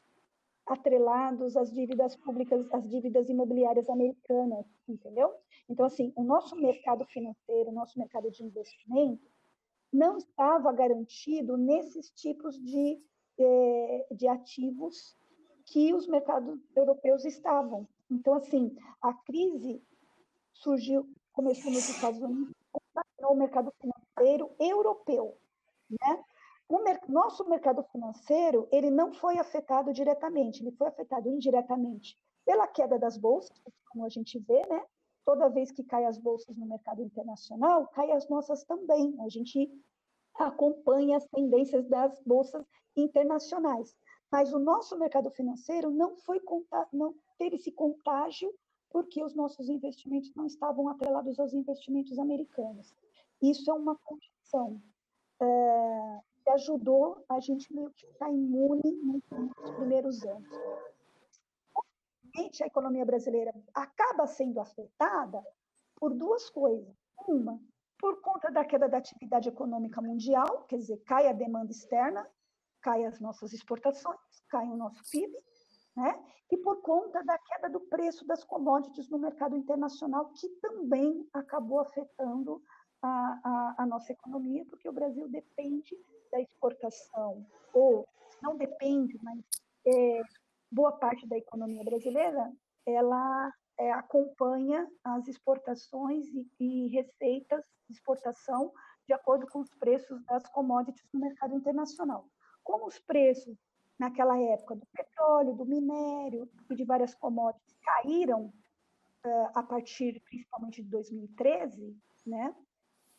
atrelados 0.66 1.58
às 1.58 1.70
dívidas 1.70 2.16
públicas, 2.16 2.66
às 2.72 2.90
dívidas 2.90 3.28
imobiliárias 3.28 3.90
americanas, 3.90 4.66
entendeu? 4.88 5.34
Então, 5.68 5.88
assim, 5.88 6.14
o 6.16 6.24
nosso 6.24 6.56
mercado 6.56 7.06
financeiro, 7.08 7.72
o 7.72 7.74
nosso 7.74 8.00
mercado 8.00 8.32
de 8.32 8.42
investimento 8.42 9.30
não 9.92 10.16
estava 10.16 10.72
garantido 10.72 11.58
nesses 11.58 12.10
tipos 12.12 12.58
de, 12.58 13.04
eh, 13.38 14.08
de 14.16 14.30
ativos 14.30 15.20
que 15.72 15.94
os 15.94 16.06
mercados 16.06 16.60
europeus 16.76 17.24
estavam. 17.24 17.88
Então, 18.10 18.34
assim, 18.34 18.76
a 19.02 19.14
crise 19.14 19.82
surgiu, 20.54 21.10
começou 21.32 21.72
nos 21.72 21.88
Estados 21.88 22.22
Unidos, 22.22 22.54
no 23.20 23.36
mercado 23.36 23.74
financeiro 23.80 24.52
europeu, 24.60 25.38
né? 25.90 26.24
O 26.68 26.84
mer 26.84 27.00
nosso 27.08 27.48
mercado 27.50 27.84
financeiro 27.84 28.68
ele 28.72 28.90
não 28.90 29.14
foi 29.14 29.38
afetado 29.38 29.94
diretamente, 29.94 30.62
ele 30.62 30.72
foi 30.72 30.88
afetado 30.88 31.30
indiretamente 31.30 32.18
pela 32.46 32.68
queda 32.68 33.00
das 33.00 33.18
bolsas, 33.18 33.58
como 33.90 34.06
a 34.06 34.10
gente 34.10 34.40
vê, 34.40 34.66
né? 34.68 34.84
Toda 35.24 35.50
vez 35.50 35.72
que 35.72 35.84
cai 35.84 36.06
as 36.06 36.18
bolsas 36.18 36.58
no 36.58 36.66
mercado 36.66 37.02
internacional, 37.02 37.88
cai 37.88 38.12
as 38.12 38.28
nossas 38.28 38.64
também. 38.66 39.16
A 39.22 39.30
gente 39.30 39.72
acompanha 40.36 41.18
as 41.18 41.26
tendências 41.28 41.88
das 41.88 42.20
bolsas 42.26 42.66
internacionais. 42.96 43.96
Mas 44.32 44.54
o 44.54 44.60
nosso 44.60 44.98
mercado 44.98 45.30
financeiro 45.32 45.92
não 45.92 46.16
foi 46.16 46.42
não 46.94 47.14
teve 47.38 47.58
esse 47.58 47.72
contágio 47.72 48.54
porque 48.90 49.24
os 49.24 49.36
nossos 49.36 49.70
investimentos 49.70 50.34
não 50.36 50.46
estavam 50.46 50.88
atrelados 50.90 51.40
aos 51.40 51.54
investimentos 51.54 52.18
americanos. 52.18 52.94
Isso 53.42 53.70
é 53.70 53.74
uma 53.74 53.98
condição. 53.98 54.82
É, 55.42 56.20
que 56.44 56.50
ajudou 56.52 57.24
a 57.30 57.40
gente 57.40 57.74
meio 57.74 57.92
que 57.92 58.08
ficar 58.08 58.32
imune 58.32 58.82
nos 59.02 59.76
primeiros 59.76 60.24
anos. 60.24 60.50
A 62.62 62.68
economia 62.68 63.06
brasileira 63.06 63.54
acaba 63.74 64.26
sendo 64.26 64.60
afetada 64.60 65.44
por 65.96 66.14
duas 66.14 66.50
coisas. 66.50 66.96
Uma, 67.28 67.60
por 68.00 68.20
conta 68.22 68.50
da 68.50 68.66
queda 68.66 68.90
da 68.90 68.98
atividade 68.98 69.50
econômica 69.50 70.02
mundial, 70.02 70.64
quer 70.68 70.78
dizer, 70.78 70.98
cai 71.06 71.28
a 71.28 71.34
demanda 71.34 71.72
externa, 71.72 72.28
cai 72.82 73.06
as 73.06 73.20
nossas 73.20 73.54
exportações, 73.54 74.20
cai 74.50 74.66
o 74.68 74.78
nosso 74.78 75.02
PIB, 75.10 75.34
né? 75.96 76.20
e 76.52 76.58
por 76.58 76.82
conta 76.82 77.24
da 77.24 77.38
queda 77.38 77.70
do 77.70 77.80
preço 77.80 78.26
das 78.26 78.44
commodities 78.44 79.10
no 79.10 79.18
mercado 79.18 79.56
internacional, 79.56 80.32
que 80.34 80.50
também 80.62 81.26
acabou 81.34 81.80
afetando 81.80 82.62
a, 83.02 83.40
a, 83.44 83.76
a 83.80 83.86
nossa 83.86 84.12
economia, 84.12 84.66
porque 84.66 84.88
o 84.88 84.94
Brasil 84.94 85.28
depende 85.30 85.98
da 86.30 86.42
exportação, 86.42 87.46
ou 87.74 88.08
não 88.42 88.58
depende, 88.58 89.18
mas 89.24 89.40
é, 89.86 90.22
boa 90.70 90.92
parte 90.92 91.26
da 91.28 91.38
economia 91.38 91.84
brasileira, 91.84 92.52
ela 92.86 93.54
é, 93.80 93.92
acompanha 93.94 94.88
as 95.04 95.28
exportações 95.28 96.26
e, 96.28 96.48
e 96.60 96.88
receitas 96.90 97.64
de 97.88 97.96
exportação 97.96 98.72
de 99.08 99.14
acordo 99.14 99.48
com 99.48 99.60
os 99.60 99.74
preços 99.76 100.24
das 100.26 100.48
commodities 100.50 101.08
no 101.14 101.20
mercado 101.20 101.56
internacional. 101.56 102.26
Como 102.64 102.88
os 102.88 103.00
preços 103.00 103.58
naquela 104.00 104.40
época 104.40 104.76
do 104.76 104.86
petróleo, 104.88 105.56
do 105.56 105.66
minério 105.66 106.50
e 106.70 106.76
de 106.76 106.84
várias 106.84 107.14
commodities 107.14 107.78
caíram 107.84 108.46
uh, 109.26 109.52
a 109.54 109.64
partir 109.64 110.20
principalmente 110.22 110.82
de 110.82 110.90
2013, 110.90 111.96
né? 112.26 112.56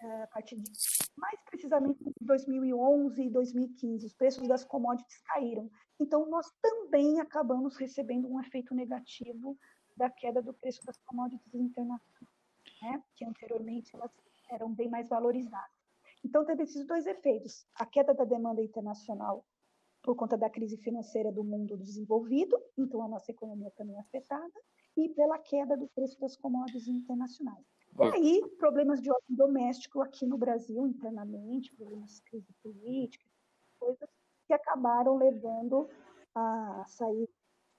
Uh, 0.03 0.23
a 0.25 0.27
partir 0.27 0.57
de 0.57 0.71
mais 1.17 1.41
precisamente 1.45 2.03
em 2.03 2.13
2011 2.21 3.23
e 3.23 3.31
2015, 3.31 4.07
os 4.07 4.15
preços 4.15 4.49
das 4.49 4.65
commodities 4.65 5.21
caíram. 5.23 5.71
Então, 6.01 6.29
nós 6.29 6.51
também 6.61 7.21
acabamos 7.21 7.77
recebendo 7.77 8.29
um 8.29 8.41
efeito 8.41 8.75
negativo 8.75 9.57
da 9.97 10.11
queda 10.11 10.43
do 10.43 10.55
preço 10.55 10.85
das 10.85 10.97
commodities 11.05 11.55
internacionais, 11.55 12.01
né? 12.83 13.03
que 13.15 13.25
anteriormente 13.25 13.95
elas 13.95 14.11
eram 14.51 14.73
bem 14.73 14.89
mais 14.89 15.09
valorizadas. 15.09 15.82
Então, 16.25 16.45
teve 16.45 16.63
esses 16.63 16.87
dois 16.87 17.07
efeitos: 17.07 17.67
a 17.75 17.87
queda 17.87 18.15
da 18.15 18.25
demanda 18.25 18.63
internacional 18.63 19.45
por 20.03 20.17
conta 20.17 20.37
da 20.37 20.51
crise 20.51 20.77
financeira 20.79 21.31
do 21.31 21.45
mundo 21.45 21.77
desenvolvido, 21.77 22.61
então 22.77 23.03
a 23.03 23.09
nossa 23.09 23.31
economia 23.31 23.71
também 23.77 23.97
é 23.97 24.01
afetada, 24.01 24.61
e 24.97 25.09
pela 25.11 25.39
queda 25.39 25.77
do 25.77 25.89
preço 25.95 26.21
das 26.21 26.37
commodities 26.37 26.89
internacionais. 26.89 27.65
E 28.01 28.05
aí, 28.05 28.43
problemas 28.59 29.01
de 29.01 29.11
ordem 29.11 29.37
doméstico 29.37 30.01
aqui 30.01 30.27
no 30.27 30.37
Brasil, 30.37 30.87
internamente, 30.87 31.75
problemas 31.77 32.15
de 32.15 32.23
crise 32.23 32.53
política, 32.63 33.25
coisas 33.79 34.09
que 34.47 34.53
acabaram 34.53 35.17
levando 35.17 35.89
a 36.35 36.85
sair 36.89 37.29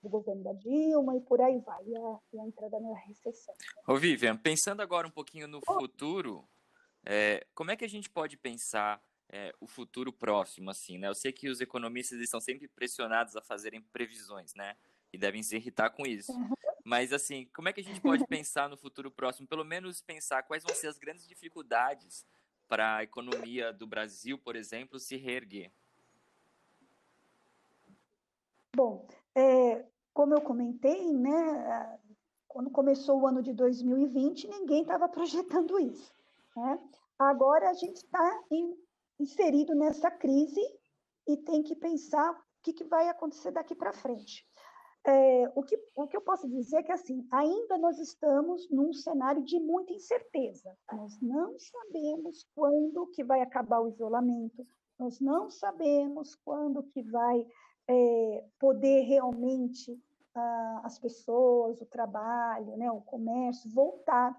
do 0.02 0.08
governo 0.08 0.44
da 0.44 0.52
Dilma 0.52 1.16
e 1.16 1.20
por 1.20 1.40
aí 1.40 1.58
vai, 1.60 1.84
e 1.84 1.96
a, 1.96 2.18
e 2.32 2.38
a 2.38 2.46
entrada 2.46 2.78
na 2.78 2.94
recessão. 2.94 3.54
Ô 3.88 3.96
Vivian, 3.96 4.36
pensando 4.36 4.80
agora 4.80 5.06
um 5.06 5.10
pouquinho 5.10 5.48
no 5.48 5.60
futuro, 5.60 6.44
é, 7.04 7.46
como 7.54 7.70
é 7.70 7.76
que 7.76 7.84
a 7.84 7.88
gente 7.88 8.08
pode 8.08 8.36
pensar 8.36 9.02
é, 9.28 9.54
o 9.60 9.66
futuro 9.66 10.12
próximo, 10.12 10.70
assim, 10.70 10.98
né? 10.98 11.08
Eu 11.08 11.14
sei 11.14 11.32
que 11.32 11.48
os 11.48 11.60
economistas 11.60 12.20
estão 12.20 12.40
sempre 12.40 12.68
pressionados 12.68 13.36
a 13.36 13.42
fazerem 13.42 13.80
previsões, 13.80 14.54
né? 14.54 14.76
E 15.12 15.18
devem 15.18 15.42
se 15.42 15.56
irritar 15.56 15.90
com 15.90 16.06
isso. 16.06 16.32
Mas, 16.84 17.12
assim, 17.12 17.46
como 17.54 17.68
é 17.68 17.72
que 17.72 17.80
a 17.80 17.84
gente 17.84 18.00
pode 18.00 18.26
pensar 18.26 18.68
no 18.68 18.76
futuro 18.76 19.10
próximo? 19.10 19.46
Pelo 19.46 19.64
menos 19.64 20.00
pensar 20.00 20.42
quais 20.42 20.62
vão 20.62 20.74
ser 20.74 20.88
as 20.88 20.98
grandes 20.98 21.26
dificuldades 21.26 22.26
para 22.68 22.96
a 22.96 23.02
economia 23.02 23.72
do 23.72 23.86
Brasil, 23.86 24.38
por 24.38 24.56
exemplo, 24.56 24.98
se 24.98 25.16
reerguer. 25.16 25.70
Bom, 28.74 29.06
é, 29.34 29.84
como 30.12 30.34
eu 30.34 30.40
comentei, 30.40 31.12
né, 31.12 31.98
quando 32.48 32.70
começou 32.70 33.20
o 33.20 33.26
ano 33.26 33.42
de 33.42 33.52
2020, 33.52 34.48
ninguém 34.48 34.82
estava 34.82 35.08
projetando 35.08 35.78
isso. 35.78 36.12
Né? 36.56 36.78
Agora 37.18 37.70
a 37.70 37.74
gente 37.74 37.96
está 37.96 38.40
inserido 39.18 39.74
nessa 39.74 40.10
crise 40.10 40.60
e 41.26 41.36
tem 41.36 41.62
que 41.62 41.74
pensar 41.76 42.32
o 42.32 42.36
que, 42.62 42.72
que 42.72 42.84
vai 42.84 43.08
acontecer 43.08 43.50
daqui 43.50 43.74
para 43.74 43.92
frente. 43.92 44.46
É, 45.06 45.52
o, 45.54 45.62
que, 45.62 45.78
o 45.94 46.06
que 46.06 46.16
eu 46.16 46.22
posso 46.22 46.48
dizer 46.48 46.78
é 46.78 46.82
que, 46.82 46.92
assim, 46.92 47.26
ainda 47.30 47.76
nós 47.76 47.98
estamos 47.98 48.68
num 48.70 48.92
cenário 48.94 49.44
de 49.44 49.60
muita 49.60 49.92
incerteza. 49.92 50.74
Nós 50.90 51.20
não 51.20 51.58
sabemos 51.58 52.46
quando 52.54 53.06
que 53.08 53.22
vai 53.22 53.42
acabar 53.42 53.80
o 53.80 53.88
isolamento, 53.88 54.66
nós 54.98 55.20
não 55.20 55.50
sabemos 55.50 56.34
quando 56.36 56.82
que 56.84 57.02
vai 57.02 57.46
é, 57.86 58.44
poder 58.58 59.02
realmente 59.02 60.00
ah, 60.34 60.80
as 60.84 60.98
pessoas, 60.98 61.80
o 61.82 61.86
trabalho, 61.86 62.76
né, 62.76 62.90
o 62.90 63.02
comércio 63.02 63.70
voltar. 63.70 64.34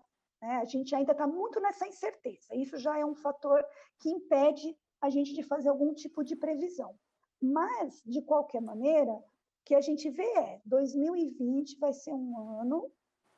Né? 0.46 0.58
A 0.58 0.66
gente 0.66 0.94
ainda 0.94 1.12
está 1.12 1.26
muito 1.26 1.60
nessa 1.60 1.88
incerteza. 1.88 2.54
Isso 2.54 2.78
já 2.78 3.00
é 3.00 3.04
um 3.04 3.16
fator 3.16 3.66
que 4.00 4.10
impede 4.10 4.78
a 5.02 5.10
gente 5.10 5.34
de 5.34 5.42
fazer 5.42 5.70
algum 5.70 5.92
tipo 5.94 6.24
de 6.24 6.36
previsão. 6.36 6.96
Mas, 7.42 8.02
de 8.06 8.22
qualquer 8.22 8.62
maneira, 8.62 9.12
que 9.66 9.74
a 9.74 9.82
gente 9.82 10.08
vê 10.12 10.24
é 10.38 10.62
2020 10.66 11.80
vai 11.80 11.94
ser 11.94 12.14
um 12.14 12.60
ano 12.60 12.92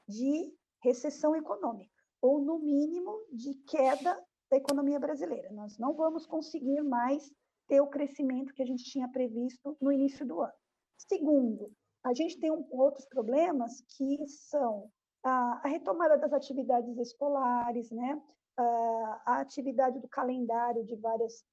de 0.07 0.53
recessão 0.83 1.33
econômica, 1.33 1.95
ou 2.21 2.39
no 2.41 2.59
mínimo 2.59 3.25
de 3.31 3.53
queda 3.65 4.21
da 4.51 4.57
economia 4.57 4.99
brasileira. 4.99 5.49
Nós 5.53 5.77
não 5.77 5.93
vamos 5.93 6.25
conseguir 6.25 6.81
mais 6.81 7.31
ter 7.67 7.79
o 7.79 7.87
crescimento 7.87 8.53
que 8.53 8.61
a 8.61 8.65
gente 8.65 8.83
tinha 8.83 9.09
previsto 9.09 9.77
no 9.81 9.91
início 9.91 10.25
do 10.25 10.41
ano. 10.41 10.53
Segundo, 10.97 11.71
a 12.03 12.13
gente 12.13 12.37
tem 12.39 12.51
um, 12.51 12.67
outros 12.69 13.05
problemas 13.05 13.81
que 13.95 14.27
são 14.27 14.91
a, 15.27 15.67
retomada 15.67 16.17
das 16.17 16.31
atividades 16.33 16.97
escolares, 16.97 17.91
né? 17.91 18.21
a, 18.57 19.39
atividade 19.41 19.99
do 19.99 20.07
calendário 20.07 20.83
de 20.85 20.95
várias 20.95 21.45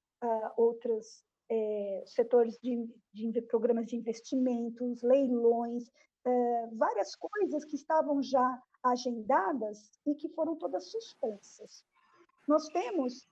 outras 0.56 1.22
é, 1.50 2.02
setores 2.06 2.58
de, 2.62 2.88
de, 3.12 3.42
programas 3.42 3.86
de 3.86 3.96
investimentos, 3.96 5.02
leilões, 5.02 5.84
é, 6.24 6.66
várias 6.72 7.14
coisas 7.14 7.64
que 7.66 7.76
estavam 7.76 8.22
já 8.22 8.62
agendadas 8.82 9.90
e 10.06 10.14
que 10.14 10.30
foram 10.30 10.56
todas 10.56 10.90
suspensas. 10.90 11.84
Nós 12.48 12.66
temos 12.68 13.28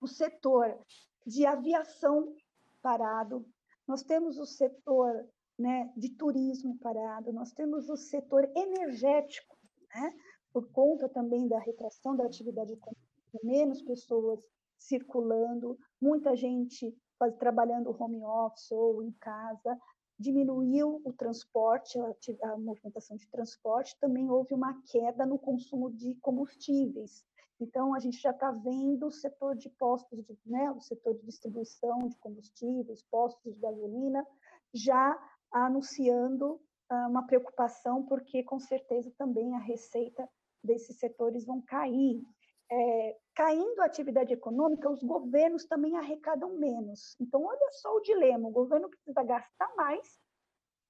o 0.00 0.06
setor 0.06 0.78
de 1.26 1.46
aviação 1.46 2.34
parado, 2.82 3.46
nós 3.86 4.02
temos 4.02 4.38
o 4.38 4.44
setor 4.44 5.26
né, 5.58 5.90
de 5.96 6.10
turismo 6.10 6.76
parado, 6.78 7.32
nós 7.32 7.52
temos 7.52 7.88
o 7.88 7.96
setor 7.96 8.50
energético, 8.54 9.55
né, 9.96 10.14
por 10.52 10.70
conta 10.70 11.08
também 11.08 11.48
da 11.48 11.58
retração 11.58 12.16
da 12.16 12.24
atividade 12.24 12.72
econômica, 12.72 13.06
menos 13.42 13.82
pessoas 13.82 14.40
circulando, 14.78 15.78
muita 16.00 16.36
gente 16.36 16.94
faz, 17.18 17.34
trabalhando 17.36 17.94
home 17.98 18.24
office 18.24 18.70
ou 18.70 19.02
em 19.02 19.12
casa, 19.12 19.78
diminuiu 20.18 21.00
o 21.04 21.12
transporte, 21.12 21.98
a, 21.98 22.52
a 22.52 22.58
movimentação 22.58 23.16
de 23.16 23.28
transporte, 23.28 23.98
também 24.00 24.30
houve 24.30 24.54
uma 24.54 24.80
queda 24.90 25.26
no 25.26 25.38
consumo 25.38 25.90
de 25.90 26.14
combustíveis. 26.16 27.24
Então, 27.58 27.94
a 27.94 27.98
gente 27.98 28.20
já 28.20 28.30
está 28.30 28.50
vendo 28.50 29.06
o 29.06 29.10
setor 29.10 29.56
de 29.56 29.70
postos, 29.70 30.22
de, 30.24 30.38
né, 30.44 30.70
o 30.72 30.80
setor 30.80 31.14
de 31.14 31.24
distribuição 31.24 32.06
de 32.06 32.16
combustíveis, 32.18 33.02
postos 33.10 33.54
de 33.54 33.60
gasolina, 33.60 34.26
já 34.74 35.18
anunciando 35.50 36.60
uma 36.90 37.26
preocupação, 37.26 38.04
porque 38.04 38.42
com 38.42 38.58
certeza 38.58 39.12
também 39.18 39.54
a 39.54 39.58
receita 39.58 40.28
desses 40.62 40.98
setores 40.98 41.44
vão 41.44 41.60
cair. 41.60 42.22
É, 42.70 43.16
caindo 43.34 43.80
a 43.80 43.84
atividade 43.84 44.32
econômica, 44.32 44.90
os 44.90 45.02
governos 45.02 45.64
também 45.66 45.96
arrecadam 45.96 46.58
menos. 46.58 47.16
Então, 47.20 47.44
olha 47.44 47.72
só 47.72 47.94
o 47.94 48.00
dilema: 48.00 48.48
o 48.48 48.52
governo 48.52 48.88
precisa 48.88 49.22
gastar 49.22 49.72
mais, 49.76 50.20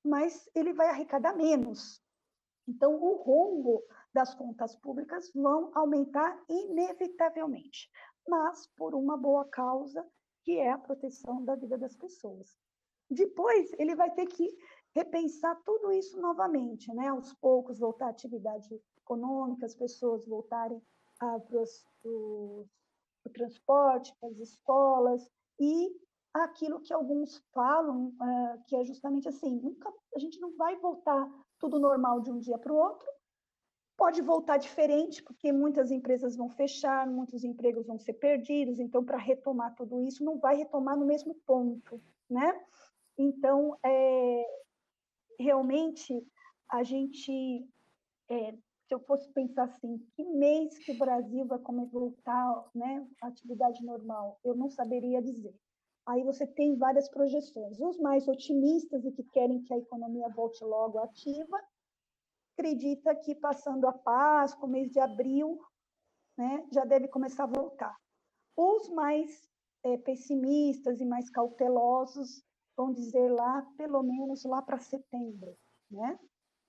mas 0.04 0.48
ele 0.54 0.72
vai 0.72 0.88
arrecadar 0.88 1.34
menos. 1.34 2.02
Então, 2.66 2.94
o 2.94 3.16
rombo 3.16 3.82
das 4.12 4.34
contas 4.34 4.74
públicas 4.76 5.30
vão 5.34 5.70
aumentar 5.74 6.42
inevitavelmente, 6.48 7.90
mas 8.26 8.66
por 8.76 8.94
uma 8.94 9.16
boa 9.16 9.44
causa, 9.44 10.04
que 10.42 10.58
é 10.58 10.70
a 10.70 10.78
proteção 10.78 11.44
da 11.44 11.54
vida 11.54 11.76
das 11.76 11.94
pessoas. 11.94 12.56
Depois, 13.10 13.70
ele 13.78 13.94
vai 13.94 14.10
ter 14.14 14.26
que 14.26 14.52
repensar 14.96 15.54
tudo 15.62 15.92
isso 15.92 16.18
novamente, 16.18 16.92
né? 16.94 17.08
Aos 17.08 17.34
poucos, 17.34 17.78
voltar 17.78 18.06
à 18.06 18.10
atividade 18.10 18.80
econômica, 18.96 19.66
as 19.66 19.74
pessoas 19.74 20.26
voltarem 20.26 20.80
para 21.18 21.36
o 22.02 22.66
transporte, 23.32 24.14
para 24.18 24.30
as 24.30 24.38
escolas, 24.38 25.30
e 25.60 25.94
aquilo 26.32 26.80
que 26.80 26.94
alguns 26.94 27.42
falam, 27.52 28.14
ah, 28.20 28.58
que 28.66 28.74
é 28.74 28.84
justamente 28.84 29.28
assim, 29.28 29.60
nunca, 29.60 29.92
a 30.14 30.18
gente 30.18 30.40
não 30.40 30.56
vai 30.56 30.76
voltar 30.76 31.30
tudo 31.58 31.78
normal 31.78 32.20
de 32.20 32.30
um 32.30 32.38
dia 32.38 32.58
para 32.58 32.72
o 32.72 32.76
outro, 32.76 33.08
pode 33.98 34.22
voltar 34.22 34.56
diferente, 34.56 35.22
porque 35.22 35.52
muitas 35.52 35.90
empresas 35.90 36.36
vão 36.36 36.48
fechar, 36.48 37.06
muitos 37.06 37.44
empregos 37.44 37.86
vão 37.86 37.98
ser 37.98 38.14
perdidos, 38.14 38.78
então, 38.78 39.04
para 39.04 39.18
retomar 39.18 39.74
tudo 39.74 40.00
isso, 40.02 40.24
não 40.24 40.38
vai 40.38 40.56
retomar 40.56 40.96
no 40.96 41.06
mesmo 41.06 41.34
ponto, 41.46 42.00
né? 42.30 42.48
Então, 43.18 43.76
é, 43.82 44.65
realmente, 45.38 46.26
a 46.70 46.82
gente, 46.82 47.68
é, 48.28 48.52
se 48.52 48.94
eu 48.94 49.00
fosse 49.00 49.30
pensar 49.32 49.64
assim, 49.64 49.98
que 50.14 50.24
mês 50.24 50.78
que 50.78 50.92
o 50.92 50.98
Brasil 50.98 51.46
vai 51.46 51.58
voltar 51.86 52.70
né, 52.74 53.06
à 53.22 53.28
atividade 53.28 53.84
normal, 53.84 54.38
eu 54.44 54.54
não 54.54 54.68
saberia 54.68 55.22
dizer. 55.22 55.54
Aí 56.06 56.22
você 56.22 56.46
tem 56.46 56.76
várias 56.76 57.08
projeções. 57.08 57.80
Os 57.80 57.98
mais 57.98 58.28
otimistas 58.28 59.04
e 59.04 59.10
que 59.10 59.24
querem 59.24 59.62
que 59.64 59.74
a 59.74 59.78
economia 59.78 60.28
volte 60.28 60.64
logo 60.64 60.98
ativa, 60.98 61.60
acredita 62.56 63.14
que 63.16 63.34
passando 63.34 63.86
a 63.86 63.92
Páscoa, 63.92 64.68
mês 64.68 64.90
de 64.90 65.00
abril, 65.00 65.60
né, 66.38 66.64
já 66.70 66.84
deve 66.84 67.08
começar 67.08 67.44
a 67.44 67.48
voltar. 67.48 67.96
Os 68.56 68.88
mais 68.90 69.48
é, 69.82 69.96
pessimistas 69.98 71.00
e 71.00 71.04
mais 71.04 71.28
cautelosos 71.28 72.45
vão 72.76 72.92
dizer 72.92 73.30
lá, 73.30 73.62
pelo 73.76 74.02
menos 74.02 74.44
lá 74.44 74.60
para 74.60 74.78
setembro, 74.78 75.56
né? 75.90 76.18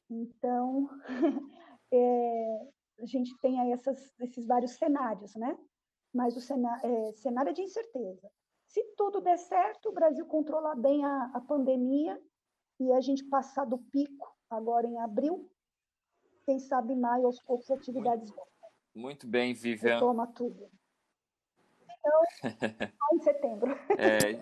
Então, 0.09 0.89
é, 1.91 2.67
a 2.99 3.05
gente 3.05 3.37
tem 3.39 3.59
aí 3.59 3.71
essas, 3.71 4.13
esses 4.19 4.45
vários 4.47 4.71
cenários, 4.71 5.35
né? 5.35 5.57
Mas 6.13 6.35
o 6.37 6.41
cenário, 6.41 6.85
é, 6.85 7.11
cenário 7.13 7.49
é 7.49 7.53
de 7.53 7.61
incerteza. 7.61 8.31
Se 8.67 8.83
tudo 8.95 9.21
der 9.21 9.37
certo, 9.37 9.89
o 9.89 9.93
Brasil 9.93 10.25
controlar 10.25 10.75
bem 10.75 11.03
a, 11.03 11.31
a 11.33 11.41
pandemia 11.41 12.21
e 12.79 12.91
a 12.93 13.01
gente 13.01 13.23
passar 13.25 13.65
do 13.65 13.77
pico 13.77 14.35
agora 14.49 14.87
em 14.87 14.99
abril, 14.99 15.49
quem 16.45 16.59
sabe 16.59 16.95
maio, 16.95 17.25
aos 17.25 17.41
poucos, 17.41 17.69
atividades 17.69 18.29
voltam. 18.29 18.69
Muito 18.95 19.27
bem, 19.27 19.53
Vivian. 19.53 19.99
Toma 19.99 20.27
tudo. 20.27 20.69
Então, 21.81 22.21
em 23.13 23.19
setembro. 23.19 23.71
É, 23.97 24.39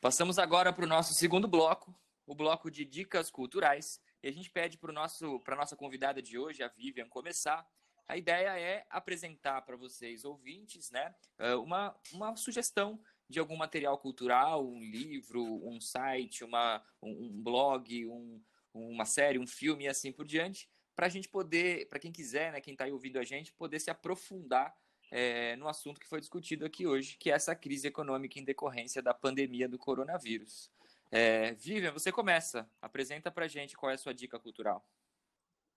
Passamos 0.00 0.38
agora 0.38 0.72
para 0.72 0.86
o 0.86 0.88
nosso 0.88 1.12
segundo 1.12 1.46
bloco, 1.46 1.94
o 2.26 2.34
bloco 2.34 2.70
de 2.70 2.86
dicas 2.86 3.30
culturais. 3.30 4.00
E 4.22 4.28
a 4.28 4.32
gente 4.32 4.48
pede 4.48 4.78
para 4.78 4.90
a 4.92 5.56
nossa 5.56 5.76
convidada 5.76 6.22
de 6.22 6.38
hoje, 6.38 6.62
a 6.62 6.68
Vivian, 6.68 7.06
começar. 7.06 7.68
A 8.08 8.16
ideia 8.16 8.58
é 8.58 8.86
apresentar 8.88 9.60
para 9.60 9.76
vocês, 9.76 10.24
ouvintes, 10.24 10.90
né, 10.90 11.14
uma, 11.62 11.94
uma 12.12 12.34
sugestão 12.34 12.98
de 13.28 13.38
algum 13.38 13.56
material 13.56 13.98
cultural, 13.98 14.66
um 14.66 14.82
livro, 14.82 15.44
um 15.68 15.78
site, 15.78 16.44
uma, 16.44 16.82
um, 17.02 17.26
um 17.26 17.42
blog, 17.42 18.06
um, 18.06 18.42
uma 18.72 19.04
série, 19.04 19.38
um 19.38 19.46
filme 19.46 19.84
e 19.84 19.88
assim 19.88 20.10
por 20.10 20.24
diante, 20.24 20.66
para 20.96 21.06
a 21.06 21.10
gente 21.10 21.28
poder, 21.28 21.90
para 21.90 21.98
quem 21.98 22.10
quiser, 22.10 22.52
né, 22.52 22.60
quem 22.62 22.72
está 22.72 22.84
aí 22.84 22.92
ouvindo 22.92 23.18
a 23.18 23.22
gente, 23.22 23.52
poder 23.52 23.78
se 23.78 23.90
aprofundar 23.90 24.74
é, 25.10 25.56
no 25.56 25.68
assunto 25.68 26.00
que 26.00 26.08
foi 26.08 26.20
discutido 26.20 26.64
aqui 26.64 26.86
hoje, 26.86 27.16
que 27.18 27.30
é 27.30 27.34
essa 27.34 27.54
crise 27.54 27.88
econômica 27.88 28.38
em 28.38 28.44
decorrência 28.44 29.02
da 29.02 29.12
pandemia 29.12 29.68
do 29.68 29.78
coronavírus. 29.78 30.70
É, 31.10 31.52
Vivian, 31.54 31.92
você 31.92 32.12
começa. 32.12 32.70
Apresenta 32.80 33.30
para 33.30 33.48
gente 33.48 33.76
qual 33.76 33.90
é 33.90 33.94
a 33.94 33.98
sua 33.98 34.14
dica 34.14 34.38
cultural. 34.38 34.84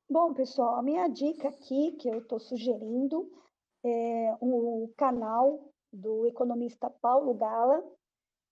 Bom, 0.09 0.33
pessoal, 0.33 0.75
a 0.75 0.83
minha 0.83 1.07
dica 1.07 1.49
aqui 1.49 1.93
que 1.93 2.07
eu 2.07 2.19
estou 2.19 2.39
sugerindo 2.39 3.31
é 3.83 4.37
o 4.39 4.93
canal 4.95 5.73
do 5.91 6.27
economista 6.27 6.89
Paulo 6.89 7.33
Gala. 7.33 7.83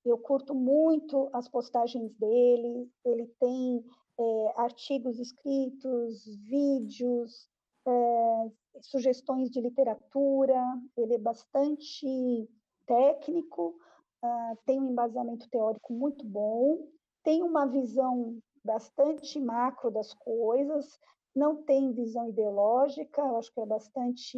Eu 0.04 0.18
curto 0.18 0.56
muito 0.56 1.30
as 1.34 1.48
postagens 1.48 2.12
dele. 2.16 2.90
Ele 3.06 3.28
tem 3.40 3.86
é, 4.20 4.54
artigos 4.56 5.20
escritos, 5.20 6.26
vídeos, 6.38 7.48
é, 7.86 8.52
sugestões 8.82 9.50
de 9.50 9.62
literatura, 9.62 10.62
ele 10.98 11.16
é 11.16 11.20
bastante 11.20 12.50
técnico, 12.86 13.76
uh, 14.24 14.58
tem 14.66 14.80
um 14.80 14.92
embasamento 14.92 15.50
teórico 15.50 15.94
muito 15.94 16.26
bom, 16.26 16.88
tem 17.24 17.44
uma 17.44 17.66
visão 17.66 18.38
bastante 18.64 19.40
macro 19.40 19.92
das 19.92 20.14
coisas, 20.14 21.00
não 21.36 21.64
tem 21.64 21.94
visão 21.94 22.30
ideológica, 22.30 23.22
eu 23.22 23.38
acho 23.38 23.54
que 23.54 23.62
é 23.62 23.66
bastante 23.66 24.38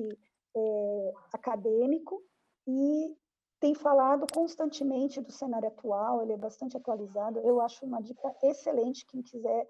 é, 0.56 1.14
acadêmico 1.34 2.22
e 2.68 3.16
tem 3.60 3.74
falado 3.74 4.28
constantemente 4.34 5.22
do 5.22 5.32
cenário 5.32 5.70
atual, 5.70 6.22
ele 6.22 6.34
é 6.34 6.38
bastante 6.38 6.76
atualizado. 6.76 7.40
Eu 7.40 7.62
acho 7.62 7.86
uma 7.86 8.02
dica 8.02 8.36
excelente 8.44 9.06
quem 9.06 9.22
quiser 9.22 9.66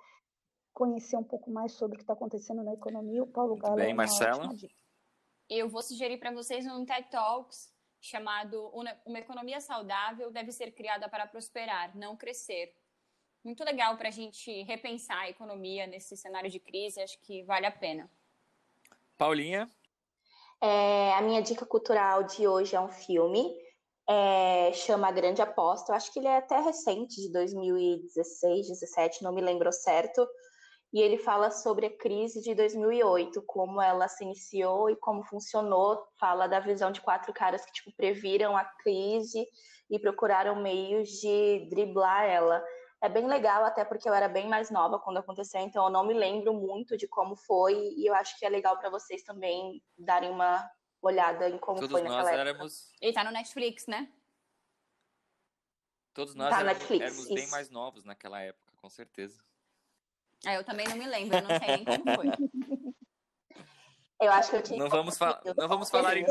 conhecer 0.74 1.15
um 1.15 1.24
pouco 1.24 1.51
mais 1.51 1.71
sobre 1.74 1.95
o 1.95 1.97
que 1.97 2.03
está 2.03 2.13
acontecendo 2.13 2.63
na 2.63 2.74
economia, 2.74 3.24
o 3.24 3.28
Paulo 3.28 3.55
Galo 3.55 3.76
Bem, 3.76 3.91
é 3.91 3.93
Marcela. 3.93 4.49
Eu 5.49 5.69
vou 5.69 5.82
sugerir 5.82 6.17
para 6.17 6.32
vocês 6.32 6.65
um 6.65 6.86
TED 6.86 7.09
Talks 7.09 7.71
chamado 8.01 8.69
Uma 9.05 9.19
Economia 9.19 9.61
Saudável 9.61 10.30
deve 10.30 10.51
ser 10.51 10.71
criada 10.71 11.07
para 11.07 11.26
prosperar, 11.26 11.95
não 11.95 12.17
crescer. 12.17 12.76
Muito 13.43 13.63
legal 13.63 13.95
para 13.97 14.09
a 14.09 14.11
gente 14.11 14.63
repensar 14.63 15.19
a 15.19 15.30
economia 15.30 15.88
nesse 15.88 16.17
cenário 16.17 16.49
de 16.49 16.59
crise, 16.59 17.01
acho 17.01 17.17
que 17.21 17.43
vale 17.43 17.65
a 17.65 17.71
pena. 17.71 18.09
Paulinha? 19.17 19.69
É, 20.61 21.13
a 21.13 21.21
minha 21.21 21.41
dica 21.41 21.65
cultural 21.65 22.24
de 22.24 22.47
hoje 22.47 22.76
é 22.76 22.80
um 22.80 22.89
filme, 22.89 23.53
é, 24.07 24.71
chama 24.74 25.07
A 25.07 25.11
Grande 25.11 25.41
Aposta. 25.41 25.91
Eu 25.91 25.95
acho 25.95 26.11
que 26.11 26.19
ele 26.19 26.28
é 26.28 26.38
até 26.38 26.59
recente, 26.59 27.21
de 27.21 27.32
2016, 27.32 28.67
2017, 28.67 29.24
não 29.24 29.34
me 29.34 29.41
lembro 29.41 29.71
certo 29.71 30.28
e 30.93 31.01
ele 31.01 31.17
fala 31.17 31.49
sobre 31.49 31.87
a 31.87 31.97
crise 31.97 32.39
de 32.39 32.53
2008, 32.53 33.41
como 33.47 33.81
ela 33.81 34.07
se 34.07 34.23
iniciou 34.23 34.91
e 34.91 34.95
como 34.95 35.23
funcionou. 35.23 36.07
Fala 36.19 36.45
da 36.45 36.59
visão 36.59 36.91
de 36.91 37.01
quatro 37.01 37.33
caras 37.33 37.65
que 37.65 37.71
tipo 37.71 37.91
previram 37.93 38.55
a 38.55 38.63
crise 38.63 39.43
e 39.89 39.97
procuraram 39.97 40.61
meios 40.61 41.09
de 41.09 41.67
driblar 41.71 42.25
ela. 42.25 42.63
É 43.01 43.09
bem 43.09 43.25
legal, 43.27 43.65
até 43.65 43.83
porque 43.83 44.07
eu 44.07 44.13
era 44.13 44.29
bem 44.29 44.47
mais 44.47 44.69
nova 44.69 44.99
quando 44.99 45.17
aconteceu, 45.17 45.59
então 45.61 45.85
eu 45.85 45.89
não 45.89 46.05
me 46.05 46.13
lembro 46.13 46.53
muito 46.53 46.95
de 46.95 47.07
como 47.07 47.35
foi 47.35 47.73
e 47.73 48.05
eu 48.07 48.13
acho 48.13 48.37
que 48.37 48.45
é 48.45 48.49
legal 48.49 48.77
para 48.77 48.91
vocês 48.91 49.23
também 49.23 49.83
darem 49.97 50.29
uma 50.29 50.63
olhada 51.01 51.49
em 51.49 51.57
como 51.57 51.79
Todos 51.79 51.91
foi 51.91 52.03
naquela 52.03 52.21
nós 52.21 52.31
época. 52.31 52.49
Éramos... 52.49 52.93
Ele 53.01 53.13
tá 53.13 53.23
no 53.23 53.31
Netflix, 53.31 53.87
né? 53.87 54.13
Todos 56.13 56.35
nós 56.35 56.51
tá 56.51 56.59
éramos, 56.59 56.77
Netflix, 56.77 57.03
éramos 57.03 57.27
bem 57.27 57.47
mais 57.49 57.71
novos 57.71 58.05
naquela 58.05 58.39
época, 58.39 58.71
com 58.77 58.89
certeza. 58.89 59.43
Ah, 60.45 60.53
eu 60.55 60.63
também 60.63 60.87
não 60.87 60.97
me 60.97 61.05
lembro, 61.07 61.37
eu 61.37 61.41
não 61.41 61.59
sei 61.59 61.67
nem 61.67 61.85
como 61.85 62.03
foi. 62.15 62.27
Eu 64.21 64.31
acho 64.31 64.49
que 64.49 64.55
eu 64.55 64.63
tinha. 64.63 64.79
Não 64.79 64.89
vamos, 64.89 65.17
fa 65.17 65.41
não 65.57 65.67
vamos 65.67 65.89
falar 65.89 66.15
em. 66.17 66.25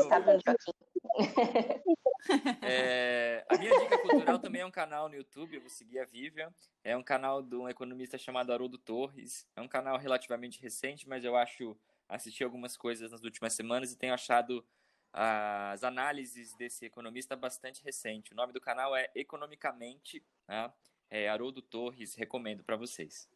É, 2.61 3.45
a 3.49 3.57
minha 3.57 3.77
dica 3.81 3.97
cultural 3.97 4.39
também 4.39 4.61
é 4.61 4.65
um 4.65 4.71
canal 4.71 5.09
no 5.09 5.15
YouTube, 5.15 5.55
eu 5.55 5.61
vou 5.61 5.69
seguir 5.69 5.99
a 5.99 6.05
Vivian. 6.05 6.53
É 6.83 6.95
um 6.95 7.03
canal 7.03 7.43
de 7.43 7.55
um 7.55 7.67
economista 7.67 8.17
chamado 8.17 8.53
Haroldo 8.53 8.77
Torres. 8.77 9.45
É 9.55 9.61
um 9.61 9.67
canal 9.67 9.97
relativamente 9.97 10.61
recente, 10.61 11.07
mas 11.07 11.25
eu 11.25 11.35
acho 11.35 11.77
assisti 12.07 12.43
algumas 12.43 12.77
coisas 12.77 13.11
nas 13.11 13.23
últimas 13.23 13.53
semanas 13.53 13.91
e 13.91 13.97
tenho 13.97 14.13
achado 14.13 14.65
as 15.11 15.83
análises 15.83 16.55
desse 16.55 16.85
economista 16.85 17.35
bastante 17.35 17.83
recente. 17.83 18.33
O 18.33 18.35
nome 18.35 18.53
do 18.53 18.61
canal 18.61 18.95
é 18.95 19.11
Economicamente, 19.13 20.23
né? 20.47 20.71
é 21.09 21.29
Haroldo 21.29 21.61
Torres, 21.61 22.15
recomendo 22.15 22.63
para 22.63 22.75
vocês. 22.75 23.29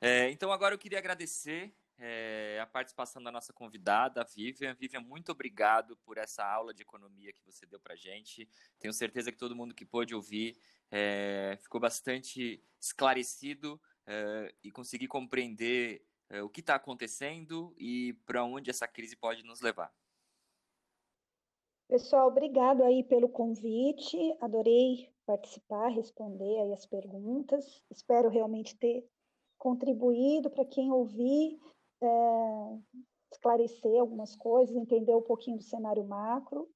É, 0.00 0.30
então, 0.30 0.52
agora 0.52 0.74
eu 0.74 0.78
queria 0.78 0.98
agradecer 0.98 1.74
é, 1.98 2.58
a 2.62 2.66
participação 2.66 3.20
da 3.20 3.32
nossa 3.32 3.52
convidada, 3.52 4.24
Vivian. 4.24 4.74
Vivian, 4.74 5.00
muito 5.00 5.32
obrigado 5.32 5.96
por 5.98 6.16
essa 6.16 6.44
aula 6.44 6.72
de 6.72 6.82
economia 6.82 7.32
que 7.32 7.44
você 7.44 7.66
deu 7.66 7.80
para 7.80 7.96
gente. 7.96 8.48
Tenho 8.78 8.92
certeza 8.92 9.32
que 9.32 9.38
todo 9.38 9.56
mundo 9.56 9.74
que 9.74 9.84
pôde 9.84 10.14
ouvir 10.14 10.56
é, 10.90 11.58
ficou 11.60 11.80
bastante 11.80 12.62
esclarecido 12.80 13.80
é, 14.06 14.54
e 14.62 14.70
conseguir 14.70 15.08
compreender 15.08 16.06
é, 16.30 16.42
o 16.42 16.48
que 16.48 16.60
está 16.60 16.76
acontecendo 16.76 17.74
e 17.76 18.12
para 18.24 18.44
onde 18.44 18.70
essa 18.70 18.86
crise 18.86 19.16
pode 19.16 19.42
nos 19.42 19.60
levar. 19.60 19.92
Pessoal, 21.88 22.28
obrigado 22.28 22.84
aí 22.84 23.02
pelo 23.02 23.28
convite. 23.28 24.16
Adorei 24.40 25.10
participar, 25.26 25.88
responder 25.88 26.60
aí 26.60 26.72
as 26.72 26.86
perguntas. 26.86 27.82
Espero 27.90 28.28
realmente 28.28 28.76
ter 28.76 29.08
contribuído 29.58 30.48
para 30.50 30.64
quem 30.64 30.90
ouvir, 30.90 31.58
é, 32.00 32.78
esclarecer 33.32 34.00
algumas 34.00 34.34
coisas, 34.36 34.76
entender 34.76 35.14
um 35.14 35.22
pouquinho 35.22 35.58
do 35.58 35.62
cenário 35.62 36.04
macro. 36.04 36.68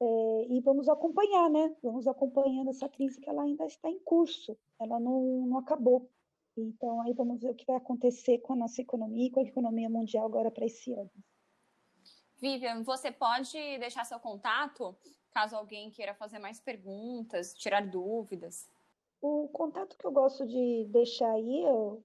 É, 0.00 0.46
e 0.50 0.60
vamos 0.60 0.88
acompanhar, 0.88 1.48
né? 1.48 1.74
Vamos 1.82 2.06
acompanhando 2.06 2.68
essa 2.68 2.88
crise 2.88 3.18
que 3.18 3.30
ela 3.30 3.42
ainda 3.42 3.64
está 3.64 3.88
em 3.88 3.98
curso, 4.00 4.56
ela 4.78 5.00
não, 5.00 5.46
não 5.46 5.58
acabou. 5.58 6.10
Então, 6.54 7.00
aí 7.02 7.12
vamos 7.12 7.40
ver 7.40 7.50
o 7.50 7.54
que 7.54 7.66
vai 7.66 7.76
acontecer 7.76 8.38
com 8.38 8.52
a 8.52 8.56
nossa 8.56 8.80
economia 8.80 9.26
e 9.26 9.30
com 9.30 9.40
a 9.40 9.44
economia 9.44 9.88
mundial 9.88 10.26
agora 10.26 10.50
para 10.50 10.66
esse 10.66 10.92
ano. 10.92 11.10
Vivian, 12.38 12.82
você 12.82 13.10
pode 13.10 13.52
deixar 13.78 14.04
seu 14.04 14.20
contato 14.20 14.94
caso 15.36 15.54
alguém 15.54 15.90
queira 15.90 16.14
fazer 16.14 16.38
mais 16.38 16.58
perguntas, 16.58 17.52
tirar 17.52 17.86
dúvidas? 17.86 18.70
O 19.20 19.48
contato 19.48 19.94
que 19.98 20.06
eu 20.06 20.10
gosto 20.10 20.46
de 20.46 20.86
deixar 20.88 21.30
aí 21.30 21.62
é 21.62 21.72
o 21.72 22.02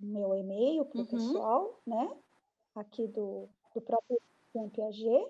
meu 0.00 0.34
e-mail 0.34 0.84
para 0.84 0.98
o 0.98 1.00
uhum. 1.00 1.06
pessoal, 1.06 1.80
né? 1.86 2.16
Aqui 2.74 3.06
do, 3.08 3.48
do 3.74 3.80
próprio 3.80 4.18
Piaget, 4.72 5.26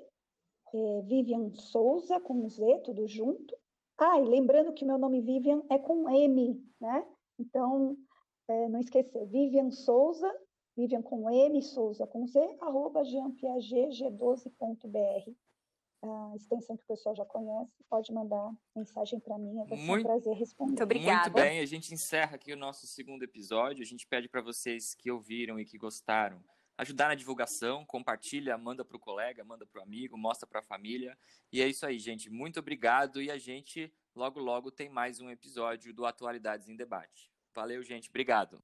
é 0.75 1.03
Vivian 1.03 1.55
Souza, 1.55 2.19
com 2.21 2.49
Z, 2.49 2.81
tudo 2.85 3.07
junto. 3.07 3.57
Ah, 3.97 4.21
e 4.21 4.25
lembrando 4.25 4.73
que 4.73 4.85
meu 4.85 4.99
nome 4.99 5.21
Vivian 5.21 5.63
é 5.71 5.79
com 5.79 6.11
M, 6.11 6.61
né? 6.81 7.07
Então, 7.39 7.97
é, 8.49 8.69
não 8.69 8.81
esquecer, 8.81 9.25
Vivian 9.27 9.71
Souza, 9.71 10.29
Vivian 10.77 11.03
com 11.03 11.31
M, 11.31 11.63
Souza 11.63 12.05
com 12.07 12.27
Z, 12.27 12.41
arroba 12.61 13.03
jeanpiagetg12.br. 13.03 15.33
A 16.05 16.37
extensão 16.37 16.77
que 16.77 16.85
o 16.85 16.87
pessoal 16.87 17.17
já 17.17 17.25
conhece, 17.25 17.73
pode 17.89 18.13
mandar 18.13 18.53
mensagem 18.77 19.19
para 19.21 19.39
mim, 19.39 19.55
ser 19.67 19.77
muito, 19.77 20.07
um 20.07 20.09
prazer 20.09 20.37
responder. 20.37 20.69
Muito 20.71 20.83
obrigada. 20.83 21.31
Muito 21.31 21.35
bem, 21.35 21.61
a 21.61 21.67
gente 21.67 21.95
encerra 21.95 22.35
aqui 22.37 22.53
o 22.53 22.57
nosso 22.57 22.87
segundo 22.87 23.23
episódio. 23.23 23.83
A 23.83 23.87
gente 23.87 24.07
pede 24.07 24.29
para 24.29 24.43
vocês 24.43 24.95
que 24.95 25.11
ouviram 25.11 25.59
e 25.59 25.65
que 25.65 25.79
gostaram 25.79 26.43
ajudar 26.77 27.09
na 27.09 27.15
divulgação, 27.15 27.85
compartilha, 27.85 28.59
manda 28.59 28.85
para 28.85 28.97
o 28.97 29.01
colega, 29.01 29.45
manda 29.45 29.65
para 29.65 29.81
o 29.81 29.83
amigo, 29.83 30.19
mostra 30.19 30.47
para 30.47 30.61
a 30.61 30.63
família. 30.63 31.17
E 31.53 31.63
é 31.63 31.69
isso 31.69 31.87
aí, 31.87 31.99
gente. 31.99 32.31
Muito 32.31 32.59
obrigado 32.59 33.23
e 33.23 33.31
a 33.31 33.39
gente 33.39 33.93
logo 34.15 34.41
logo 34.41 34.71
tem 34.71 34.89
mais 34.89 35.21
um 35.21 35.31
episódio 35.31 35.93
do 35.95 36.05
Atualidades 36.05 36.69
em 36.69 36.77
Debate. 36.77 37.31
Valeu, 37.55 37.83
gente. 37.83 38.09
Obrigado. 38.09 38.63